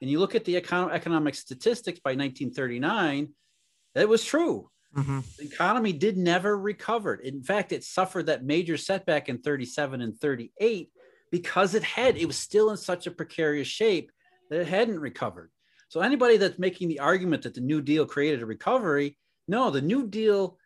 And 0.00 0.08
you 0.08 0.20
look 0.20 0.36
at 0.36 0.44
the 0.44 0.60
econ- 0.60 0.92
economic 0.92 1.34
statistics 1.34 1.98
by 1.98 2.10
1939, 2.10 3.30
that 3.96 4.08
was 4.08 4.24
true. 4.24 4.70
Mm-hmm. 4.96 5.20
The 5.38 5.44
economy 5.44 5.92
did 5.92 6.16
never 6.16 6.56
recover. 6.56 7.14
In 7.14 7.42
fact, 7.42 7.72
it 7.72 7.82
suffered 7.82 8.26
that 8.26 8.44
major 8.44 8.76
setback 8.76 9.28
in 9.28 9.38
37 9.38 10.00
and 10.00 10.16
38 10.16 10.88
because 11.32 11.74
it 11.74 11.82
had, 11.82 12.16
it 12.16 12.26
was 12.26 12.36
still 12.36 12.70
in 12.70 12.76
such 12.76 13.08
a 13.08 13.10
precarious 13.10 13.66
shape 13.66 14.12
that 14.50 14.60
it 14.60 14.68
hadn't 14.68 15.00
recovered. 15.00 15.50
So 15.88 16.00
anybody 16.00 16.36
that's 16.36 16.60
making 16.60 16.90
the 16.90 17.00
argument 17.00 17.42
that 17.42 17.54
the 17.54 17.60
New 17.60 17.82
Deal 17.82 18.06
created 18.06 18.40
a 18.40 18.46
recovery, 18.46 19.18
no, 19.48 19.70
the 19.70 19.82
New 19.82 20.06
Deal 20.06 20.58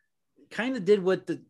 kind 0.51 0.77
of 0.77 0.85
did 0.85 1.03
what 1.03 1.27
the 1.27 1.41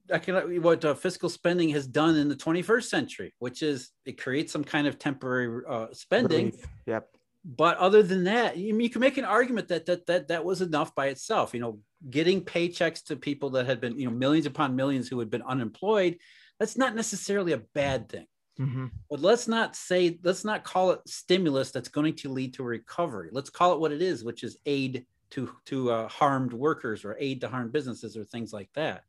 what 0.60 0.84
uh, 0.84 0.94
fiscal 0.94 1.28
spending 1.28 1.70
has 1.70 1.86
done 1.86 2.16
in 2.16 2.28
the 2.28 2.36
21st 2.36 2.84
century, 2.84 3.34
which 3.38 3.62
is 3.62 3.90
it 4.04 4.20
creates 4.20 4.52
some 4.52 4.64
kind 4.64 4.86
of 4.86 4.98
temporary 4.98 5.62
uh, 5.68 5.86
spending. 5.92 6.46
Relief. 6.46 6.66
Yep. 6.86 7.08
But 7.44 7.76
other 7.78 8.02
than 8.02 8.24
that, 8.24 8.56
you, 8.56 8.76
you 8.76 8.90
can 8.90 9.00
make 9.00 9.18
an 9.18 9.24
argument 9.24 9.68
that 9.68 9.86
that 9.86 10.06
that 10.06 10.28
that 10.28 10.44
was 10.44 10.62
enough 10.62 10.94
by 10.94 11.06
itself. 11.06 11.54
You 11.54 11.60
know, 11.60 11.78
getting 12.10 12.44
paychecks 12.44 13.04
to 13.04 13.16
people 13.16 13.50
that 13.50 13.66
had 13.66 13.80
been 13.80 13.98
you 13.98 14.08
know 14.08 14.16
millions 14.16 14.46
upon 14.46 14.76
millions 14.76 15.08
who 15.08 15.18
had 15.18 15.30
been 15.30 15.42
unemployed. 15.42 16.18
That's 16.58 16.76
not 16.76 16.94
necessarily 16.94 17.52
a 17.52 17.62
bad 17.74 18.08
thing. 18.08 18.26
Mm-hmm. 18.58 18.86
But 19.10 19.20
let's 19.20 19.46
not 19.46 19.76
say, 19.76 20.18
let's 20.22 20.44
not 20.44 20.64
call 20.64 20.92
it 20.92 21.00
stimulus 21.06 21.70
that's 21.70 21.90
going 21.90 22.14
to 22.16 22.30
lead 22.30 22.54
to 22.54 22.62
recovery. 22.62 23.28
Let's 23.30 23.50
call 23.50 23.74
it 23.74 23.80
what 23.80 23.92
it 23.92 24.00
is, 24.00 24.24
which 24.24 24.42
is 24.42 24.56
aid 24.64 25.04
to, 25.30 25.50
to 25.66 25.90
uh, 25.90 26.08
harmed 26.08 26.52
workers 26.52 27.04
or 27.04 27.16
aid 27.18 27.40
to 27.40 27.48
harmed 27.48 27.72
businesses 27.72 28.16
or 28.16 28.24
things 28.24 28.52
like 28.52 28.72
that. 28.74 29.04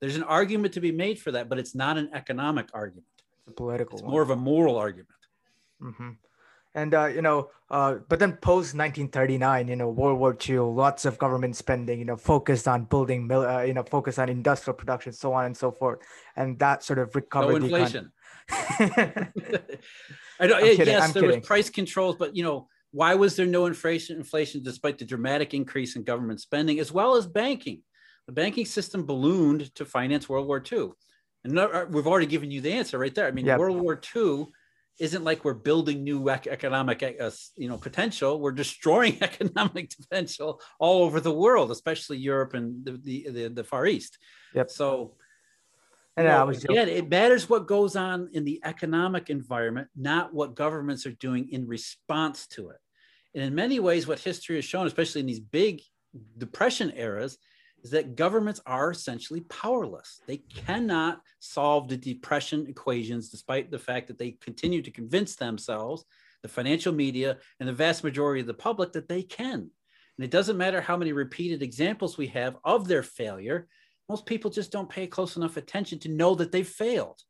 There's 0.00 0.16
an 0.16 0.24
argument 0.24 0.74
to 0.74 0.80
be 0.80 0.92
made 0.92 1.18
for 1.18 1.30
that, 1.32 1.48
but 1.48 1.58
it's 1.58 1.74
not 1.74 1.96
an 1.96 2.10
economic 2.12 2.68
argument. 2.74 3.06
It's 3.38 3.48
a 3.48 3.52
political 3.52 3.98
It's 3.98 4.02
one. 4.02 4.10
more 4.10 4.22
of 4.22 4.30
a 4.30 4.36
moral 4.36 4.76
argument. 4.76 5.08
Mm-hmm. 5.80 6.10
And, 6.74 6.94
uh, 6.94 7.06
you 7.06 7.22
know, 7.22 7.50
uh, 7.70 7.96
but 8.08 8.18
then 8.18 8.32
post 8.32 8.74
1939, 8.74 9.68
you 9.68 9.76
know, 9.76 9.90
World 9.90 10.18
War 10.18 10.36
II, 10.48 10.58
lots 10.58 11.04
of 11.04 11.18
government 11.18 11.54
spending, 11.54 11.98
you 11.98 12.04
know, 12.04 12.16
focused 12.16 12.66
on 12.66 12.84
building, 12.84 13.30
uh, 13.30 13.60
you 13.60 13.74
know, 13.74 13.82
focused 13.82 14.18
on 14.18 14.28
industrial 14.28 14.74
production, 14.74 15.12
so 15.12 15.34
on 15.34 15.44
and 15.44 15.56
so 15.56 15.70
forth. 15.70 15.98
And 16.34 16.58
that 16.60 16.82
sort 16.82 16.98
of 16.98 17.14
recovered. 17.14 17.60
No 17.60 17.66
inflation. 17.66 18.12
I 18.50 20.46
know. 20.46 20.56
I'm 20.56 20.64
yes, 20.64 20.80
I'm 20.80 21.12
there 21.12 21.22
kidding. 21.22 21.38
was 21.40 21.46
price 21.46 21.70
controls, 21.70 22.16
but 22.16 22.34
you 22.34 22.42
know, 22.42 22.68
why 22.92 23.14
was 23.14 23.36
there 23.36 23.46
no 23.46 23.66
inflation? 23.66 24.18
Inflation, 24.18 24.62
despite 24.62 24.98
the 24.98 25.04
dramatic 25.04 25.54
increase 25.54 25.96
in 25.96 26.04
government 26.04 26.40
spending, 26.40 26.78
as 26.78 26.92
well 26.92 27.16
as 27.16 27.26
banking. 27.26 27.82
The 28.26 28.32
banking 28.32 28.66
system 28.66 29.04
ballooned 29.04 29.74
to 29.74 29.84
finance 29.84 30.28
World 30.28 30.46
War 30.46 30.62
II, 30.70 30.90
and 31.42 31.58
uh, 31.58 31.86
we've 31.90 32.06
already 32.06 32.26
given 32.26 32.52
you 32.52 32.60
the 32.60 32.72
answer 32.72 32.98
right 32.98 33.14
there. 33.14 33.26
I 33.26 33.32
mean, 33.32 33.46
yep. 33.46 33.58
World 33.58 33.80
War 33.80 34.00
II 34.14 34.46
isn't 35.00 35.24
like 35.24 35.44
we're 35.44 35.54
building 35.54 36.04
new 36.04 36.28
economic 36.28 37.02
uh, 37.02 37.30
you 37.56 37.66
know 37.68 37.78
potential 37.78 38.38
we're 38.38 38.52
destroying 38.52 39.16
economic 39.22 39.90
potential 39.96 40.60
all 40.78 41.02
over 41.02 41.18
the 41.18 41.32
world 41.32 41.70
especially 41.70 42.18
europe 42.18 42.52
and 42.52 42.84
the 42.84 42.92
the, 43.02 43.30
the, 43.30 43.48
the 43.48 43.64
far 43.64 43.86
east 43.86 44.18
yep 44.54 44.70
so 44.70 45.14
and 46.16 46.26
well, 46.26 46.42
I 46.42 46.44
was 46.44 46.64
again, 46.64 46.88
it 46.88 47.08
matters 47.08 47.48
what 47.48 47.66
goes 47.66 47.96
on 47.96 48.28
in 48.32 48.44
the 48.44 48.60
economic 48.64 49.30
environment, 49.30 49.88
not 49.96 50.34
what 50.34 50.54
governments 50.54 51.06
are 51.06 51.12
doing 51.12 51.48
in 51.50 51.66
response 51.66 52.46
to 52.48 52.68
it. 52.68 52.76
And 53.34 53.44
in 53.44 53.54
many 53.54 53.80
ways, 53.80 54.06
what 54.06 54.18
history 54.18 54.56
has 54.56 54.64
shown, 54.64 54.86
especially 54.86 55.20
in 55.20 55.26
these 55.26 55.40
big 55.40 55.80
depression 56.38 56.92
eras, 56.96 57.38
is 57.82 57.90
that 57.90 58.14
governments 58.14 58.60
are 58.66 58.90
essentially 58.90 59.40
powerless. 59.42 60.20
They 60.26 60.36
cannot 60.36 61.20
solve 61.40 61.88
the 61.88 61.96
depression 61.96 62.66
equations, 62.68 63.28
despite 63.28 63.70
the 63.70 63.78
fact 63.78 64.06
that 64.08 64.18
they 64.18 64.32
continue 64.40 64.82
to 64.82 64.90
convince 64.90 65.34
themselves, 65.34 66.04
the 66.42 66.48
financial 66.48 66.92
media, 66.92 67.38
and 67.58 67.68
the 67.68 67.72
vast 67.72 68.04
majority 68.04 68.40
of 68.40 68.46
the 68.46 68.54
public 68.54 68.92
that 68.92 69.08
they 69.08 69.22
can. 69.22 69.70
And 70.18 70.24
it 70.24 70.30
doesn't 70.30 70.58
matter 70.58 70.80
how 70.80 70.96
many 70.96 71.12
repeated 71.12 71.62
examples 71.62 72.16
we 72.16 72.28
have 72.28 72.56
of 72.64 72.86
their 72.86 73.02
failure, 73.02 73.66
most 74.08 74.26
people 74.26 74.50
just 74.50 74.70
don't 74.70 74.90
pay 74.90 75.06
close 75.06 75.36
enough 75.36 75.56
attention 75.56 75.98
to 76.00 76.08
know 76.08 76.34
that 76.34 76.52
they've 76.52 76.68
failed. 76.68 77.20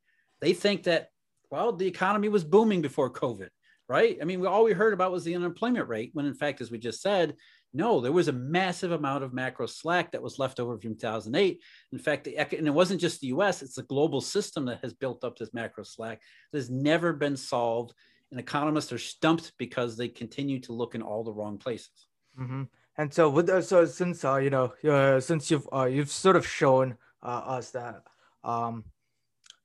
They 0.40 0.52
think 0.52 0.82
that, 0.84 1.08
well, 1.50 1.72
the 1.72 1.86
economy 1.86 2.28
was 2.28 2.44
booming 2.44 2.82
before 2.82 3.10
COVID, 3.10 3.48
right? 3.92 4.16
I 4.22 4.24
mean, 4.24 4.40
we, 4.40 4.46
all 4.46 4.64
we 4.64 4.72
heard 4.72 4.94
about 4.94 5.12
was 5.12 5.22
the 5.22 5.36
unemployment 5.36 5.86
rate, 5.86 6.12
when 6.14 6.24
in 6.24 6.32
fact, 6.32 6.62
as 6.62 6.70
we 6.70 6.78
just 6.78 7.02
said, 7.02 7.36
no, 7.74 8.00
there 8.00 8.10
was 8.10 8.28
a 8.28 8.32
massive 8.32 8.92
amount 8.92 9.22
of 9.22 9.34
macro 9.34 9.66
slack 9.66 10.12
that 10.12 10.22
was 10.22 10.38
left 10.38 10.58
over 10.60 10.78
from 10.78 10.94
2008. 10.94 11.60
In 11.92 11.98
fact, 11.98 12.24
the, 12.24 12.38
and 12.38 12.66
it 12.66 12.70
wasn't 12.70 13.02
just 13.02 13.20
the 13.20 13.26
US, 13.28 13.60
it's 13.60 13.74
the 13.74 13.82
global 13.82 14.22
system 14.22 14.64
that 14.64 14.80
has 14.80 14.94
built 14.94 15.24
up 15.24 15.36
this 15.36 15.52
macro 15.52 15.84
slack 15.84 16.22
that 16.52 16.58
has 16.58 16.70
never 16.70 17.12
been 17.12 17.36
solved. 17.36 17.92
And 18.30 18.40
economists 18.40 18.94
are 18.94 18.98
stumped 18.98 19.52
because 19.58 19.98
they 19.98 20.08
continue 20.08 20.58
to 20.60 20.72
look 20.72 20.94
in 20.94 21.02
all 21.02 21.22
the 21.22 21.34
wrong 21.34 21.58
places. 21.58 22.06
Mm-hmm. 22.40 22.62
And 22.96 23.12
so 23.12 23.28
with 23.28 23.50
uh, 23.50 23.60
so 23.60 23.84
since 23.84 24.24
uh, 24.24 24.36
you 24.36 24.48
know 24.48 24.72
uh, 24.88 25.20
since 25.20 25.50
you've 25.50 25.68
uh, 25.70 25.84
you've 25.84 26.10
sort 26.10 26.36
of 26.36 26.46
shown 26.46 26.96
uh, 27.22 27.42
us 27.58 27.70
that 27.70 28.02
um, 28.42 28.84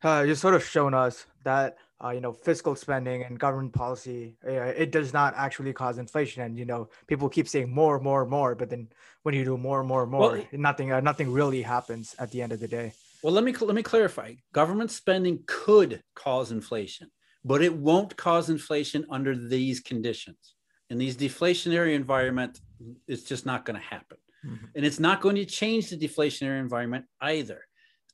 uh, 0.03 0.23
you've 0.27 0.37
sort 0.37 0.53
of 0.53 0.65
shown 0.65 0.93
us 0.93 1.25
that 1.43 1.77
uh, 2.03 2.09
you 2.09 2.21
know 2.21 2.31
fiscal 2.31 2.75
spending 2.75 3.23
and 3.23 3.39
government 3.39 3.73
policy 3.73 4.35
it 4.43 4.91
does 4.91 5.13
not 5.13 5.33
actually 5.35 5.73
cause 5.73 5.97
inflation. 5.97 6.43
And 6.43 6.57
you 6.57 6.65
know 6.65 6.89
people 7.07 7.29
keep 7.29 7.47
saying 7.47 7.71
more 7.71 7.99
more 7.99 8.25
more 8.25 8.55
but 8.55 8.69
then 8.69 8.89
when 9.23 9.33
you 9.35 9.43
do 9.43 9.57
more 9.57 9.83
more 9.83 10.05
more 10.05 10.31
well, 10.31 10.43
nothing 10.51 10.91
uh, 10.91 10.99
nothing 10.99 11.31
really 11.31 11.61
happens 11.61 12.15
at 12.19 12.31
the 12.31 12.41
end 12.41 12.51
of 12.51 12.59
the 12.59 12.67
day. 12.67 12.93
Well 13.23 13.33
let 13.33 13.43
me 13.43 13.53
let 13.53 13.75
me 13.75 13.83
clarify. 13.83 14.33
Government 14.53 14.91
spending 14.91 15.43
could 15.47 16.01
cause 16.15 16.51
inflation 16.51 17.09
but 17.43 17.61
it 17.61 17.73
won't 17.73 18.15
cause 18.17 18.49
inflation 18.49 19.05
under 19.09 19.35
these 19.35 19.79
conditions. 19.79 20.55
In 20.89 20.97
these 20.97 21.17
deflationary 21.17 21.95
environment 21.95 22.59
it's 23.07 23.23
just 23.23 23.45
not 23.45 23.65
going 23.65 23.79
to 23.79 23.85
happen. 23.85 24.17
Mm-hmm. 24.45 24.65
and 24.75 24.85
it's 24.85 24.99
not 24.99 25.19
going 25.19 25.35
to 25.35 25.45
change 25.45 25.89
the 25.89 25.97
deflationary 25.97 26.59
environment 26.59 27.05
either 27.21 27.66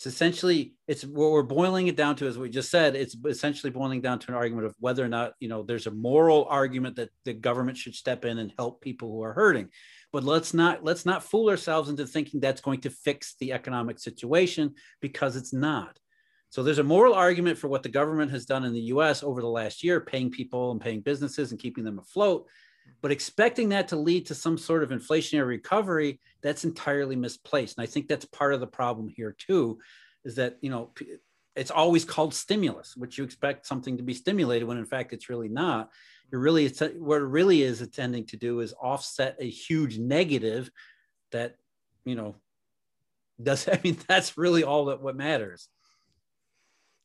it's 0.04 0.14
essentially 0.14 0.74
it's 0.86 1.06
what 1.06 1.32
we're 1.32 1.44
boiling 1.44 1.88
it 1.88 1.96
down 1.96 2.14
to 2.14 2.28
as 2.28 2.38
we 2.38 2.50
just 2.50 2.70
said 2.70 2.94
it's 2.94 3.16
essentially 3.26 3.72
boiling 3.72 4.02
down 4.02 4.20
to 4.20 4.28
an 4.28 4.34
argument 4.34 4.68
of 4.68 4.76
whether 4.80 5.04
or 5.04 5.08
not 5.08 5.32
you 5.40 5.48
know 5.48 5.64
there's 5.64 5.88
a 5.88 5.92
moral 5.92 6.46
argument 6.50 6.98
that 6.98 7.10
the 7.24 7.34
government 7.34 7.78
should 7.78 7.96
step 7.96 8.26
in 8.26 8.38
and 8.38 8.54
help 8.58 8.82
people 8.82 9.10
who 9.10 9.24
are 9.24 9.32
hurting 9.32 9.70
but 10.12 10.26
let's 10.26 10.54
not 10.54 10.84
let's 10.84 11.06
not 11.06 11.24
fool 11.24 11.50
ourselves 11.50 11.90
into 11.90 12.06
thinking 12.06 12.42
that's 12.42 12.60
going 12.60 12.82
to 12.82 12.90
fix 12.90 13.36
the 13.40 13.54
economic 13.54 13.98
situation 13.98 14.74
because 15.00 15.38
it's 15.38 15.54
not 15.54 15.98
so 16.50 16.62
there's 16.62 16.80
a 16.80 16.84
moral 16.84 17.14
argument 17.14 17.58
for 17.58 17.70
what 17.70 17.82
the 17.82 17.90
government 17.90 18.30
has 18.32 18.46
done 18.46 18.66
in 18.66 18.74
the 18.74 18.92
US 18.94 19.24
over 19.24 19.42
the 19.42 19.48
last 19.48 19.84
year, 19.84 20.00
paying 20.00 20.30
people 20.30 20.70
and 20.70 20.80
paying 20.80 21.02
businesses 21.02 21.50
and 21.50 21.60
keeping 21.60 21.84
them 21.84 21.98
afloat. 21.98 22.46
But 23.02 23.12
expecting 23.12 23.70
that 23.70 23.90
to 23.90 23.98
lead 23.98 24.28
to 24.28 24.36
some 24.36 24.58
sort 24.58 24.84
of 24.84 24.90
inflationary 24.90 25.48
recovery, 25.48 26.22
that's 26.42 26.64
entirely 26.64 27.16
misplaced. 27.16 27.78
And 27.78 27.84
I 27.84 27.88
think 27.88 28.08
that's 28.08 28.26
part 28.26 28.54
of 28.54 28.60
the 28.60 28.68
problem 28.68 29.10
here 29.10 29.36
too, 29.38 29.80
is 30.24 30.36
that, 30.36 30.58
you 30.62 30.70
know, 30.70 30.92
it's 31.56 31.72
always 31.72 32.06
called 32.06 32.34
stimulus, 32.34 32.96
which 32.96 33.18
you 33.18 33.24
expect 33.24 33.68
something 33.68 33.98
to 33.98 34.04
be 34.04 34.14
stimulated 34.14 34.68
when 34.68 34.78
in 34.78 34.86
fact 34.86 35.14
it's 35.14 35.30
really 35.30 35.50
not. 35.50 35.90
It 36.32 36.38
really 36.38 36.66
is 36.66 36.82
what 36.98 37.22
it 37.22 37.26
really 37.26 37.62
is 37.62 37.82
intending 37.82 38.26
to 38.28 38.38
do 38.38 38.62
is 38.62 38.74
offset 38.74 39.36
a 39.40 39.50
huge 39.50 40.00
negative 40.00 40.72
that, 41.32 41.56
you 42.06 42.16
know, 42.16 42.36
does 43.42 43.68
I 43.68 43.80
mean 43.84 43.98
that's 44.08 44.38
really 44.38 44.64
all 44.64 44.86
that 44.86 45.02
what 45.02 45.16
matters. 45.16 45.68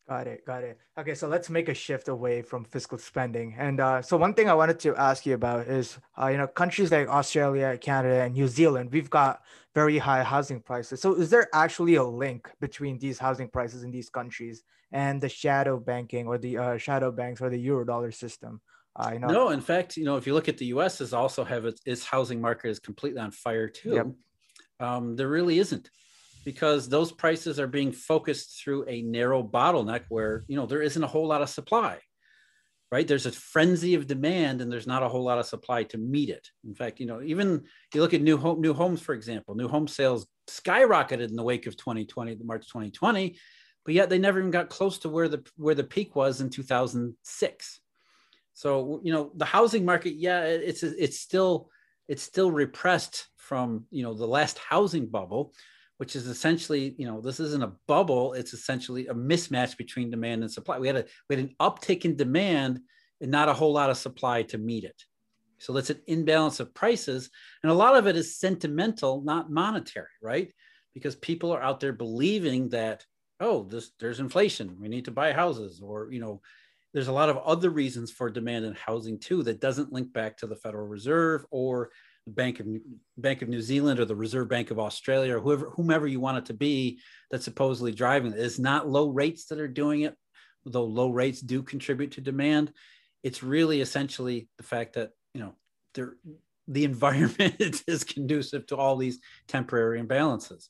Got 0.09 0.27
it. 0.27 0.47
Got 0.47 0.65
it. 0.65 0.79
Okay, 0.99 1.15
so 1.15 1.29
let's 1.29 1.51
make 1.51 1.69
a 1.69 1.75
shift 1.75 2.09
away 2.09 2.41
from 2.41 2.65
fiscal 2.65 2.97
spending. 2.97 3.55
And 3.59 3.79
uh, 3.79 4.01
so 4.01 4.17
one 4.17 4.33
thing 4.33 4.49
I 4.49 4.55
wanted 4.55 4.79
to 4.81 4.97
ask 4.97 5.27
you 5.27 5.35
about 5.35 5.69
is, 5.69 5.99
uh, 6.19 6.29
you 6.29 6.39
know, 6.39 6.47
countries 6.47 6.91
like 6.91 7.09
Australia, 7.09 7.77
Canada, 7.77 8.23
and 8.23 8.33
New 8.33 8.49
Zealand, 8.49 8.91
we've 8.91 9.11
got 9.11 9.43
very 9.75 9.99
high 9.99 10.23
housing 10.23 10.61
prices. 10.61 11.03
So 11.03 11.15
is 11.15 11.29
there 11.29 11.49
actually 11.53 11.97
a 11.97 12.05
link 12.05 12.49
between 12.59 12.99
these 12.99 13.19
housing 13.19 13.49
prices 13.49 13.83
in 13.83 13.91
these 13.91 14.09
countries 14.09 14.63
and 14.93 15.21
the 15.21 15.29
shadow 15.29 15.79
banking 15.79 16.27
or 16.27 16.39
the 16.39 16.57
uh, 16.57 16.79
shadow 16.79 17.13
banks 17.13 17.43
or 17.43 17.51
the 17.51 17.67
eurodollar 17.67 18.15
system? 18.15 18.63
Uh, 18.97 19.11
you 19.13 19.19
know, 19.19 19.29
no, 19.29 19.51
in 19.51 19.61
fact, 19.61 19.99
you 19.99 20.07
know, 20.07 20.17
if 20.17 20.27
you 20.27 20.33
look 20.33 20.49
at 20.49 20.57
the 20.57 20.67
U.S., 20.67 21.03
is 21.03 21.13
also 21.13 21.45
have 21.45 21.67
its, 21.67 21.83
its 21.85 22.05
housing 22.05 22.41
market 22.41 22.71
is 22.71 22.79
completely 22.79 23.21
on 23.21 23.31
fire 23.31 23.69
too. 23.69 23.93
Yep. 23.93 24.07
Um, 24.81 25.17
there 25.17 25.29
really 25.29 25.59
isn't 25.59 25.91
because 26.49 26.89
those 26.89 27.13
prices 27.13 27.61
are 27.61 27.67
being 27.67 27.93
focused 27.93 28.59
through 28.59 28.83
a 28.89 29.03
narrow 29.03 29.43
bottleneck 29.43 30.05
where 30.09 30.47
you 30.49 30.57
know 30.57 30.65
there 30.65 30.81
isn't 30.81 31.05
a 31.05 31.07
whole 31.07 31.27
lot 31.27 31.43
of 31.43 31.51
supply 31.51 31.99
right? 32.91 33.07
There's 33.07 33.27
a 33.27 33.33
frenzy 33.33 33.93
of 33.97 34.07
demand 34.07 34.63
and 34.63 34.73
there's 34.73 34.87
not 34.87 35.03
a 35.03 35.11
whole 35.11 35.23
lot 35.23 35.39
of 35.39 35.45
supply 35.45 35.83
to 35.83 35.99
meet 35.99 36.31
it. 36.31 36.49
In 36.67 36.75
fact 36.75 37.01
you 37.01 37.07
know 37.07 37.21
even 37.21 37.65
you 37.93 38.01
look 38.01 38.15
at 38.15 38.23
new 38.23 38.39
home 38.39 38.63
new 38.63 38.73
homes 38.73 39.03
for 39.03 39.15
example 39.15 39.55
new 39.55 39.69
home 39.69 39.87
sales 39.87 40.27
skyrocketed 40.49 41.29
in 41.29 41.37
the 41.37 41.43
wake 41.43 41.67
of 41.67 41.77
2020 41.77 42.39
march 42.43 42.67
2020 42.67 43.37
but 43.85 43.95
yet 43.95 44.09
they 44.09 44.19
never 44.19 44.39
even 44.39 44.51
got 44.51 44.71
close 44.71 44.97
to 45.01 45.11
where 45.11 45.29
the 45.29 45.47
where 45.57 45.75
the 45.75 45.85
peak 45.85 46.17
was 46.17 46.41
in 46.41 46.49
2006 46.49 47.81
so 48.55 49.01
you 49.05 49.13
know 49.13 49.33
the 49.35 49.45
housing 49.45 49.85
market 49.85 50.15
yeah 50.15 50.45
it's 50.45 50.83
it's 50.83 51.21
still 51.21 51.69
it's 52.09 52.23
still 52.23 52.51
repressed 52.51 53.29
from 53.37 53.85
you 53.91 54.03
know 54.03 54.15
the 54.15 54.33
last 54.39 54.57
housing 54.57 55.07
bubble 55.07 55.53
which 55.99 56.17
is 56.17 56.27
essentially 56.27 56.95
you 56.97 57.07
know 57.07 57.21
this 57.21 57.39
isn't 57.39 57.63
a 57.63 57.73
bubble 57.87 58.33
it's 58.33 58.55
essentially 58.55 59.07
a 59.09 59.15
mismatch 59.15 59.77
between 59.77 60.11
demand 60.11 60.43
and 60.43 60.51
supply. 60.51 60.79
We 60.79 60.87
had 60.87 60.97
a 60.97 61.05
we 61.29 61.37
had 61.37 61.45
an 61.45 61.55
uptick 61.61 62.05
in 62.05 62.17
demand 62.17 62.81
and 63.21 63.31
not 63.31 63.49
a 63.49 63.55
whole 63.55 63.73
lot 63.73 63.91
of 63.91 63.99
supply 63.99 64.43
to 64.45 64.59
meet 64.59 64.85
it. 64.85 65.03
So 65.59 65.73
that's 65.73 65.91
an 65.91 66.01
imbalance 66.07 66.61
of 66.61 66.75
prices 66.75 67.31
and 67.63 67.71
a 67.71 67.75
lot 67.75 67.97
of 67.97 68.07
it 68.07 68.17
is 68.17 68.39
sentimental 68.39 69.23
not 69.23 69.51
monetary 69.51 70.07
right? 70.23 70.53
Because 70.95 71.17
people 71.17 71.53
are 71.53 71.63
out 71.63 71.81
there 71.81 71.93
believing 71.93 72.71
that 72.71 73.05
oh 73.41 73.65
this 73.65 73.91
there's 74.01 74.21
inflation 74.21 74.77
we 74.81 74.89
need 74.89 75.05
to 75.05 75.11
buy 75.11 75.33
houses 75.33 75.81
or 75.83 76.11
you 76.11 76.21
know 76.21 76.41
there's 76.95 77.09
a 77.09 77.13
lot 77.13 77.29
of 77.29 77.37
other 77.39 77.71
reasons 77.71 78.11
for 78.11 78.31
demand 78.31 78.65
in 78.65 78.75
housing 78.75 79.19
too 79.19 79.43
that 79.43 79.61
doesn't 79.61 79.93
link 79.93 80.13
back 80.13 80.37
to 80.39 80.47
the 80.47 80.57
federal 80.57 80.87
reserve 80.87 81.45
or 81.51 81.91
bank 82.29 82.61
of 82.61 82.67
bank 83.17 83.43
of 83.43 83.49
new 83.49 83.61
zealand 83.61 83.99
or 83.99 84.05
the 84.05 84.15
reserve 84.15 84.49
bank 84.49 84.71
of 84.71 84.79
australia 84.79 85.37
or 85.37 85.41
whoever 85.41 85.71
whomever 85.71 86.07
you 86.07 86.21
want 86.21 86.39
it 86.39 86.47
to 86.47 86.55
be 86.55 87.01
that's 87.31 87.45
supposedly 87.45 87.93
driving 87.93 88.33
it. 88.33 88.39
It's 88.39 88.59
not 88.59 88.89
low 88.89 89.09
rates 89.09 89.47
that 89.47 89.61
are 89.61 89.69
doing 89.69 90.03
it 90.03 90.15
though 90.65 90.85
low 90.85 91.11
rates 91.11 91.41
do 91.41 91.63
contribute 91.63 92.13
to 92.13 92.21
demand. 92.21 92.73
It's 93.23 93.43
really 93.43 93.81
essentially 93.81 94.49
the 94.57 94.65
fact 94.65 94.95
that 94.95 95.11
you 95.35 95.41
know 95.41 95.55
there 95.95 96.17
the 96.67 96.85
environment 96.85 97.57
is 97.87 98.05
conducive 98.05 98.67
to 98.67 98.77
all 98.77 98.97
these 98.97 99.19
temporary 99.47 100.01
imbalances. 100.03 100.69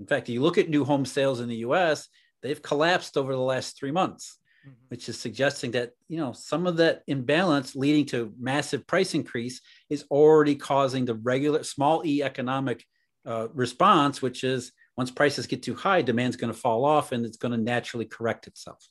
In 0.00 0.06
fact, 0.06 0.28
you 0.28 0.42
look 0.42 0.58
at 0.58 0.70
new 0.70 0.84
home 0.84 1.04
sales 1.04 1.40
in 1.40 1.48
the 1.48 1.56
US, 1.56 2.08
they've 2.42 2.62
collapsed 2.62 3.16
over 3.16 3.32
the 3.32 3.38
last 3.40 3.78
three 3.78 3.92
months, 3.92 4.38
mm-hmm. 4.66 4.72
which 4.88 5.08
is 5.08 5.18
suggesting 5.18 5.72
that, 5.72 5.92
you 6.08 6.18
know, 6.18 6.32
some 6.32 6.66
of 6.66 6.76
that 6.78 7.02
imbalance 7.06 7.76
leading 7.76 8.06
to 8.06 8.32
massive 8.38 8.86
price 8.86 9.14
increase 9.14 9.60
is 9.90 10.04
already 10.10 10.56
causing 10.56 11.04
the 11.04 11.14
regular 11.14 11.62
small 11.62 12.02
e 12.04 12.22
economic 12.22 12.84
uh, 13.26 13.48
response, 13.52 14.22
which 14.22 14.44
is 14.44 14.72
once 14.96 15.10
prices 15.10 15.46
get 15.46 15.62
too 15.62 15.74
high, 15.74 16.02
demand's 16.02 16.36
going 16.36 16.52
to 16.52 16.58
fall 16.58 16.84
off 16.84 17.12
and 17.12 17.26
it's 17.26 17.36
going 17.36 17.52
to 17.52 17.58
naturally 17.58 18.04
correct 18.04 18.46
itself. 18.46 18.88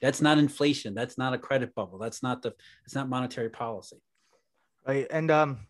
That's 0.00 0.20
not 0.20 0.38
inflation. 0.38 0.94
That's 0.94 1.18
not 1.18 1.34
a 1.34 1.38
credit 1.38 1.74
bubble. 1.74 1.98
That's 1.98 2.22
not 2.22 2.42
the, 2.42 2.54
it's 2.84 2.94
not 2.94 3.08
monetary 3.08 3.50
policy. 3.50 3.96
Right. 4.86 5.06
And 5.10 5.30
um, 5.30 5.66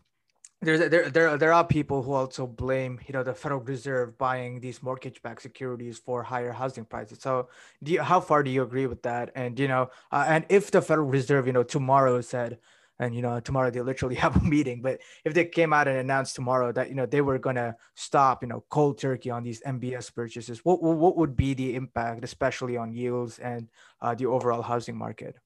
there's 0.61 0.89
there 0.91 1.09
there 1.09 1.37
there 1.37 1.53
are 1.53 1.65
people 1.65 2.03
who 2.03 2.13
also 2.13 2.45
blame 2.45 2.99
you 3.07 3.13
know 3.13 3.23
the 3.23 3.33
Federal 3.33 3.61
Reserve 3.61 4.17
buying 4.17 4.59
these 4.59 4.83
mortgage-backed 4.83 5.41
securities 5.41 5.97
for 5.97 6.21
higher 6.21 6.51
housing 6.51 6.85
prices. 6.85 7.19
So, 7.21 7.49
do 7.81 7.93
you, 7.93 8.01
how 8.01 8.19
far 8.19 8.43
do 8.43 8.51
you 8.51 8.61
agree 8.61 8.85
with 8.85 9.01
that? 9.03 9.31
And 9.35 9.59
you 9.59 9.67
know, 9.67 9.89
uh, 10.11 10.25
and 10.27 10.45
if 10.49 10.69
the 10.69 10.81
Federal 10.81 11.07
Reserve 11.07 11.47
you 11.47 11.53
know 11.53 11.63
tomorrow 11.63 12.21
said, 12.21 12.59
and 12.99 13.15
you 13.15 13.23
know 13.23 13.39
tomorrow 13.39 13.71
they 13.71 13.81
literally 13.81 14.15
have 14.25 14.35
a 14.35 14.41
meeting, 14.41 14.81
but 14.83 14.99
if 15.25 15.33
they 15.33 15.45
came 15.45 15.73
out 15.73 15.87
and 15.87 15.97
announced 15.97 16.35
tomorrow 16.35 16.71
that 16.71 16.89
you 16.89 16.95
know 16.95 17.07
they 17.07 17.21
were 17.21 17.39
gonna 17.39 17.75
stop 17.95 18.43
you 18.43 18.47
know 18.47 18.63
cold 18.69 18.99
turkey 18.99 19.31
on 19.31 19.43
these 19.43 19.61
MBS 19.63 20.13
purchases, 20.13 20.63
what 20.63 20.81
what 20.83 21.17
would 21.17 21.35
be 21.35 21.55
the 21.55 21.75
impact, 21.75 22.23
especially 22.23 22.77
on 22.77 22.93
yields 22.93 23.39
and 23.39 23.67
uh, 24.01 24.13
the 24.13 24.27
overall 24.27 24.61
housing 24.61 24.97
market? 24.97 25.37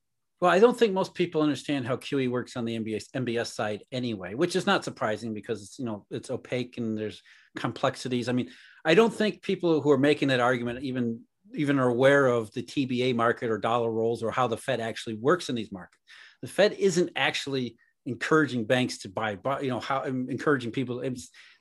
Well, 0.41 0.51
I 0.51 0.59
don't 0.59 0.77
think 0.77 0.93
most 0.93 1.13
people 1.13 1.41
understand 1.41 1.88
how 1.88 1.95
QE 1.95 2.29
works 2.29 2.57
on 2.57 2.65
the 2.65 2.77
MBS, 2.77 3.05
MBS 3.15 3.53
side 3.53 3.83
anyway, 3.91 4.33
which 4.33 4.55
is 4.55 4.65
not 4.65 4.83
surprising 4.83 5.33
because 5.33 5.63
it's 5.63 5.79
you 5.79 5.86
know 5.86 6.05
it's 6.11 6.29
opaque 6.29 6.77
and 6.77 6.97
there's 6.97 7.21
complexities. 7.55 8.27
I 8.27 8.33
mean, 8.33 8.49
I 8.83 8.95
don't 8.95 9.13
think 9.13 9.41
people 9.41 9.81
who 9.81 9.91
are 9.91 9.97
making 9.97 10.27
that 10.29 10.41
argument 10.41 10.83
even 10.83 11.21
even 11.53 11.79
are 11.79 11.88
aware 11.88 12.27
of 12.27 12.51
the 12.51 12.63
TBA 12.63 13.15
market 13.15 13.49
or 13.49 13.57
dollar 13.57 13.91
rolls 13.91 14.23
or 14.23 14.31
how 14.31 14.47
the 14.47 14.57
Fed 14.57 14.81
actually 14.81 15.15
works 15.15 15.47
in 15.47 15.55
these 15.55 15.71
markets. 15.71 16.01
The 16.41 16.47
Fed 16.47 16.73
isn't 16.73 17.11
actually 17.15 17.77
encouraging 18.05 18.65
banks 18.65 18.99
to 18.99 19.09
buy, 19.09 19.38
you 19.61 19.69
know, 19.69 19.79
how 19.79 20.03
um, 20.03 20.27
encouraging 20.29 20.71
people. 20.71 21.01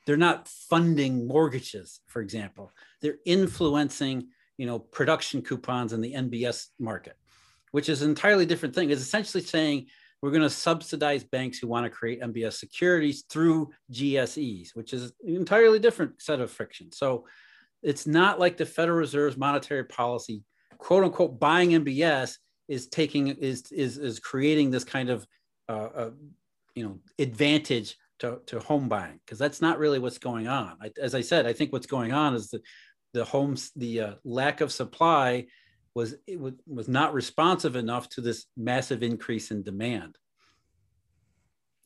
they're 0.07 0.17
not 0.17 0.49
funding 0.49 1.29
mortgages, 1.29 2.01
for 2.07 2.21
example. 2.21 2.73
They're 3.01 3.19
influencing, 3.25 4.29
you 4.59 4.67
know, 4.67 4.79
production 4.79 5.43
coupons 5.43 5.93
in 5.93 6.01
the 6.01 6.15
MBS 6.15 6.67
market 6.79 7.17
which 7.75 7.89
is 7.89 8.03
an 8.03 8.09
entirely 8.09 8.47
different 8.47 8.73
thing. 8.73 8.89
It's 8.89 9.03
essentially 9.03 9.43
saying 9.43 9.87
we're 10.23 10.31
going 10.31 10.43
to 10.43 10.49
subsidize 10.49 11.25
banks 11.25 11.59
who 11.59 11.67
want 11.67 11.85
to 11.85 11.91
create 11.91 12.23
MBS 12.23 12.53
securities 12.53 13.25
through 13.29 13.73
GSEs, 13.91 14.77
which 14.77 14.93
is 14.93 15.13
an 15.27 15.35
entirely 15.35 15.81
different 15.81 16.23
set 16.23 16.39
of 16.39 16.53
friction. 16.53 16.93
So 16.93 17.27
it's 17.83 18.07
not 18.07 18.39
like 18.39 18.57
the 18.57 18.65
Federal 18.65 18.99
Reserve's 18.99 19.37
monetary 19.37 19.83
policy, 19.87 20.45
quote 20.79 21.03
unquote, 21.03 21.41
buying 21.41 21.71
MBS 21.71 22.37
is 22.69 22.87
taking 22.87 23.27
is 23.27 23.73
is 23.73 23.99
is 23.99 24.21
creating 24.21 24.71
this 24.71 24.85
kind 24.85 25.11
of 25.11 25.27
uh, 25.69 25.89
uh, 25.97 26.11
you 26.77 26.85
know 26.85 27.01
advantage 27.19 27.97
to, 28.21 28.39
to 28.47 28.61
home 28.61 28.89
buying 28.89 29.19
because 29.27 29.41
that's 29.41 29.61
not 29.61 29.81
really 29.81 29.99
what's 29.99 30.19
going 30.19 30.47
on. 30.47 30.77
I, 30.81 30.93
as 31.03 31.17
I 31.17 31.23
said, 31.23 31.45
I 31.45 31.53
think 31.53 31.73
what's 31.73 31.89
going 31.89 32.13
on 32.13 32.37
is 32.37 32.51
the 32.51 32.61
the 33.15 33.25
homes 33.25 33.73
the 33.75 34.01
uh, 34.01 34.15
lack 34.25 34.61
of 34.61 34.71
supply 34.71 35.47
was 35.95 36.15
it 36.27 36.39
was, 36.39 36.55
was 36.67 36.89
not 36.89 37.15
responsive 37.15 37.77
enough 37.77 38.09
to 38.11 38.21
this 38.21 38.47
massive 38.57 39.03
increase 39.03 39.51
in 39.51 39.63
demand. 39.63 40.19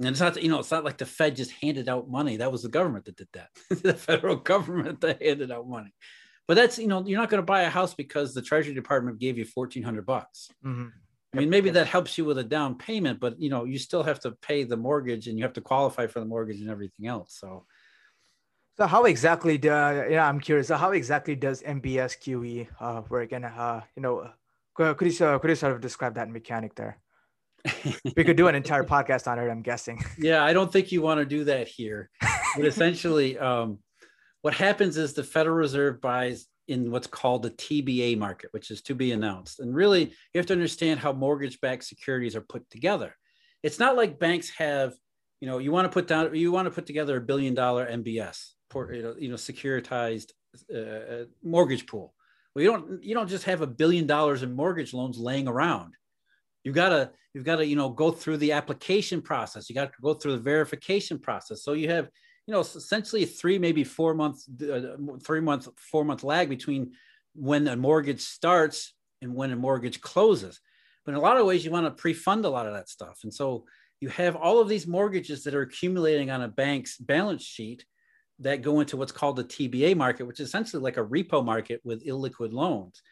And 0.00 0.08
it's 0.08 0.20
not, 0.20 0.40
you 0.40 0.48
know, 0.48 0.60
it's 0.60 0.70
not 0.70 0.84
like 0.84 0.98
the 0.98 1.06
Fed 1.06 1.34
just 1.34 1.50
handed 1.50 1.88
out 1.88 2.08
money. 2.08 2.36
That 2.36 2.52
was 2.52 2.62
the 2.62 2.68
government 2.68 3.04
that 3.06 3.16
did 3.16 3.28
that. 3.32 3.48
the 3.82 3.94
federal 3.94 4.36
government 4.36 5.00
that 5.00 5.20
handed 5.20 5.50
out 5.50 5.68
money. 5.68 5.92
But 6.46 6.54
that's, 6.54 6.78
you 6.78 6.86
know, 6.86 7.04
you're 7.04 7.20
not 7.20 7.30
going 7.30 7.42
to 7.42 7.46
buy 7.46 7.62
a 7.62 7.68
house 7.70 7.94
because 7.94 8.32
the 8.32 8.40
Treasury 8.40 8.74
Department 8.74 9.18
gave 9.18 9.36
you 9.36 9.44
1400 9.52 10.06
bucks. 10.06 10.48
Mm-hmm. 10.64 10.86
I 11.34 11.36
mean, 11.36 11.50
maybe 11.50 11.68
that 11.70 11.86
helps 11.86 12.16
you 12.16 12.24
with 12.24 12.38
a 12.38 12.44
down 12.44 12.76
payment, 12.76 13.20
but 13.20 13.38
you 13.38 13.50
know, 13.50 13.64
you 13.64 13.78
still 13.78 14.02
have 14.02 14.20
to 14.20 14.32
pay 14.32 14.64
the 14.64 14.76
mortgage 14.76 15.26
and 15.26 15.36
you 15.36 15.44
have 15.44 15.52
to 15.54 15.60
qualify 15.60 16.06
for 16.06 16.20
the 16.20 16.26
mortgage 16.26 16.60
and 16.60 16.70
everything 16.70 17.06
else. 17.06 17.36
So 17.38 17.66
so 18.78 18.86
how 18.86 19.04
exactly 19.04 19.58
do 19.58 19.68
yeah 19.68 20.28
I'm 20.28 20.40
curious. 20.40 20.68
So 20.68 20.76
how 20.76 20.92
exactly 20.92 21.34
does 21.34 21.62
MBS 21.62 22.16
QE 22.18 22.68
uh, 22.80 23.02
work? 23.08 23.32
And 23.32 23.44
uh, 23.44 23.80
you 23.96 24.02
know, 24.02 24.30
could, 24.74 25.02
you 25.02 25.26
uh, 25.26 25.38
could 25.38 25.50
you 25.50 25.56
sort 25.56 25.72
of 25.72 25.80
describe 25.80 26.14
that 26.14 26.30
mechanic 26.30 26.74
there? 26.76 26.98
we 28.16 28.22
could 28.22 28.36
do 28.36 28.46
an 28.46 28.54
entire 28.54 28.84
podcast 28.94 29.26
on 29.26 29.38
it. 29.38 29.50
I'm 29.50 29.62
guessing. 29.62 30.02
Yeah, 30.16 30.44
I 30.44 30.52
don't 30.52 30.72
think 30.72 30.92
you 30.92 31.02
want 31.02 31.18
to 31.18 31.26
do 31.26 31.44
that 31.44 31.66
here. 31.66 32.08
But 32.56 32.64
essentially, 32.72 33.36
um, 33.36 33.78
what 34.42 34.54
happens 34.54 34.96
is 34.96 35.12
the 35.12 35.24
Federal 35.24 35.56
Reserve 35.56 36.00
buys 36.00 36.46
in 36.68 36.90
what's 36.90 37.06
called 37.06 37.42
the 37.42 37.50
TBA 37.50 38.16
market, 38.18 38.50
which 38.52 38.70
is 38.70 38.82
to 38.82 38.94
be 38.94 39.10
announced. 39.10 39.58
And 39.58 39.74
really, 39.74 40.04
you 40.04 40.38
have 40.38 40.46
to 40.46 40.52
understand 40.52 41.00
how 41.00 41.12
mortgage-backed 41.12 41.82
securities 41.82 42.36
are 42.36 42.42
put 42.42 42.68
together. 42.70 43.16
It's 43.62 43.78
not 43.78 43.96
like 43.96 44.20
banks 44.20 44.50
have, 44.50 44.94
you 45.40 45.48
know, 45.48 45.58
you 45.58 45.72
want 45.72 45.86
to 45.86 45.92
put 45.92 46.06
down, 46.06 46.34
you 46.34 46.52
want 46.52 46.66
to 46.66 46.70
put 46.70 46.86
together 46.86 47.16
a 47.16 47.20
billion 47.20 47.54
dollar 47.54 47.86
MBS 48.70 49.20
you 49.20 49.28
know, 49.28 49.36
securitized 49.36 50.32
uh, 50.74 50.78
uh, 50.78 51.24
mortgage 51.42 51.86
pool. 51.86 52.14
Well, 52.54 52.62
you 52.62 52.70
don't 52.70 53.02
you 53.02 53.14
don't 53.14 53.28
just 53.28 53.44
have 53.44 53.60
a 53.60 53.66
billion 53.66 54.06
dollars 54.06 54.42
in 54.42 54.52
mortgage 54.52 54.94
loans 54.94 55.18
laying 55.18 55.48
around. 55.48 55.94
You 56.64 56.72
gotta 56.72 57.10
you've 57.34 57.44
got 57.44 57.56
to 57.56 57.66
you 57.66 57.76
know 57.76 57.88
go 57.90 58.10
through 58.10 58.38
the 58.38 58.52
application 58.52 59.22
process. 59.22 59.68
You 59.68 59.74
got 59.74 59.92
to 59.92 60.02
go 60.02 60.14
through 60.14 60.32
the 60.32 60.38
verification 60.38 61.18
process. 61.18 61.62
So 61.62 61.72
you 61.72 61.88
have 61.90 62.08
you 62.46 62.52
know 62.52 62.60
essentially 62.60 63.24
three 63.24 63.58
maybe 63.58 63.84
four 63.84 64.14
months 64.14 64.48
uh, 64.62 64.96
three 65.24 65.40
month 65.40 65.68
four 65.76 66.04
month 66.04 66.24
lag 66.24 66.48
between 66.48 66.92
when 67.34 67.68
a 67.68 67.76
mortgage 67.76 68.22
starts 68.22 68.94
and 69.22 69.34
when 69.34 69.52
a 69.52 69.56
mortgage 69.56 70.00
closes. 70.00 70.60
But 71.04 71.12
in 71.12 71.18
a 71.18 71.22
lot 71.22 71.38
of 71.38 71.46
ways, 71.46 71.64
you 71.64 71.70
want 71.70 71.86
to 71.86 72.02
pre-fund 72.02 72.44
a 72.44 72.50
lot 72.50 72.66
of 72.66 72.74
that 72.74 72.88
stuff, 72.88 73.20
and 73.22 73.32
so 73.32 73.64
you 74.00 74.08
have 74.10 74.36
all 74.36 74.60
of 74.60 74.68
these 74.68 74.86
mortgages 74.86 75.44
that 75.44 75.54
are 75.54 75.62
accumulating 75.62 76.30
on 76.30 76.42
a 76.42 76.48
bank's 76.48 76.96
balance 76.98 77.42
sheet 77.42 77.84
that 78.40 78.62
go 78.62 78.80
into 78.80 78.96
what's 78.96 79.12
called 79.12 79.36
the 79.36 79.44
TBA 79.44 79.96
market, 79.96 80.26
which 80.26 80.40
is 80.40 80.48
essentially 80.48 80.82
like 80.82 80.96
a 80.96 81.04
repo 81.04 81.44
market 81.44 81.80
with 81.84 82.06
illiquid 82.06 82.52
loans. 82.52 83.02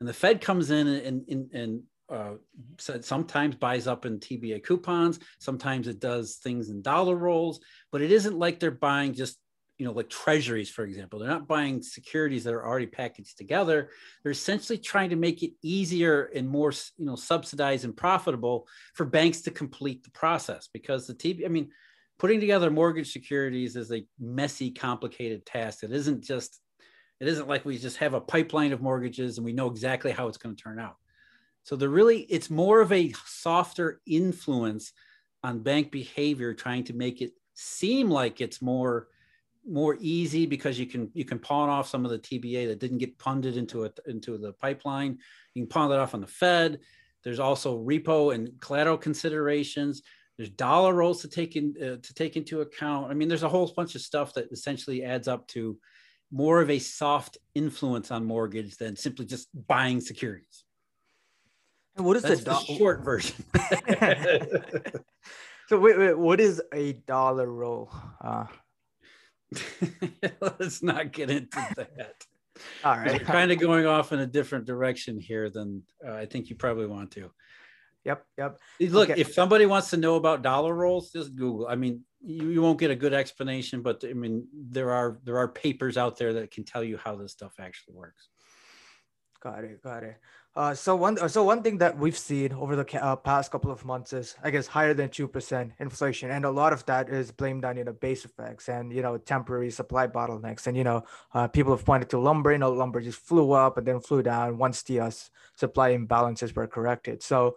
And 0.00 0.08
the 0.08 0.14
Fed 0.14 0.40
comes 0.40 0.70
in 0.70 0.86
and, 0.86 1.24
and, 1.28 1.52
and 1.52 1.82
uh, 2.08 2.34
sometimes 2.78 3.56
buys 3.56 3.86
up 3.86 4.06
in 4.06 4.20
TBA 4.20 4.64
coupons. 4.64 5.18
Sometimes 5.38 5.88
it 5.88 5.98
does 5.98 6.36
things 6.36 6.68
in 6.68 6.82
dollar 6.82 7.16
rolls, 7.16 7.60
but 7.90 8.02
it 8.02 8.12
isn't 8.12 8.38
like 8.38 8.60
they're 8.60 8.70
buying 8.70 9.12
just, 9.14 9.38
you 9.78 9.84
know, 9.84 9.92
like 9.92 10.08
treasuries, 10.08 10.70
for 10.70 10.84
example. 10.84 11.18
They're 11.18 11.28
not 11.28 11.48
buying 11.48 11.82
securities 11.82 12.44
that 12.44 12.54
are 12.54 12.64
already 12.64 12.86
packaged 12.86 13.36
together. 13.36 13.90
They're 14.22 14.32
essentially 14.32 14.78
trying 14.78 15.10
to 15.10 15.16
make 15.16 15.42
it 15.42 15.52
easier 15.62 16.30
and 16.34 16.48
more, 16.48 16.72
you 16.96 17.06
know, 17.06 17.16
subsidized 17.16 17.84
and 17.84 17.96
profitable 17.96 18.68
for 18.94 19.04
banks 19.04 19.42
to 19.42 19.50
complete 19.50 20.04
the 20.04 20.10
process 20.10 20.68
because 20.72 21.06
the 21.06 21.14
TB, 21.14 21.44
I 21.44 21.48
mean, 21.48 21.70
putting 22.18 22.40
together 22.40 22.70
mortgage 22.70 23.12
securities 23.12 23.76
is 23.76 23.92
a 23.92 24.06
messy, 24.18 24.70
complicated 24.70 25.44
task. 25.44 25.82
It 25.82 25.92
isn't 25.92 26.24
just, 26.24 26.60
it 27.20 27.28
isn't 27.28 27.48
like 27.48 27.64
we 27.64 27.78
just 27.78 27.98
have 27.98 28.14
a 28.14 28.20
pipeline 28.20 28.72
of 28.72 28.82
mortgages 28.82 29.38
and 29.38 29.44
we 29.44 29.52
know 29.52 29.68
exactly 29.68 30.12
how 30.12 30.28
it's 30.28 30.38
going 30.38 30.56
to 30.56 30.62
turn 30.62 30.78
out. 30.78 30.96
So 31.62 31.76
the 31.76 31.88
really, 31.88 32.20
it's 32.20 32.48
more 32.48 32.80
of 32.80 32.92
a 32.92 33.12
softer 33.24 34.00
influence 34.06 34.92
on 35.42 35.60
bank 35.60 35.90
behavior, 35.90 36.54
trying 36.54 36.84
to 36.84 36.92
make 36.92 37.20
it 37.20 37.32
seem 37.54 38.10
like 38.10 38.40
it's 38.40 38.62
more 38.62 39.08
more 39.68 39.96
easy 40.00 40.46
because 40.46 40.78
you 40.78 40.86
can 40.86 41.10
you 41.12 41.24
can 41.24 41.40
pawn 41.40 41.68
off 41.68 41.88
some 41.88 42.04
of 42.04 42.10
the 42.12 42.18
TBA 42.18 42.68
that 42.68 42.78
didn't 42.78 42.98
get 42.98 43.20
funded 43.20 43.56
into 43.56 43.82
it 43.82 43.98
into 44.06 44.38
the 44.38 44.52
pipeline. 44.52 45.18
You 45.54 45.62
can 45.62 45.68
pawn 45.68 45.90
that 45.90 45.98
off 45.98 46.14
on 46.14 46.20
the 46.20 46.26
Fed. 46.26 46.78
There's 47.24 47.40
also 47.40 47.82
repo 47.82 48.32
and 48.32 48.52
collateral 48.60 48.96
considerations 48.96 50.02
there's 50.36 50.50
dollar 50.50 50.92
rolls 50.92 51.22
to 51.22 51.28
take 51.28 51.56
in 51.56 51.74
uh, 51.80 51.96
to 52.02 52.14
take 52.14 52.36
into 52.36 52.60
account. 52.60 53.10
I 53.10 53.14
mean, 53.14 53.28
there's 53.28 53.42
a 53.42 53.48
whole 53.48 53.72
bunch 53.74 53.94
of 53.94 54.02
stuff 54.02 54.34
that 54.34 54.52
essentially 54.52 55.02
adds 55.02 55.28
up 55.28 55.46
to 55.48 55.78
more 56.30 56.60
of 56.60 56.70
a 56.70 56.78
soft 56.78 57.38
influence 57.54 58.10
on 58.10 58.24
mortgage 58.24 58.76
than 58.76 58.96
simply 58.96 59.26
just 59.26 59.48
buying 59.66 60.00
securities. 60.00 60.64
And 61.96 62.04
what 62.04 62.16
is 62.16 62.22
That's 62.24 62.44
the, 62.44 62.50
the 62.50 62.76
short 62.76 63.02
version? 63.02 63.44
so 65.68 65.78
wait, 65.78 65.98
wait, 65.98 66.18
what 66.18 66.40
is 66.40 66.60
a 66.74 66.92
dollar 66.92 67.46
roll? 67.46 67.90
Uh, 68.20 68.46
Let's 70.40 70.82
not 70.82 71.12
get 71.12 71.30
into 71.30 71.74
that. 71.76 72.14
all 72.84 72.98
We're 72.98 73.18
kind 73.20 73.52
of 73.52 73.58
going 73.58 73.86
off 73.86 74.12
in 74.12 74.20
a 74.20 74.26
different 74.26 74.66
direction 74.66 75.18
here 75.18 75.50
than 75.50 75.82
uh, 76.06 76.12
I 76.12 76.26
think 76.26 76.50
you 76.50 76.56
probably 76.56 76.86
want 76.86 77.10
to. 77.12 77.30
Yep. 78.06 78.24
Yep. 78.38 78.60
Look, 78.80 79.10
Okay. 79.10 79.20
if 79.20 79.34
somebody 79.34 79.66
wants 79.66 79.90
to 79.90 79.96
know 79.96 80.14
about 80.14 80.42
dollar 80.42 80.72
rolls, 80.74 81.10
just 81.10 81.34
Google. 81.34 81.66
I 81.68 81.74
mean, 81.74 82.04
you, 82.20 82.48
you 82.50 82.62
won't 82.62 82.78
get 82.78 82.90
a 82.92 82.96
good 82.96 83.12
explanation, 83.12 83.82
but 83.82 84.04
I 84.08 84.12
mean, 84.14 84.46
there 84.54 84.90
are 84.92 85.18
there 85.24 85.38
are 85.38 85.48
papers 85.48 85.96
out 85.96 86.16
there 86.16 86.32
that 86.34 86.50
can 86.52 86.64
tell 86.64 86.84
you 86.84 86.96
how 86.96 87.16
this 87.16 87.32
stuff 87.32 87.54
actually 87.58 87.94
works. 87.94 88.28
Got 89.40 89.64
it. 89.64 89.82
Got 89.82 90.04
it. 90.04 90.16
Uh, 90.56 90.72
so 90.72 90.96
one, 90.96 91.28
so 91.28 91.44
one 91.44 91.62
thing 91.62 91.76
that 91.76 91.98
we've 91.98 92.16
seen 92.16 92.50
over 92.54 92.74
the 92.76 93.04
uh, 93.04 93.14
past 93.14 93.50
couple 93.52 93.70
of 93.70 93.84
months 93.84 94.14
is, 94.14 94.34
I 94.42 94.48
guess, 94.50 94.66
higher 94.66 94.94
than 94.94 95.10
two 95.10 95.28
percent 95.28 95.72
inflation, 95.78 96.30
and 96.30 96.46
a 96.46 96.50
lot 96.50 96.72
of 96.72 96.86
that 96.86 97.10
is 97.10 97.30
blamed 97.30 97.66
on 97.66 97.76
you 97.76 97.84
know 97.84 97.92
base 97.92 98.24
effects 98.24 98.70
and 98.70 98.90
you 98.90 99.02
know 99.02 99.18
temporary 99.18 99.70
supply 99.70 100.06
bottlenecks, 100.06 100.66
and 100.66 100.74
you 100.74 100.84
know 100.84 101.04
uh, 101.34 101.46
people 101.48 101.76
have 101.76 101.84
pointed 101.84 102.08
to 102.10 102.18
lumber. 102.18 102.52
You 102.52 102.58
know, 102.58 102.72
lumber 102.72 103.02
just 103.02 103.18
flew 103.18 103.52
up 103.52 103.76
and 103.76 103.86
then 103.86 104.00
flew 104.00 104.22
down 104.22 104.56
once 104.56 104.82
the 104.82 105.00
uh, 105.00 105.10
supply 105.56 105.94
imbalances 105.94 106.56
were 106.56 106.66
corrected. 106.66 107.22
So, 107.22 107.56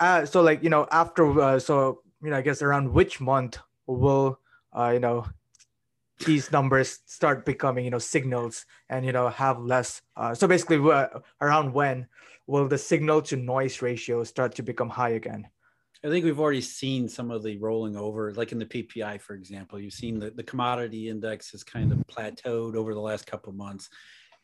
uh, 0.00 0.24
so 0.26 0.42
like 0.42 0.62
you 0.62 0.70
know 0.70 0.86
after, 0.90 1.40
uh, 1.40 1.58
so 1.58 2.02
you 2.22 2.30
know, 2.30 2.36
I 2.36 2.42
guess 2.42 2.62
around 2.62 2.92
which 2.92 3.20
month 3.20 3.58
will 3.86 4.38
uh, 4.76 4.90
you 4.94 5.00
know 5.00 5.26
these 6.26 6.50
numbers 6.52 7.00
start 7.06 7.44
becoming 7.44 7.84
you 7.84 7.90
know 7.90 7.98
signals 7.98 8.66
and 8.88 9.04
you 9.04 9.12
know 9.12 9.28
have 9.28 9.58
less 9.60 10.02
uh, 10.16 10.34
so 10.34 10.46
basically 10.46 10.78
uh, 10.92 11.08
around 11.40 11.72
when 11.72 12.06
will 12.46 12.68
the 12.68 12.78
signal 12.78 13.20
to 13.22 13.36
noise 13.36 13.82
ratio 13.82 14.22
start 14.22 14.54
to 14.54 14.62
become 14.62 14.88
high 14.88 15.10
again 15.10 15.48
I 16.04 16.10
think 16.10 16.26
we've 16.26 16.38
already 16.38 16.60
seen 16.60 17.08
some 17.08 17.30
of 17.30 17.42
the 17.42 17.56
rolling 17.56 17.96
over, 17.96 18.30
like 18.34 18.52
in 18.52 18.58
the 18.58 18.66
PPI, 18.66 19.22
for 19.22 19.32
example. 19.32 19.80
You've 19.80 19.94
seen 19.94 20.18
the, 20.18 20.30
the 20.30 20.42
commodity 20.42 21.08
index 21.08 21.50
has 21.52 21.64
kind 21.64 21.92
of 21.92 21.98
plateaued 22.06 22.76
over 22.76 22.92
the 22.92 23.00
last 23.00 23.26
couple 23.26 23.48
of 23.48 23.56
months, 23.56 23.88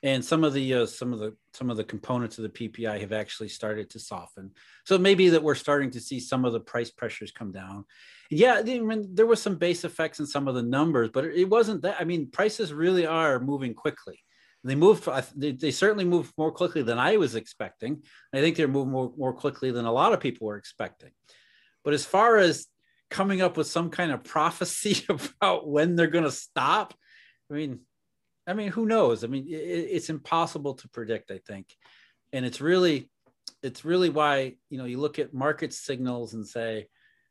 and 0.02 0.24
some 0.24 0.44
of 0.44 0.54
the 0.54 0.74
uh, 0.74 0.86
some 0.86 1.12
of 1.12 1.18
the 1.18 1.36
some 1.52 1.70
of 1.70 1.76
the 1.76 1.84
components 1.84 2.38
of 2.38 2.42
the 2.42 2.48
PPI 2.68 3.00
have 3.00 3.12
actually 3.12 3.48
started 3.48 3.90
to 3.90 3.98
soften. 3.98 4.50
So 4.86 4.98
maybe 4.98 5.28
that 5.30 5.42
we're 5.42 5.54
starting 5.54 5.90
to 5.92 6.00
see 6.00 6.20
some 6.20 6.44
of 6.44 6.52
the 6.52 6.60
price 6.60 6.90
pressures 6.90 7.32
come 7.32 7.52
down. 7.52 7.84
Yeah, 8.30 8.54
I 8.54 8.62
mean, 8.62 9.08
there 9.12 9.26
was 9.26 9.42
some 9.42 9.56
base 9.56 9.84
effects 9.84 10.20
in 10.20 10.26
some 10.26 10.48
of 10.48 10.54
the 10.54 10.62
numbers, 10.62 11.10
but 11.12 11.24
it 11.24 11.48
wasn't 11.48 11.82
that. 11.82 11.96
I 12.00 12.04
mean, 12.04 12.30
prices 12.30 12.72
really 12.72 13.06
are 13.06 13.40
moving 13.40 13.74
quickly. 13.74 14.20
They 14.64 14.74
moved. 14.74 15.08
They, 15.36 15.52
they 15.52 15.70
certainly 15.70 16.04
moved 16.04 16.32
more 16.38 16.52
quickly 16.52 16.82
than 16.82 16.98
I 16.98 17.16
was 17.16 17.34
expecting. 17.34 18.02
I 18.32 18.40
think 18.40 18.56
they're 18.56 18.68
moving 18.68 18.92
more, 18.92 19.12
more 19.16 19.32
quickly 19.32 19.70
than 19.70 19.84
a 19.84 19.92
lot 19.92 20.12
of 20.12 20.20
people 20.20 20.46
were 20.46 20.56
expecting. 20.56 21.10
But 21.84 21.94
as 21.94 22.04
far 22.04 22.36
as 22.36 22.66
coming 23.10 23.42
up 23.42 23.56
with 23.56 23.66
some 23.66 23.90
kind 23.90 24.12
of 24.12 24.24
prophecy 24.24 25.04
about 25.08 25.68
when 25.68 25.96
they're 25.96 26.06
going 26.06 26.24
to 26.24 26.30
stop, 26.30 26.94
I 27.50 27.54
mean, 27.54 27.80
I 28.50 28.54
mean, 28.54 28.68
who 28.68 28.86
knows? 28.86 29.22
I 29.22 29.28
mean, 29.28 29.46
it, 29.48 29.52
it's 29.52 30.10
impossible 30.10 30.74
to 30.74 30.88
predict. 30.88 31.30
I 31.30 31.38
think, 31.46 31.74
and 32.32 32.44
it's 32.44 32.60
really, 32.60 33.10
it's 33.62 33.84
really 33.84 34.10
why 34.10 34.56
you 34.68 34.78
know 34.78 34.84
you 34.84 34.98
look 34.98 35.18
at 35.18 35.32
market 35.32 35.72
signals 35.72 36.34
and 36.34 36.46
say, 36.46 36.88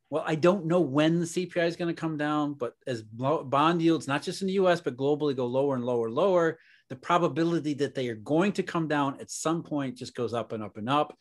well, 0.09 0.23
I 0.25 0.35
don't 0.35 0.65
know 0.65 0.79
when 0.79 1.19
the 1.19 1.25
CPI 1.25 1.67
is 1.67 1.75
going 1.75 1.93
to 1.93 2.01
come 2.01 2.17
down, 2.17 2.53
but 2.53 2.73
as 2.87 3.03
bond 3.03 3.81
yields, 3.81 4.07
not 4.07 4.23
just 4.23 4.41
in 4.41 4.47
the 4.47 4.53
U.S. 4.53 4.81
but 4.81 4.97
globally, 4.97 5.35
go 5.35 5.45
lower 5.45 5.75
and 5.75 5.85
lower, 5.85 6.07
and 6.07 6.15
lower, 6.15 6.57
the 6.89 6.95
probability 6.95 7.75
that 7.75 7.93
they 7.93 8.07
are 8.07 8.15
going 8.15 8.53
to 8.53 8.63
come 8.63 8.87
down 8.87 9.19
at 9.19 9.29
some 9.29 9.61
point 9.61 9.97
just 9.97 10.15
goes 10.15 10.33
up 10.33 10.51
and 10.51 10.63
up 10.63 10.77
and 10.77 10.89
up. 10.89 11.15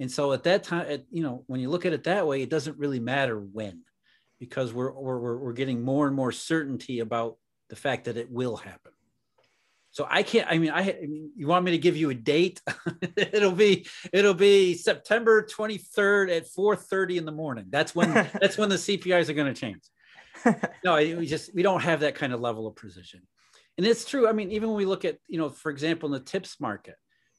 And 0.00 0.10
so 0.10 0.32
at 0.32 0.42
that 0.44 0.64
time, 0.64 0.86
at, 0.88 1.04
you 1.10 1.22
know, 1.22 1.44
when 1.46 1.60
you 1.60 1.70
look 1.70 1.86
at 1.86 1.92
it 1.92 2.04
that 2.04 2.26
way, 2.26 2.42
it 2.42 2.50
doesn't 2.50 2.78
really 2.78 2.98
matter 2.98 3.38
when, 3.38 3.82
because 4.40 4.72
we're, 4.72 4.90
we're, 4.90 5.36
we're 5.36 5.52
getting 5.52 5.82
more 5.82 6.08
and 6.08 6.16
more 6.16 6.32
certainty 6.32 6.98
about 6.98 7.36
the 7.68 7.76
fact 7.76 8.06
that 8.06 8.16
it 8.16 8.30
will 8.30 8.56
happen. 8.56 8.92
So 9.92 10.06
I 10.10 10.22
can't, 10.22 10.48
I 10.50 10.56
mean, 10.56 10.70
I, 10.70 10.80
I 10.80 11.06
mean, 11.06 11.32
you 11.36 11.46
want 11.46 11.66
me 11.66 11.72
to 11.72 11.78
give 11.78 11.98
you 11.98 12.08
a 12.08 12.14
date? 12.14 12.62
it'll 13.16 13.52
be, 13.52 13.86
it'll 14.10 14.32
be 14.32 14.74
September 14.74 15.46
23rd 15.46 16.34
at 16.34 16.46
4.30 16.46 17.18
in 17.18 17.26
the 17.26 17.32
morning. 17.32 17.66
That's 17.68 17.94
when, 17.94 18.10
that's 18.40 18.56
when 18.56 18.70
the 18.70 18.76
CPIs 18.76 19.28
are 19.28 19.34
going 19.34 19.52
to 19.52 19.60
change. 19.60 19.82
no, 20.84 20.96
we 20.96 21.26
just, 21.26 21.54
we 21.54 21.62
don't 21.62 21.82
have 21.82 22.00
that 22.00 22.14
kind 22.14 22.32
of 22.32 22.40
level 22.40 22.66
of 22.66 22.74
precision. 22.74 23.20
And 23.76 23.86
it's 23.86 24.06
true. 24.06 24.26
I 24.26 24.32
mean, 24.32 24.50
even 24.50 24.70
when 24.70 24.78
we 24.78 24.86
look 24.86 25.04
at, 25.04 25.18
you 25.28 25.38
know, 25.38 25.50
for 25.50 25.70
example, 25.70 26.06
in 26.06 26.12
the 26.12 26.20
TIPS 26.20 26.58
market, 26.58 26.96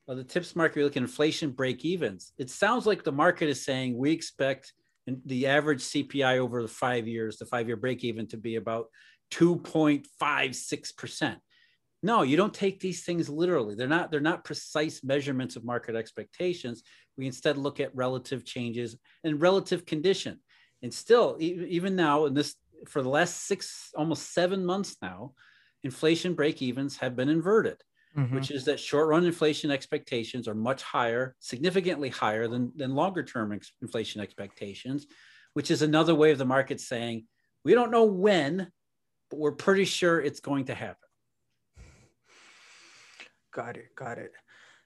the 0.07 0.23
TIPS 0.23 0.55
market, 0.55 0.77
we 0.77 0.83
look 0.83 0.95
at 0.95 1.01
inflation 1.01 1.49
break 1.51 1.83
evens. 1.83 2.33
It 2.37 2.51
sounds 2.51 2.85
like 2.85 3.03
the 3.03 3.11
market 3.11 3.49
is 3.49 3.65
saying 3.65 3.97
we 3.97 4.11
expect 4.11 4.73
the 5.25 5.47
average 5.47 5.81
CPI 5.81 6.37
over 6.37 6.61
the 6.61 6.67
five 6.67 7.07
years, 7.07 7.37
the 7.37 7.45
five 7.45 7.67
year 7.67 7.77
break 7.77 8.03
even 8.03 8.27
to 8.27 8.37
be 8.37 8.57
about 8.57 8.89
2.56%. 9.31 11.37
No, 12.03 12.21
you 12.21 12.37
don't 12.37 12.53
take 12.53 12.79
these 12.79 13.03
things 13.03 13.29
literally. 13.29 13.75
They're 13.75 13.87
not, 13.87 14.11
they're 14.11 14.19
not 14.19 14.43
precise 14.43 15.03
measurements 15.03 15.55
of 15.55 15.63
market 15.63 15.95
expectations. 15.95 16.83
We 17.17 17.25
instead 17.25 17.57
look 17.57 17.79
at 17.79 17.95
relative 17.95 18.45
changes 18.45 18.97
and 19.23 19.41
relative 19.41 19.85
condition. 19.85 20.39
And 20.81 20.93
still, 20.93 21.37
even 21.39 21.95
now, 21.95 22.25
in 22.25 22.33
this, 22.33 22.55
for 22.87 23.01
the 23.01 23.09
last 23.09 23.47
six, 23.47 23.89
almost 23.95 24.33
seven 24.33 24.65
months 24.65 24.97
now, 25.01 25.33
inflation 25.83 26.33
break 26.33 26.61
evens 26.61 26.97
have 26.97 27.15
been 27.15 27.29
inverted 27.29 27.77
mm-hmm. 28.17 28.35
which 28.35 28.51
is 28.51 28.65
that 28.65 28.79
short 28.79 29.07
run 29.07 29.25
inflation 29.25 29.71
expectations 29.71 30.47
are 30.47 30.55
much 30.55 30.83
higher, 30.83 31.35
significantly 31.39 32.09
higher 32.09 32.47
than, 32.47 32.71
than 32.75 32.95
longer 32.95 33.23
term 33.23 33.53
ex- 33.53 33.73
inflation 33.81 34.21
expectations, 34.21 35.07
which 35.53 35.71
is 35.71 35.81
another 35.81 36.15
way 36.15 36.31
of 36.31 36.37
the 36.37 36.45
market 36.45 36.79
saying, 36.79 37.25
we 37.63 37.73
don't 37.73 37.91
know 37.91 38.05
when, 38.05 38.71
but 39.29 39.39
we're 39.39 39.51
pretty 39.53 39.85
sure 39.85 40.19
it's 40.19 40.39
going 40.39 40.65
to 40.65 40.75
happen. 40.75 40.97
Got 43.53 43.77
it. 43.77 43.95
Got 43.95 44.17
it. 44.17 44.31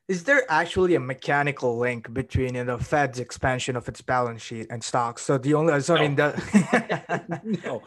Is 0.07 0.23
there 0.23 0.43
actually 0.49 0.95
a 0.95 0.99
mechanical 0.99 1.77
link 1.77 2.13
between 2.13 2.55
you 2.55 2.63
know, 2.63 2.77
the 2.77 2.83
Fed's 2.83 3.19
expansion 3.19 3.75
of 3.75 3.87
its 3.89 4.01
balance 4.01 4.41
sheet 4.41 4.67
and 4.69 4.83
stocks? 4.83 5.21
So 5.21 5.37
the 5.37 5.53
only, 5.53 5.79
so 5.81 5.95
no. 5.95 6.01
I 6.03 6.03
mean, 6.05 6.15
the 6.15 6.33
no, 7.63 7.81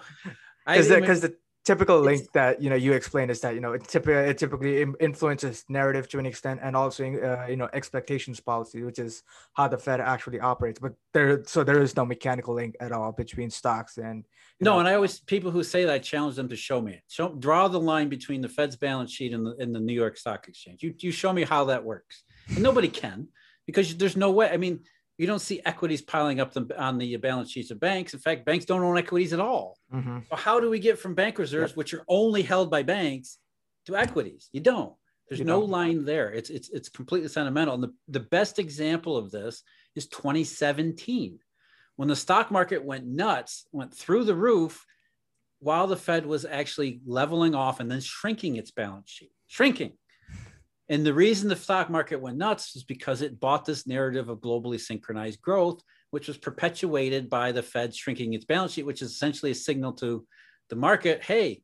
because 0.67 0.89
because 0.89 1.21
the 1.21 1.37
typical 1.65 2.01
link 2.01 2.33
that 2.33 2.63
you 2.63 2.71
know 2.71 2.77
you 2.77 2.93
explained 2.93 3.31
is 3.31 3.41
that 3.41 3.55
you 3.55 3.61
know 3.61 3.73
it 3.73 3.87
typically 3.87 4.15
it 4.15 4.39
typically 4.39 4.87
influences 4.99 5.65
narrative 5.69 6.09
to 6.09 6.19
an 6.19 6.25
extent 6.25 6.59
and 6.63 6.75
also 6.75 7.05
uh, 7.05 7.47
you 7.49 7.57
know 7.57 7.69
expectations 7.75 8.41
policy 8.41 8.83
which 8.83 8.99
is 8.99 9.23
how 9.53 9.69
the 9.69 9.77
fed 9.77 10.01
actually 10.01 10.41
operates. 10.41 10.81
But 10.81 10.95
there 11.13 11.45
so 11.45 11.63
there 11.63 11.83
is 11.83 11.95
no 11.97 12.07
mechanical 12.07 12.55
link 12.55 12.77
at 12.81 12.93
all 12.93 13.13
between 13.13 13.51
stocks 13.51 13.99
and 13.99 14.25
no 14.61 14.73
know. 14.73 14.79
and 14.81 14.89
i 14.89 14.95
always 14.95 15.21
people 15.21 15.51
who 15.51 15.63
say 15.63 15.85
that 15.85 15.93
i 15.93 15.99
challenge 15.99 16.37
them 16.37 16.49
to 16.49 16.57
show 16.57 16.81
me 16.81 16.95
it. 16.95 17.03
Show 17.09 17.35
draw 17.35 17.69
the 17.69 17.81
line 17.81 18.09
between 18.09 18.41
the 18.41 18.49
fed's 18.49 18.77
balance 18.77 19.13
sheet 19.13 19.35
and 19.35 19.45
the, 19.45 19.57
and 19.59 19.75
the 19.75 19.81
new 19.81 19.93
york 19.93 20.17
stock 20.17 20.49
exchange. 20.49 20.83
You, 20.83 20.95
you 20.99 21.13
show 21.13 21.33
me 21.33 21.45
how 21.45 21.67
that 21.67 21.85
works. 21.85 22.23
And 22.49 22.63
nobody 22.63 22.89
can 22.89 23.29
because 23.67 23.97
there's 23.97 24.17
no 24.17 24.31
way 24.31 24.49
i 24.51 24.57
mean 24.57 24.81
you 25.21 25.27
don't 25.27 25.41
see 25.41 25.61
equities 25.67 26.01
piling 26.01 26.41
up 26.41 26.55
on 26.79 26.97
the 26.97 27.15
balance 27.19 27.51
sheets 27.51 27.71
of 27.71 27.79
banks. 27.79 28.15
In 28.15 28.21
fact, 28.21 28.47
banks 28.47 28.65
don't 28.65 28.83
own 28.83 28.97
equities 28.97 29.35
at 29.35 29.39
all. 29.39 29.77
Mm-hmm. 29.93 30.21
So 30.31 30.35
how 30.35 30.61
do 30.61 30.71
we 30.71 30.79
get 30.79 30.99
from 30.99 31.15
bank 31.15 31.39
reserves, 31.39 31.73
yep. 31.73 31.77
which 31.77 31.93
are 31.93 32.03
only 32.09 32.41
held 32.41 32.71
by 32.71 32.85
banks, 32.85 33.37
to 33.85 33.97
equities? 33.97 34.49
You 34.51 34.61
don't. 34.61 34.95
There's 35.29 35.41
you 35.41 35.45
no 35.45 35.61
don't. 35.61 35.69
line 35.69 36.05
there. 36.07 36.33
It's 36.33 36.49
it's 36.49 36.71
it's 36.71 36.89
completely 36.89 37.29
sentimental. 37.29 37.75
And 37.75 37.83
the, 37.83 37.93
the 38.09 38.21
best 38.21 38.59
example 38.59 39.19
of 39.19 39.31
this 39.31 39.63
is 39.95 40.07
2017, 40.07 41.39
when 41.97 42.09
the 42.09 42.17
stock 42.17 42.51
market 42.51 42.83
went 42.83 43.07
nuts, 43.07 43.67
went 43.73 43.93
through 43.93 44.25
the 44.25 44.35
roof, 44.35 44.87
while 45.59 45.87
the 45.87 45.99
Fed 45.99 46.25
was 46.25 46.47
actually 46.47 47.03
leveling 47.05 47.55
off 47.55 47.79
and 47.79 47.91
then 47.91 48.01
shrinking 48.01 48.57
its 48.57 48.71
balance 48.71 49.11
sheet, 49.11 49.33
shrinking. 49.49 49.93
And 50.91 51.07
the 51.07 51.15
reason 51.15 51.49
the 51.49 51.55
stock 51.55 51.89
market 51.89 52.21
went 52.21 52.37
nuts 52.37 52.75
is 52.75 52.83
because 52.83 53.23
it 53.23 53.39
bought 53.39 53.65
this 53.65 53.87
narrative 53.87 54.29
of 54.29 54.41
globally 54.41 54.79
synchronized 54.79 55.41
growth, 55.41 55.81
which 56.11 56.27
was 56.27 56.37
perpetuated 56.37 57.31
by 57.31 57.53
the 57.53 57.63
Fed 57.63 57.95
shrinking 57.95 58.35
its 58.35 58.45
balance 58.45 58.73
sheet, 58.73 58.87
which 58.87 59.01
is 59.01 59.13
essentially 59.13 59.53
a 59.53 59.55
signal 59.55 59.93
to 59.95 60.27
the 60.69 60.77
market 60.77 61.23
hey, 61.23 61.63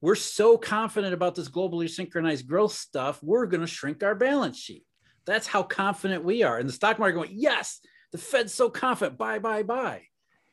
we're 0.00 0.14
so 0.14 0.56
confident 0.56 1.14
about 1.14 1.34
this 1.34 1.48
globally 1.48 1.90
synchronized 1.90 2.46
growth 2.46 2.72
stuff, 2.72 3.22
we're 3.22 3.46
going 3.46 3.60
to 3.60 3.66
shrink 3.66 4.02
our 4.02 4.14
balance 4.14 4.58
sheet. 4.58 4.84
That's 5.24 5.46
how 5.46 5.62
confident 5.62 6.22
we 6.24 6.42
are. 6.42 6.58
And 6.58 6.68
the 6.68 6.74
stock 6.74 6.98
market 6.98 7.18
went, 7.18 7.32
yes, 7.32 7.80
the 8.12 8.18
Fed's 8.18 8.54
so 8.54 8.68
confident, 8.70 9.18
buy, 9.18 9.38
buy, 9.38 9.62
buy. 9.62 10.02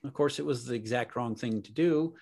Of 0.03 0.13
course, 0.13 0.39
it 0.39 0.45
was 0.45 0.65
the 0.65 0.73
exact 0.73 1.15
wrong 1.15 1.35
thing 1.35 1.61
to 1.63 1.71
do 1.73 2.15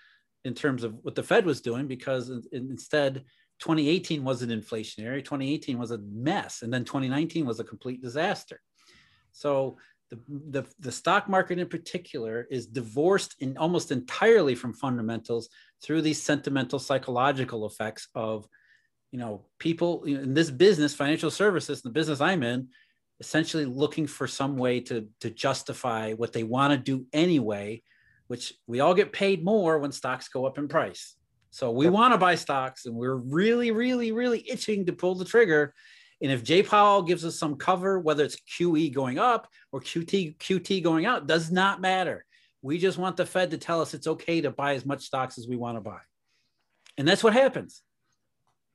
in 0.43 0.55
terms 0.55 0.83
of 0.83 0.95
what 1.03 1.15
the 1.15 1.23
Fed 1.23 1.45
was 1.45 1.61
doing 1.61 1.87
because 1.87 2.31
instead, 2.51 3.23
2018 3.59 4.23
wasn't 4.23 4.51
inflationary 4.51 5.23
2018 5.23 5.77
was 5.77 5.91
a 5.91 5.97
mess 5.97 6.61
and 6.61 6.73
then 6.73 6.85
2019 6.85 7.45
was 7.45 7.59
a 7.59 7.63
complete 7.63 8.01
disaster. 8.01 8.61
So 9.31 9.77
the, 10.09 10.19
the, 10.49 10.65
the 10.79 10.91
stock 10.91 11.29
market 11.29 11.59
in 11.59 11.67
particular 11.67 12.47
is 12.49 12.65
divorced 12.65 13.35
in 13.39 13.57
almost 13.57 13.91
entirely 13.91 14.55
from 14.55 14.73
fundamentals 14.73 15.49
through 15.83 16.01
these 16.01 16.21
sentimental 16.21 16.79
psychological 16.79 17.67
effects 17.67 18.07
of 18.15 18.47
you 19.11 19.19
know 19.19 19.45
people 19.57 20.03
in 20.03 20.33
this 20.33 20.51
business 20.51 20.93
financial 20.93 21.31
services 21.31 21.81
the 21.81 21.89
business 21.89 22.21
i'm 22.21 22.43
in 22.43 22.67
essentially 23.19 23.65
looking 23.65 24.05
for 24.05 24.27
some 24.27 24.55
way 24.55 24.79
to 24.79 25.07
to 25.19 25.31
justify 25.31 26.13
what 26.13 26.31
they 26.31 26.43
want 26.43 26.71
to 26.71 26.77
do 26.77 27.05
anyway 27.11 27.81
which 28.27 28.53
we 28.67 28.79
all 28.79 28.93
get 28.93 29.11
paid 29.11 29.43
more 29.43 29.79
when 29.79 29.91
stocks 29.91 30.27
go 30.27 30.45
up 30.45 30.59
in 30.59 30.67
price 30.67 31.15
so 31.51 31.71
we 31.71 31.89
want 31.89 32.13
to 32.13 32.17
buy 32.17 32.35
stocks 32.35 32.85
and 32.85 32.95
we're 32.95 33.15
really 33.15 33.71
really 33.71 34.11
really 34.11 34.43
itching 34.49 34.85
to 34.85 34.93
pull 34.93 35.15
the 35.15 35.25
trigger 35.25 35.73
and 36.21 36.31
if 36.31 36.43
Jay 36.43 36.63
Powell 36.63 37.01
gives 37.01 37.23
us 37.23 37.37
some 37.37 37.55
cover, 37.55 37.99
whether 37.99 38.23
it's 38.25 38.37
QE 38.41 38.93
going 38.93 39.19
up 39.19 39.47
or 39.71 39.79
QT 39.79 40.37
QT 40.37 40.83
going 40.83 41.05
out, 41.05 41.27
does 41.27 41.49
not 41.49 41.79
matter. 41.79 42.25
We 42.61 42.77
just 42.77 42.97
want 42.97 43.15
the 43.15 43.25
Fed 43.25 43.51
to 43.51 43.57
tell 43.57 43.81
us 43.81 43.93
it's 43.93 44.07
okay 44.07 44.41
to 44.41 44.51
buy 44.51 44.75
as 44.75 44.85
much 44.85 45.03
stocks 45.03 45.37
as 45.37 45.47
we 45.47 45.55
want 45.55 45.77
to 45.77 45.81
buy, 45.81 45.99
and 46.97 47.07
that's 47.07 47.23
what 47.23 47.33
happens. 47.33 47.81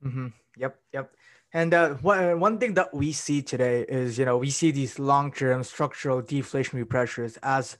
Mm-hmm. 0.03 0.27
Yep, 0.57 0.79
yep. 0.91 1.11
And 1.53 1.73
uh, 1.73 1.93
one, 1.95 2.39
one 2.39 2.57
thing 2.57 2.73
that 2.73 2.93
we 2.93 3.11
see 3.11 3.41
today 3.41 3.85
is, 3.87 4.17
you 4.17 4.25
know, 4.25 4.37
we 4.37 4.49
see 4.49 4.71
these 4.71 4.97
long-term 4.97 5.63
structural 5.63 6.21
deflationary 6.21 6.89
pressures 6.89 7.37
as 7.43 7.77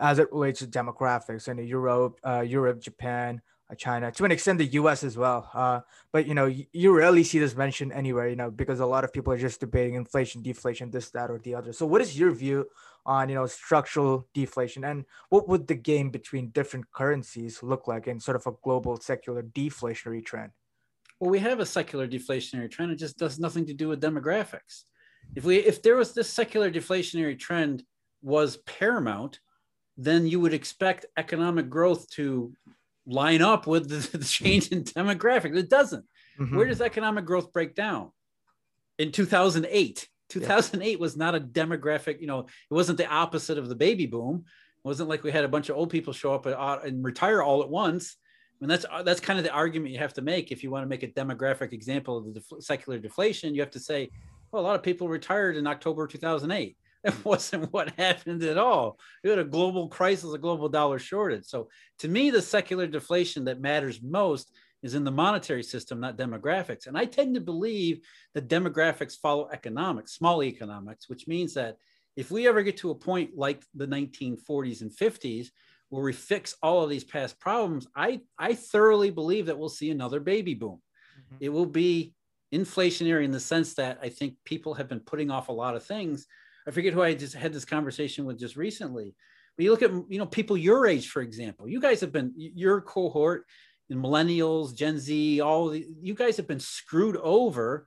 as 0.00 0.18
it 0.18 0.32
relates 0.32 0.60
to 0.60 0.66
demographics 0.66 1.48
in 1.48 1.58
Europe, 1.66 2.20
uh, 2.24 2.44
Europe, 2.46 2.80
Japan, 2.80 3.40
uh, 3.40 3.53
China, 3.76 4.12
to 4.12 4.24
an 4.24 4.30
extent 4.30 4.58
the 4.58 4.66
U.S. 4.66 5.02
as 5.02 5.16
well. 5.16 5.50
Uh, 5.54 5.80
but 6.12 6.26
you 6.26 6.34
know, 6.34 6.46
you, 6.46 6.66
you, 6.72 6.96
rarely 6.96 7.24
see 7.24 7.38
this 7.38 7.56
mentioned 7.56 7.92
anywhere. 7.92 8.28
You 8.28 8.36
know, 8.36 8.50
because 8.50 8.80
a 8.80 8.86
lot 8.86 9.04
of 9.04 9.12
people 9.12 9.32
are 9.32 9.38
just 9.38 9.60
debating 9.60 9.94
inflation, 9.94 10.42
deflation, 10.42 10.90
this, 10.90 11.10
that, 11.10 11.30
or 11.30 11.38
the 11.38 11.54
other. 11.54 11.72
So, 11.72 11.86
what 11.86 12.00
is 12.00 12.18
your 12.18 12.30
view 12.30 12.66
on 13.06 13.28
you 13.28 13.34
know 13.34 13.46
structural 13.46 14.28
deflation, 14.34 14.84
and 14.84 15.04
what 15.30 15.48
would 15.48 15.66
the 15.66 15.74
game 15.74 16.10
between 16.10 16.50
different 16.50 16.90
currencies 16.92 17.62
look 17.62 17.88
like 17.88 18.06
in 18.06 18.20
sort 18.20 18.36
of 18.36 18.46
a 18.46 18.52
global 18.62 19.00
secular 19.00 19.42
deflationary 19.42 20.24
trend? 20.24 20.52
Well, 21.20 21.30
we 21.30 21.38
have 21.38 21.60
a 21.60 21.66
secular 21.66 22.06
deflationary 22.06 22.70
trend. 22.70 22.92
It 22.92 22.96
just 22.96 23.18
does 23.18 23.38
nothing 23.38 23.66
to 23.66 23.74
do 23.74 23.88
with 23.88 24.02
demographics. 24.02 24.84
If 25.34 25.44
we 25.44 25.56
if 25.56 25.82
there 25.82 25.96
was 25.96 26.12
this 26.12 26.28
secular 26.28 26.70
deflationary 26.70 27.38
trend 27.38 27.82
was 28.22 28.58
paramount, 28.58 29.40
then 29.96 30.26
you 30.26 30.40
would 30.40 30.54
expect 30.54 31.06
economic 31.16 31.70
growth 31.70 32.08
to 32.10 32.52
line 33.06 33.42
up 33.42 33.66
with 33.66 33.88
the, 33.88 34.18
the 34.18 34.24
change 34.24 34.68
in 34.68 34.84
demographics. 34.84 35.56
It 35.56 35.70
doesn't. 35.70 36.04
Mm-hmm. 36.38 36.56
Where 36.56 36.66
does 36.66 36.80
economic 36.80 37.24
growth 37.24 37.52
break 37.52 37.74
down? 37.74 38.10
In 38.98 39.12
2008, 39.12 40.08
2008 40.28 40.90
yeah. 40.90 40.96
was 40.98 41.16
not 41.16 41.34
a 41.34 41.40
demographic, 41.40 42.20
you 42.20 42.26
know, 42.26 42.40
it 42.40 42.74
wasn't 42.74 42.98
the 42.98 43.08
opposite 43.08 43.58
of 43.58 43.68
the 43.68 43.74
baby 43.74 44.06
boom. 44.06 44.44
It 44.46 44.88
wasn't 44.88 45.08
like 45.08 45.22
we 45.22 45.32
had 45.32 45.44
a 45.44 45.48
bunch 45.48 45.68
of 45.68 45.76
old 45.76 45.90
people 45.90 46.12
show 46.12 46.34
up 46.34 46.46
and 46.46 47.04
retire 47.04 47.42
all 47.42 47.62
at 47.62 47.68
once. 47.68 48.16
I 48.60 48.64
mean, 48.64 48.68
that's 48.68 48.86
that's 49.04 49.20
kind 49.20 49.38
of 49.38 49.44
the 49.44 49.50
argument 49.50 49.92
you 49.92 49.98
have 49.98 50.14
to 50.14 50.22
make 50.22 50.52
if 50.52 50.62
you 50.62 50.70
want 50.70 50.84
to 50.84 50.88
make 50.88 51.02
a 51.02 51.08
demographic 51.08 51.72
example 51.72 52.18
of 52.18 52.26
the 52.26 52.32
def- 52.34 52.62
secular 52.62 52.98
deflation. 52.98 53.54
You 53.54 53.62
have 53.62 53.70
to 53.72 53.80
say, 53.80 54.10
well, 54.52 54.62
a 54.62 54.64
lot 54.64 54.76
of 54.76 54.82
people 54.82 55.08
retired 55.08 55.56
in 55.56 55.66
October 55.66 56.06
2008. 56.06 56.76
That 57.04 57.24
wasn't 57.24 57.72
what 57.72 57.90
happened 57.98 58.42
at 58.42 58.58
all. 58.58 58.98
We 59.22 59.30
had 59.30 59.38
a 59.38 59.44
global 59.44 59.88
crisis, 59.88 60.32
a 60.32 60.38
global 60.38 60.68
dollar 60.68 60.98
shortage. 60.98 61.44
So 61.44 61.68
to 62.00 62.08
me, 62.08 62.30
the 62.30 62.42
secular 62.42 62.86
deflation 62.86 63.44
that 63.44 63.60
matters 63.60 64.02
most 64.02 64.50
is 64.82 64.94
in 64.94 65.04
the 65.04 65.10
monetary 65.10 65.62
system, 65.62 66.00
not 66.00 66.18
demographics. 66.18 66.86
And 66.86 66.96
I 66.96 67.04
tend 67.04 67.34
to 67.34 67.40
believe 67.40 68.00
that 68.34 68.48
demographics 68.48 69.18
follow 69.18 69.48
economics, 69.50 70.14
small 70.14 70.42
economics, 70.42 71.08
which 71.08 71.28
means 71.28 71.54
that 71.54 71.76
if 72.16 72.30
we 72.30 72.46
ever 72.46 72.62
get 72.62 72.76
to 72.78 72.90
a 72.90 72.94
point 72.94 73.30
like 73.36 73.62
the 73.74 73.86
1940s 73.86 74.82
and 74.82 74.90
50s, 74.90 75.48
where 75.88 76.02
we 76.02 76.12
fix 76.12 76.56
all 76.62 76.82
of 76.82 76.90
these 76.90 77.04
past 77.04 77.38
problems, 77.38 77.86
I, 77.94 78.20
I 78.38 78.54
thoroughly 78.54 79.10
believe 79.10 79.46
that 79.46 79.58
we'll 79.58 79.68
see 79.68 79.90
another 79.90 80.20
baby 80.20 80.54
boom. 80.54 80.80
Mm-hmm. 81.18 81.36
It 81.40 81.48
will 81.50 81.66
be 81.66 82.14
inflationary 82.52 83.24
in 83.24 83.30
the 83.30 83.40
sense 83.40 83.74
that 83.74 83.98
I 84.02 84.08
think 84.08 84.34
people 84.44 84.74
have 84.74 84.88
been 84.88 85.00
putting 85.00 85.30
off 85.30 85.48
a 85.48 85.52
lot 85.52 85.76
of 85.76 85.84
things 85.84 86.26
I 86.66 86.70
forget 86.70 86.92
who 86.92 87.02
I 87.02 87.14
just 87.14 87.34
had 87.34 87.52
this 87.52 87.64
conversation 87.64 88.24
with 88.24 88.38
just 88.38 88.56
recently. 88.56 89.14
But 89.56 89.64
you 89.64 89.70
look 89.70 89.82
at 89.82 89.90
you 90.08 90.18
know 90.18 90.26
people 90.26 90.56
your 90.56 90.86
age, 90.86 91.08
for 91.08 91.22
example. 91.22 91.68
You 91.68 91.80
guys 91.80 92.00
have 92.00 92.12
been 92.12 92.32
your 92.36 92.80
cohort 92.80 93.46
in 93.90 93.98
millennials, 93.98 94.74
Gen 94.74 94.98
Z, 94.98 95.40
all 95.40 95.68
the, 95.68 95.86
you 96.00 96.14
guys 96.14 96.36
have 96.38 96.48
been 96.48 96.60
screwed 96.60 97.16
over 97.18 97.86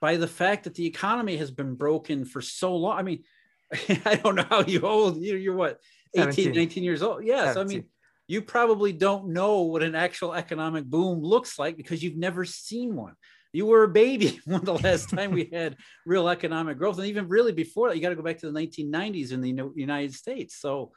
by 0.00 0.16
the 0.16 0.26
fact 0.26 0.64
that 0.64 0.74
the 0.74 0.86
economy 0.86 1.36
has 1.36 1.50
been 1.50 1.74
broken 1.74 2.24
for 2.24 2.40
so 2.40 2.74
long. 2.74 2.98
I 2.98 3.02
mean, 3.02 3.22
I 4.04 4.16
don't 4.16 4.34
know 4.34 4.46
how 4.48 4.62
you 4.62 4.80
old 4.82 5.20
you're, 5.20 5.38
you're 5.38 5.54
what 5.54 5.80
18, 6.14 6.32
17. 6.32 6.54
19 6.54 6.84
years 6.84 7.02
old. 7.02 7.24
Yes, 7.24 7.54
17. 7.54 7.60
I 7.60 7.80
mean 7.80 7.88
you 8.26 8.42
probably 8.42 8.92
don't 8.92 9.28
know 9.28 9.62
what 9.62 9.82
an 9.82 9.94
actual 9.94 10.32
economic 10.34 10.84
boom 10.84 11.20
looks 11.20 11.58
like 11.58 11.76
because 11.76 12.02
you've 12.02 12.16
never 12.16 12.44
seen 12.44 12.96
one 12.96 13.14
you 13.54 13.66
were 13.66 13.84
a 13.84 13.88
baby 13.88 14.40
when 14.46 14.64
the 14.64 14.74
last 14.74 15.08
time 15.08 15.30
we 15.30 15.48
had 15.52 15.76
real 16.04 16.28
economic 16.28 16.76
growth. 16.76 16.98
And 16.98 17.06
even 17.06 17.28
really 17.28 17.52
before 17.52 17.88
that, 17.88 17.96
you 17.96 18.02
got 18.02 18.08
to 18.10 18.16
go 18.16 18.22
back 18.22 18.38
to 18.38 18.50
the 18.50 18.60
1990s 18.60 19.32
in 19.32 19.40
the 19.40 19.72
United 19.76 20.12
States. 20.12 20.56
So 20.56 20.90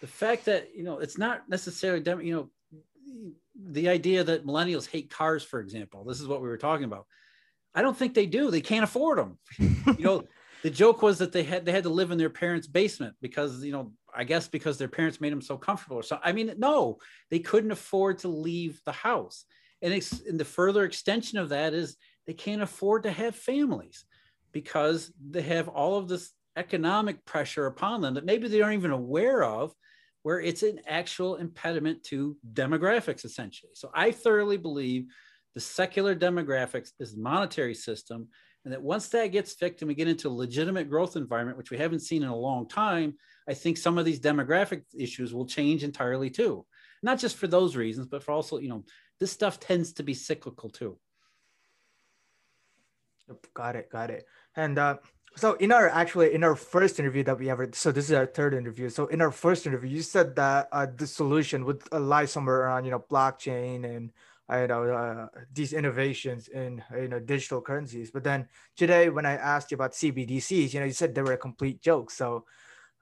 the 0.00 0.06
fact 0.08 0.46
that, 0.46 0.74
you 0.74 0.82
know, 0.82 0.98
it's 0.98 1.16
not 1.16 1.48
necessarily, 1.48 2.02
you 2.26 2.34
know, 2.34 2.50
the 3.56 3.88
idea 3.88 4.24
that 4.24 4.44
millennials 4.44 4.90
hate 4.90 5.08
cars, 5.08 5.44
for 5.44 5.60
example, 5.60 6.04
this 6.04 6.20
is 6.20 6.26
what 6.26 6.42
we 6.42 6.48
were 6.48 6.58
talking 6.58 6.84
about. 6.84 7.06
I 7.74 7.82
don't 7.82 7.96
think 7.96 8.14
they 8.14 8.26
do. 8.26 8.50
They 8.50 8.60
can't 8.60 8.84
afford 8.84 9.18
them. 9.18 9.38
you 9.58 10.04
know, 10.04 10.24
the 10.64 10.70
joke 10.70 11.00
was 11.00 11.18
that 11.18 11.32
they 11.32 11.42
had 11.42 11.64
they 11.64 11.72
had 11.72 11.82
to 11.84 11.90
live 11.90 12.10
in 12.10 12.18
their 12.18 12.30
parents' 12.30 12.66
basement 12.66 13.16
because 13.20 13.62
you 13.64 13.72
know 13.72 13.92
I 14.14 14.24
guess 14.24 14.48
because 14.48 14.78
their 14.78 14.88
parents 14.88 15.20
made 15.20 15.32
them 15.32 15.42
so 15.42 15.58
comfortable. 15.58 16.02
So 16.02 16.18
I 16.22 16.32
mean, 16.32 16.54
no, 16.56 16.98
they 17.30 17.40
couldn't 17.40 17.72
afford 17.72 18.18
to 18.20 18.28
leave 18.28 18.80
the 18.84 18.92
house. 18.92 19.44
And, 19.84 19.94
ex- 19.94 20.22
and 20.26 20.40
the 20.40 20.44
further 20.44 20.84
extension 20.84 21.38
of 21.38 21.50
that 21.50 21.74
is 21.74 21.96
they 22.26 22.32
can't 22.32 22.62
afford 22.62 23.04
to 23.04 23.12
have 23.12 23.36
families 23.36 24.04
because 24.50 25.12
they 25.30 25.42
have 25.42 25.68
all 25.68 25.98
of 25.98 26.08
this 26.08 26.32
economic 26.56 27.24
pressure 27.24 27.66
upon 27.66 28.00
them 28.00 28.14
that 28.14 28.24
maybe 28.24 28.48
they 28.48 28.62
aren't 28.62 28.78
even 28.78 28.90
aware 28.90 29.44
of 29.44 29.72
where 30.22 30.40
it's 30.40 30.62
an 30.62 30.80
actual 30.86 31.36
impediment 31.36 32.02
to 32.04 32.36
demographics 32.52 33.24
essentially. 33.24 33.72
So 33.74 33.90
i 33.94 34.10
thoroughly 34.10 34.56
believe 34.56 35.06
the 35.54 35.60
secular 35.60 36.16
demographics 36.16 36.90
is 36.98 37.14
the 37.14 37.22
monetary 37.22 37.74
system 37.74 38.28
and 38.64 38.72
that 38.72 38.82
once 38.82 39.08
that 39.08 39.28
gets 39.28 39.52
fixed 39.52 39.82
and 39.82 39.88
we 39.88 39.94
get 39.94 40.08
into 40.08 40.28
a 40.28 40.30
legitimate 40.30 40.88
growth 40.88 41.16
environment 41.16 41.58
which 41.58 41.70
we 41.70 41.76
haven't 41.76 42.00
seen 42.00 42.22
in 42.22 42.28
a 42.28 42.36
long 42.36 42.66
time 42.66 43.14
i 43.48 43.54
think 43.54 43.76
some 43.76 43.98
of 43.98 44.04
these 44.04 44.20
demographic 44.20 44.82
issues 44.96 45.34
will 45.34 45.46
change 45.46 45.84
entirely 45.84 46.30
too. 46.30 46.64
Not 47.02 47.18
just 47.18 47.36
for 47.36 47.46
those 47.46 47.76
reasons 47.76 48.06
but 48.06 48.22
for 48.22 48.32
also 48.32 48.58
you 48.58 48.68
know 48.68 48.84
this 49.20 49.32
stuff 49.32 49.60
tends 49.60 49.92
to 49.94 50.02
be 50.02 50.14
cyclical 50.14 50.70
too. 50.70 50.98
Got 53.54 53.76
it, 53.76 53.90
got 53.90 54.10
it. 54.10 54.26
And 54.56 54.78
uh, 54.78 54.96
so 55.36 55.54
in 55.54 55.72
our 55.72 55.88
actually 55.88 56.34
in 56.34 56.44
our 56.44 56.54
first 56.54 57.00
interview 57.00 57.24
that 57.24 57.38
we 57.38 57.50
ever 57.50 57.68
so 57.72 57.90
this 57.90 58.06
is 58.06 58.12
our 58.12 58.26
third 58.26 58.54
interview. 58.54 58.88
So 58.88 59.06
in 59.06 59.20
our 59.20 59.30
first 59.30 59.66
interview, 59.66 59.90
you 59.90 60.02
said 60.02 60.36
that 60.36 60.68
uh, 60.72 60.86
the 60.94 61.06
solution 61.06 61.64
would 61.64 61.82
lie 61.92 62.26
somewhere 62.26 62.62
around 62.62 62.84
you 62.84 62.90
know 62.90 63.04
blockchain 63.10 63.84
and 63.84 64.10
uh, 64.50 64.58
you 64.58 64.68
know 64.68 64.82
uh, 64.92 65.26
these 65.52 65.72
innovations 65.72 66.48
in 66.48 66.82
you 66.96 67.08
know 67.08 67.18
digital 67.18 67.60
currencies. 67.60 68.10
But 68.10 68.24
then 68.24 68.46
today 68.76 69.08
when 69.08 69.26
I 69.26 69.34
asked 69.34 69.70
you 69.70 69.76
about 69.76 69.92
CBDCs, 69.92 70.72
you 70.74 70.80
know 70.80 70.86
you 70.86 70.92
said 70.92 71.14
they 71.14 71.22
were 71.22 71.32
a 71.32 71.38
complete 71.38 71.80
joke. 71.82 72.10
So 72.10 72.44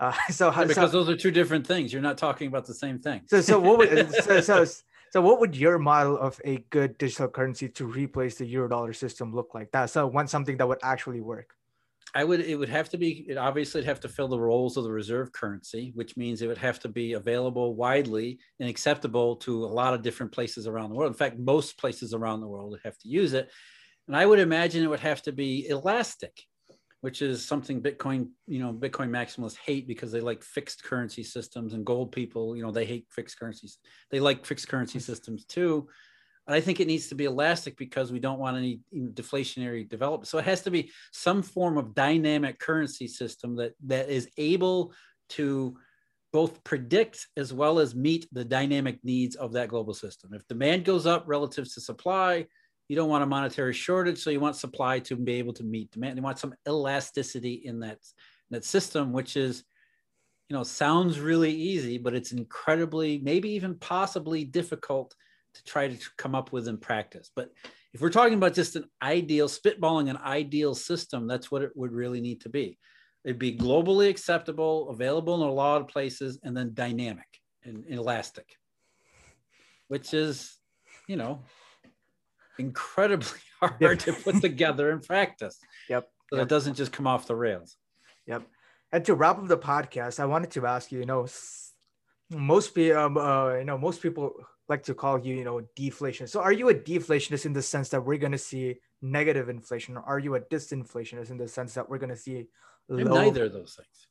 uh, 0.00 0.12
so 0.30 0.50
how, 0.50 0.64
because 0.64 0.92
so, 0.92 1.04
those 1.04 1.08
are 1.08 1.16
two 1.16 1.30
different 1.30 1.66
things. 1.66 1.92
You're 1.92 2.02
not 2.02 2.16
talking 2.16 2.48
about 2.48 2.66
the 2.66 2.74
same 2.74 2.98
thing. 2.98 3.22
So 3.26 3.40
so 3.40 3.58
what 3.58 3.78
would, 3.78 4.14
so, 4.24 4.40
so 4.40 4.64
so, 5.12 5.20
what 5.20 5.40
would 5.40 5.54
your 5.54 5.78
model 5.78 6.16
of 6.16 6.40
a 6.42 6.64
good 6.70 6.96
digital 6.96 7.28
currency 7.28 7.68
to 7.68 7.84
replace 7.84 8.36
the 8.36 8.46
euro 8.46 8.66
dollar 8.66 8.94
system 8.94 9.34
look 9.34 9.50
like? 9.54 9.70
That's 9.70 9.92
so 9.92 10.06
one 10.06 10.26
something 10.26 10.56
that 10.56 10.66
would 10.66 10.78
actually 10.82 11.20
work. 11.20 11.50
I 12.14 12.24
would. 12.24 12.40
It 12.40 12.56
would 12.56 12.70
have 12.70 12.88
to 12.90 12.96
be. 12.96 13.26
It 13.28 13.36
obviously, 13.36 13.80
it'd 13.80 13.88
have 13.88 14.00
to 14.00 14.08
fill 14.08 14.28
the 14.28 14.40
roles 14.40 14.78
of 14.78 14.84
the 14.84 14.90
reserve 14.90 15.30
currency, 15.32 15.92
which 15.94 16.16
means 16.16 16.40
it 16.40 16.46
would 16.46 16.56
have 16.56 16.80
to 16.80 16.88
be 16.88 17.12
available 17.12 17.74
widely 17.74 18.38
and 18.58 18.70
acceptable 18.70 19.36
to 19.36 19.64
a 19.64 19.66
lot 19.66 19.92
of 19.92 20.00
different 20.00 20.32
places 20.32 20.66
around 20.66 20.88
the 20.88 20.96
world. 20.96 21.12
In 21.12 21.18
fact, 21.18 21.38
most 21.38 21.76
places 21.76 22.14
around 22.14 22.40
the 22.40 22.48
world 22.48 22.70
would 22.70 22.80
have 22.82 22.96
to 23.00 23.08
use 23.08 23.34
it, 23.34 23.50
and 24.08 24.16
I 24.16 24.24
would 24.24 24.38
imagine 24.38 24.82
it 24.82 24.88
would 24.88 25.00
have 25.00 25.20
to 25.22 25.32
be 25.32 25.68
elastic 25.68 26.32
which 27.02 27.20
is 27.20 27.44
something 27.44 27.82
Bitcoin, 27.82 28.28
you 28.46 28.60
know, 28.60 28.72
Bitcoin 28.72 29.10
maximalists 29.10 29.58
hate 29.58 29.88
because 29.88 30.12
they 30.12 30.20
like 30.20 30.42
fixed 30.42 30.84
currency 30.84 31.24
systems 31.24 31.74
and 31.74 31.84
gold 31.84 32.12
people, 32.12 32.56
you 32.56 32.62
know, 32.62 32.70
they 32.70 32.84
hate 32.84 33.06
fixed 33.10 33.38
currencies. 33.38 33.78
They 34.10 34.20
like 34.20 34.46
fixed 34.46 34.68
currency 34.68 34.98
mm-hmm. 34.98 35.12
systems 35.12 35.44
too. 35.44 35.88
And 36.46 36.54
I 36.54 36.60
think 36.60 36.78
it 36.78 36.86
needs 36.86 37.08
to 37.08 37.16
be 37.16 37.24
elastic 37.24 37.76
because 37.76 38.12
we 38.12 38.20
don't 38.20 38.38
want 38.38 38.56
any 38.56 38.80
deflationary 38.94 39.88
development. 39.88 40.28
So 40.28 40.38
it 40.38 40.44
has 40.44 40.62
to 40.62 40.70
be 40.70 40.92
some 41.12 41.42
form 41.42 41.76
of 41.76 41.94
dynamic 41.94 42.60
currency 42.60 43.08
system 43.08 43.56
that 43.56 43.72
that 43.86 44.08
is 44.08 44.28
able 44.38 44.92
to 45.30 45.76
both 46.32 46.62
predict 46.62 47.26
as 47.36 47.52
well 47.52 47.80
as 47.80 47.96
meet 47.96 48.28
the 48.32 48.44
dynamic 48.44 49.00
needs 49.02 49.34
of 49.34 49.52
that 49.52 49.68
global 49.68 49.92
system. 49.92 50.30
If 50.34 50.46
demand 50.46 50.84
goes 50.84 51.04
up 51.04 51.24
relative 51.26 51.64
to 51.74 51.80
supply, 51.80 52.46
you 52.88 52.96
don't 52.96 53.08
want 53.08 53.22
a 53.22 53.26
monetary 53.26 53.72
shortage, 53.72 54.18
so 54.18 54.30
you 54.30 54.40
want 54.40 54.56
supply 54.56 54.98
to 55.00 55.16
be 55.16 55.34
able 55.34 55.52
to 55.54 55.64
meet 55.64 55.90
demand. 55.90 56.16
You 56.16 56.22
want 56.22 56.38
some 56.38 56.54
elasticity 56.68 57.62
in 57.64 57.80
that 57.80 57.98
that 58.50 58.64
system, 58.64 59.12
which 59.12 59.36
is 59.36 59.64
you 60.52 60.58
know 60.58 60.64
sounds 60.64 61.18
really 61.18 61.50
easy 61.50 61.96
but 61.96 62.14
it's 62.14 62.32
incredibly 62.32 63.18
maybe 63.24 63.48
even 63.48 63.74
possibly 63.76 64.44
difficult 64.44 65.14
to 65.54 65.64
try 65.64 65.88
to 65.88 65.98
come 66.18 66.34
up 66.34 66.52
with 66.52 66.68
in 66.68 66.76
practice 66.76 67.30
but 67.34 67.48
if 67.94 68.02
we're 68.02 68.10
talking 68.10 68.34
about 68.34 68.52
just 68.52 68.76
an 68.76 68.84
ideal 69.02 69.48
spitballing 69.48 70.10
an 70.10 70.18
ideal 70.18 70.74
system 70.74 71.26
that's 71.26 71.50
what 71.50 71.62
it 71.62 71.70
would 71.74 71.90
really 71.90 72.20
need 72.20 72.38
to 72.38 72.50
be 72.50 72.78
it'd 73.24 73.38
be 73.38 73.56
globally 73.56 74.10
acceptable 74.10 74.90
available 74.90 75.42
in 75.42 75.48
a 75.48 75.52
lot 75.52 75.80
of 75.80 75.88
places 75.88 76.38
and 76.42 76.54
then 76.54 76.74
dynamic 76.74 77.40
and, 77.64 77.86
and 77.86 77.98
elastic 77.98 78.54
which 79.88 80.12
is 80.12 80.58
you 81.08 81.16
know 81.16 81.42
incredibly 82.58 83.38
hard 83.60 83.74
yep. 83.80 83.98
to 83.98 84.12
put 84.12 84.40
together 84.40 84.90
in 84.90 85.00
practice 85.00 85.58
yep 85.88 86.08
so 86.30 86.36
yep. 86.36 86.44
it 86.44 86.48
doesn't 86.48 86.74
just 86.74 86.92
come 86.92 87.06
off 87.06 87.26
the 87.26 87.36
rails 87.36 87.76
yep 88.26 88.42
and 88.92 89.04
to 89.04 89.14
wrap 89.14 89.38
up 89.38 89.48
the 89.48 89.58
podcast 89.58 90.20
i 90.20 90.24
wanted 90.24 90.50
to 90.50 90.66
ask 90.66 90.92
you 90.92 91.00
you 91.00 91.06
know 91.06 91.26
most 92.30 92.74
people 92.74 92.98
um, 92.98 93.16
uh, 93.16 93.54
you 93.54 93.64
know 93.64 93.78
most 93.78 94.00
people 94.00 94.34
like 94.68 94.82
to 94.84 94.94
call 94.94 95.18
you, 95.18 95.34
you 95.34 95.44
know, 95.44 95.60
deflation. 95.76 96.26
So 96.26 96.40
are 96.40 96.52
you 96.52 96.68
a 96.68 96.74
deflationist 96.74 97.46
in 97.46 97.52
the 97.52 97.62
sense 97.62 97.88
that 97.90 98.04
we're 98.04 98.18
going 98.18 98.32
to 98.32 98.38
see 98.38 98.76
negative 99.00 99.48
inflation, 99.48 99.96
or 99.96 100.02
are 100.04 100.18
you 100.18 100.34
a 100.34 100.40
disinflationist 100.40 101.30
in 101.30 101.36
the 101.36 101.48
sense 101.48 101.74
that 101.74 101.88
we're 101.88 101.98
going 101.98 102.10
to 102.10 102.16
see 102.16 102.46
low- 102.88 103.22
neither 103.22 103.44
of 103.44 103.52
those 103.52 103.74
things? 103.74 104.06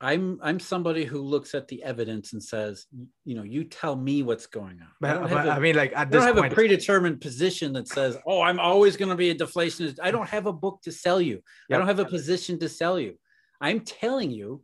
I'm 0.00 0.38
I'm 0.42 0.60
somebody 0.60 1.04
who 1.04 1.20
looks 1.20 1.54
at 1.54 1.68
the 1.68 1.82
evidence 1.82 2.32
and 2.32 2.42
says, 2.42 2.86
you 3.24 3.34
know, 3.34 3.42
you 3.42 3.64
tell 3.64 3.96
me 3.96 4.22
what's 4.22 4.46
going 4.46 4.80
on. 4.80 4.88
But, 5.00 5.10
I, 5.10 5.20
but, 5.26 5.46
a, 5.46 5.50
I 5.52 5.58
mean, 5.60 5.76
like 5.76 5.92
at 5.92 5.98
I 5.98 6.04
don't 6.04 6.22
have 6.22 6.36
point, 6.36 6.52
a 6.52 6.54
predetermined 6.54 7.20
position 7.20 7.72
that 7.74 7.88
says, 7.88 8.18
oh, 8.26 8.42
I'm 8.42 8.58
always 8.58 8.96
going 8.96 9.10
to 9.10 9.14
be 9.14 9.30
a 9.30 9.34
deflationist. 9.34 9.98
I 10.02 10.10
don't 10.10 10.28
have 10.28 10.46
a 10.46 10.52
book 10.52 10.80
to 10.82 10.92
sell 10.92 11.20
you. 11.20 11.40
Yep. 11.68 11.76
I 11.76 11.78
don't 11.78 11.86
have 11.86 12.00
a 12.00 12.04
position 12.04 12.58
to 12.58 12.68
sell 12.68 12.98
you. 12.98 13.14
I'm 13.60 13.80
telling 13.80 14.30
you 14.30 14.62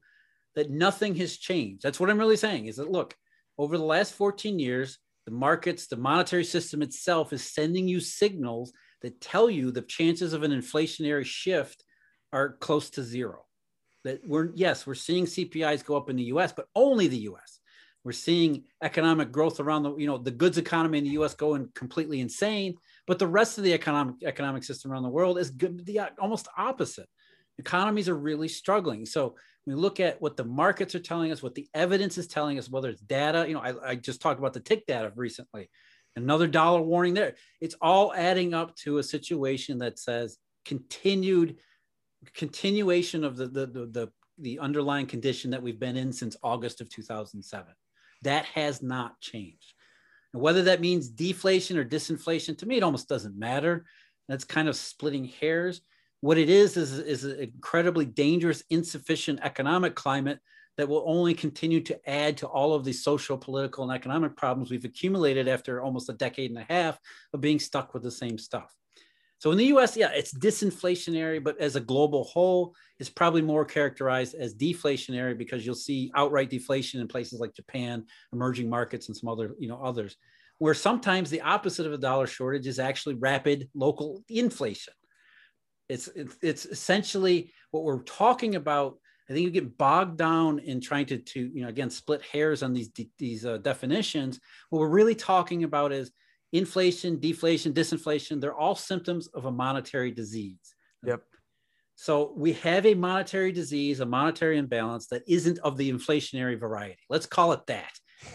that 0.57 0.71
nothing 0.71 1.15
has 1.17 1.37
changed. 1.37 1.83
That's 1.83 2.01
what 2.01 2.11
I'm 2.11 2.19
really 2.19 2.37
saying. 2.37 2.67
Is 2.67 2.77
that 2.77 2.91
look, 2.91 3.15
over 3.57 3.79
the 3.79 3.85
last 3.85 4.15
14 4.15 4.59
years, 4.59 4.99
the 5.27 5.33
markets, 5.33 5.87
the 5.87 5.97
monetary 5.97 6.45
system 6.45 6.83
itself 6.83 7.33
is 7.33 7.45
sending 7.45 7.87
you 7.87 8.01
signals 8.01 8.73
that 9.03 9.21
tell 9.21 9.49
you 9.49 9.71
the 9.71 9.83
chances 9.83 10.33
of 10.33 10.43
an 10.43 10.51
inflationary 10.51 11.25
shift 11.25 11.85
are 12.33 12.57
close 12.57 12.91
to 12.91 13.03
zero. 13.03 13.45
That 14.05 14.27
we're, 14.27 14.51
yes, 14.55 14.87
we're 14.87 14.95
seeing 14.95 15.27
CPIs 15.27 15.85
go 15.85 15.97
up 15.97 16.09
in 16.11 16.17
the 16.17 16.25
US, 16.25 16.53
but 16.53 16.67
only 16.75 17.07
the 17.07 17.29
US. 17.31 17.61
We're 18.03 18.13
seeing 18.13 18.65
economic 18.83 19.31
growth 19.31 19.61
around 19.61 19.83
the, 19.83 19.95
you 19.97 20.07
know, 20.07 20.17
the 20.17 20.31
goods 20.31 20.57
economy 20.57 20.99
in 20.99 21.05
the 21.05 21.11
US 21.11 21.35
going 21.35 21.69
completely 21.75 22.21
insane, 22.21 22.77
but 23.07 23.19
the 23.19 23.27
rest 23.27 23.59
of 23.59 23.65
the 23.65 23.75
economic 23.75 24.17
economic 24.25 24.65
system 24.65 24.91
around 24.91 25.03
the 25.03 25.11
world 25.11 25.39
is 25.39 25.51
good, 25.51 25.85
the 25.85 26.01
uh, 26.01 26.09
almost 26.19 26.49
opposite. 26.57 27.09
Economies 27.59 28.09
are 28.09 28.17
really 28.17 28.49
struggling. 28.49 29.05
So 29.05 29.37
we 29.67 29.75
look 29.75 30.01
at 30.01 30.21
what 30.23 30.39
the 30.39 30.45
markets 30.45 30.95
are 30.95 31.01
telling 31.01 31.31
us, 31.31 31.43
what 31.43 31.55
the 31.55 31.69
evidence 31.75 32.17
is 32.17 32.27
telling 32.27 32.59
us, 32.59 32.71
whether 32.71 32.89
it's 32.89 33.03
data, 33.03 33.45
you 33.47 33.53
know, 33.53 33.61
I, 33.61 33.91
I 33.91 33.95
just 33.97 34.23
talked 34.23 34.39
about 34.39 34.55
the 34.55 34.61
TIC 34.61 34.87
data 34.87 35.13
recently, 35.15 35.69
another 36.17 36.47
dollar 36.47 36.81
warning 36.81 37.13
there. 37.13 37.35
It's 37.61 37.77
all 37.83 38.15
adding 38.15 38.55
up 38.55 38.75
to 38.77 38.97
a 38.97 39.03
situation 39.03 39.79
that 39.79 39.99
says 39.99 40.39
continued 40.65 41.59
continuation 42.35 43.25
of 43.25 43.37
the, 43.37 43.47
the, 43.47 43.67
the, 43.67 43.87
the, 43.87 44.13
the 44.39 44.59
underlying 44.59 45.07
condition 45.07 45.51
that 45.51 45.63
we've 45.63 45.81
been 45.81 45.97
in 45.97 46.13
since 46.13 46.37
August 46.43 46.81
of 46.81 46.89
2007. 46.89 47.73
That 48.23 48.45
has 48.47 48.83
not 48.83 49.21
changed. 49.21 49.75
And 50.33 50.43
whether 50.43 50.63
that 50.65 50.81
means 50.81 51.09
deflation 51.09 51.79
or 51.79 51.85
disinflation, 51.85 52.57
to 52.59 52.67
me, 52.67 52.77
it 52.77 52.83
almost 52.83 53.09
doesn't 53.09 53.39
matter. 53.39 53.85
That's 54.29 54.45
kind 54.45 54.69
of 54.69 54.77
splitting 54.77 55.25
hairs. 55.25 55.81
What 56.21 56.39
it 56.39 56.51
is 56.51 56.77
is, 56.77 56.99
is 56.99 57.25
an 57.25 57.41
incredibly 57.41 58.05
dangerous, 58.05 58.63
insufficient 58.71 59.41
economic 59.43 59.95
climate 59.95 60.39
that 60.77 60.89
will 60.89 61.05
only 61.07 61.35
continue 61.35 61.81
to 61.81 62.09
add 62.09 62.37
to 62.39 62.47
all 62.47 62.75
of 62.75 62.85
the 62.85 62.93
social, 62.93 63.37
political, 63.37 63.85
and 63.85 63.93
economic 63.93 64.37
problems 64.37 64.71
we've 64.71 64.85
accumulated 64.85 65.49
after 65.49 65.83
almost 65.83 66.09
a 66.09 66.15
decade 66.15 66.51
and 66.51 66.59
a 66.59 66.73
half 66.73 66.99
of 67.33 67.41
being 67.41 67.59
stuck 67.59 67.93
with 67.93 68.03
the 68.03 68.11
same 68.11 68.39
stuff. 68.39 68.75
So 69.41 69.51
in 69.53 69.57
the 69.57 69.73
US, 69.77 69.97
yeah, 69.97 70.11
it's 70.11 70.35
disinflationary, 70.35 71.43
but 71.43 71.59
as 71.59 71.75
a 71.75 71.81
global 71.81 72.25
whole, 72.25 72.75
it's 72.99 73.09
probably 73.09 73.41
more 73.41 73.65
characterized 73.65 74.35
as 74.35 74.55
deflationary 74.55 75.37
because 75.37 75.65
you'll 75.65 75.75
see 75.75 76.13
outright 76.15 76.51
deflation 76.51 77.01
in 77.01 77.09
places 77.09 77.41
like 77.41 77.55
Japan, 77.55 78.05
emerging 78.35 78.69
markets, 78.69 79.09
and 79.09 79.17
some 79.17 79.31
other, 79.31 79.55
you 79.59 79.67
know, 79.67 79.81
others, 79.83 80.15
where 80.59 80.75
sometimes 80.75 81.31
the 81.31 81.41
opposite 81.41 81.87
of 81.87 81.95
a 81.95 81.99
dollar 81.99 82.27
shortage 82.27 82.67
is 82.67 82.79
actually 82.79 83.15
rapid 83.15 83.71
local 83.75 84.23
inflation. 84.29 84.93
It's, 85.89 86.09
it's, 86.09 86.37
it's 86.43 86.67
essentially 86.67 87.51
what 87.71 87.83
we're 87.83 88.03
talking 88.03 88.57
about. 88.57 88.99
I 89.31 89.33
think 89.33 89.45
you 89.45 89.51
get 89.51 89.79
bogged 89.79 90.19
down 90.19 90.59
in 90.59 90.83
trying 90.83 91.07
to, 91.07 91.17
to 91.17 91.41
you 91.41 91.63
know, 91.63 91.69
again, 91.69 91.89
split 91.89 92.21
hairs 92.21 92.63
on 92.63 92.75
these, 92.75 92.91
these 93.19 93.47
uh, 93.47 93.57
definitions. 93.57 94.39
What 94.69 94.81
we're 94.81 94.91
really 94.91 95.15
talking 95.15 95.65
about 95.65 95.93
is 95.93 96.13
inflation, 96.53 97.19
deflation, 97.19 97.73
disinflation. 97.73 98.41
They're 98.41 98.55
all 98.55 98.75
symptoms 98.75 99.29
of 99.29 99.45
a 99.45 99.51
monetary 99.51 100.11
disease. 100.11 100.75
Yep. 101.05 101.23
So 101.97 102.33
we 102.37 102.55
have 102.55 102.87
a 102.87 102.95
monetary 102.95 103.53
disease, 103.53 104.01
a 104.01 104.07
monetary 104.07 104.59
imbalance 104.59 105.07
that 105.09 105.23
isn't 105.29 105.59
of 105.59 105.77
the 105.77 105.93
inflationary 105.93 106.59
variety. 106.59 107.03
Let's 107.09 107.27
call 107.27 107.53
it 107.53 107.67
that. 107.67 107.93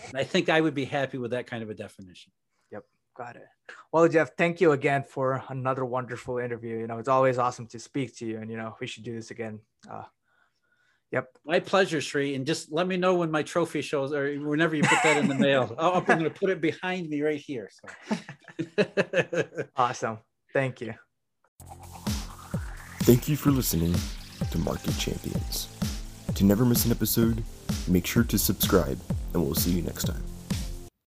And 0.07 0.17
I 0.17 0.23
think 0.23 0.49
I 0.49 0.61
would 0.61 0.75
be 0.75 0.85
happy 0.85 1.17
with 1.17 1.31
that 1.31 1.47
kind 1.47 1.63
of 1.63 1.69
a 1.69 1.73
definition. 1.73 2.31
Yep. 2.71 2.83
Got 3.17 3.37
it. 3.37 3.47
Well, 3.91 4.07
Jeff, 4.07 4.35
thank 4.37 4.61
you 4.61 4.73
again 4.73 5.03
for 5.03 5.43
another 5.49 5.85
wonderful 5.85 6.37
interview. 6.37 6.77
You 6.77 6.87
know, 6.87 6.99
it's 6.99 7.09
always 7.09 7.37
awesome 7.37 7.67
to 7.67 7.79
speak 7.79 8.15
to 8.17 8.25
you, 8.25 8.39
and 8.39 8.51
you 8.51 8.57
know, 8.57 8.75
we 8.79 8.87
should 8.87 9.03
do 9.03 9.15
this 9.15 9.31
again. 9.31 9.59
Uh, 9.89 10.03
yep. 11.15 11.29
My 11.45 11.59
pleasure, 11.59 12.01
Sri. 12.01 12.35
And 12.35 12.45
just 12.45 12.71
let 12.71 12.87
me 12.87 12.97
know 12.97 13.15
when 13.15 13.31
my 13.31 13.41
trophy 13.41 13.81
shows, 13.81 14.13
or 14.13 14.35
whenever 14.35 14.75
you 14.75 14.83
put 14.83 14.99
that 15.03 15.17
in 15.17 15.27
the 15.27 15.35
mail. 15.35 15.73
oh, 15.79 15.93
I'm 15.93 16.03
going 16.03 16.23
to 16.23 16.29
put 16.29 16.49
it 16.49 16.61
behind 16.61 17.09
me 17.09 17.21
right 17.21 17.39
here. 17.39 17.69
So. 17.71 19.43
awesome. 19.75 20.19
Thank 20.53 20.81
you. 20.81 20.93
Thank 23.03 23.27
you 23.27 23.37
for 23.37 23.51
listening 23.51 23.95
to 24.51 24.57
Market 24.59 24.97
Champions. 24.97 25.69
To 26.35 26.43
never 26.43 26.65
miss 26.65 26.85
an 26.85 26.91
episode, 26.91 27.43
make 27.87 28.05
sure 28.05 28.23
to 28.23 28.37
subscribe, 28.37 28.99
and 29.33 29.43
we'll 29.43 29.55
see 29.55 29.71
you 29.71 29.81
next 29.81 30.03
time. 30.05 30.34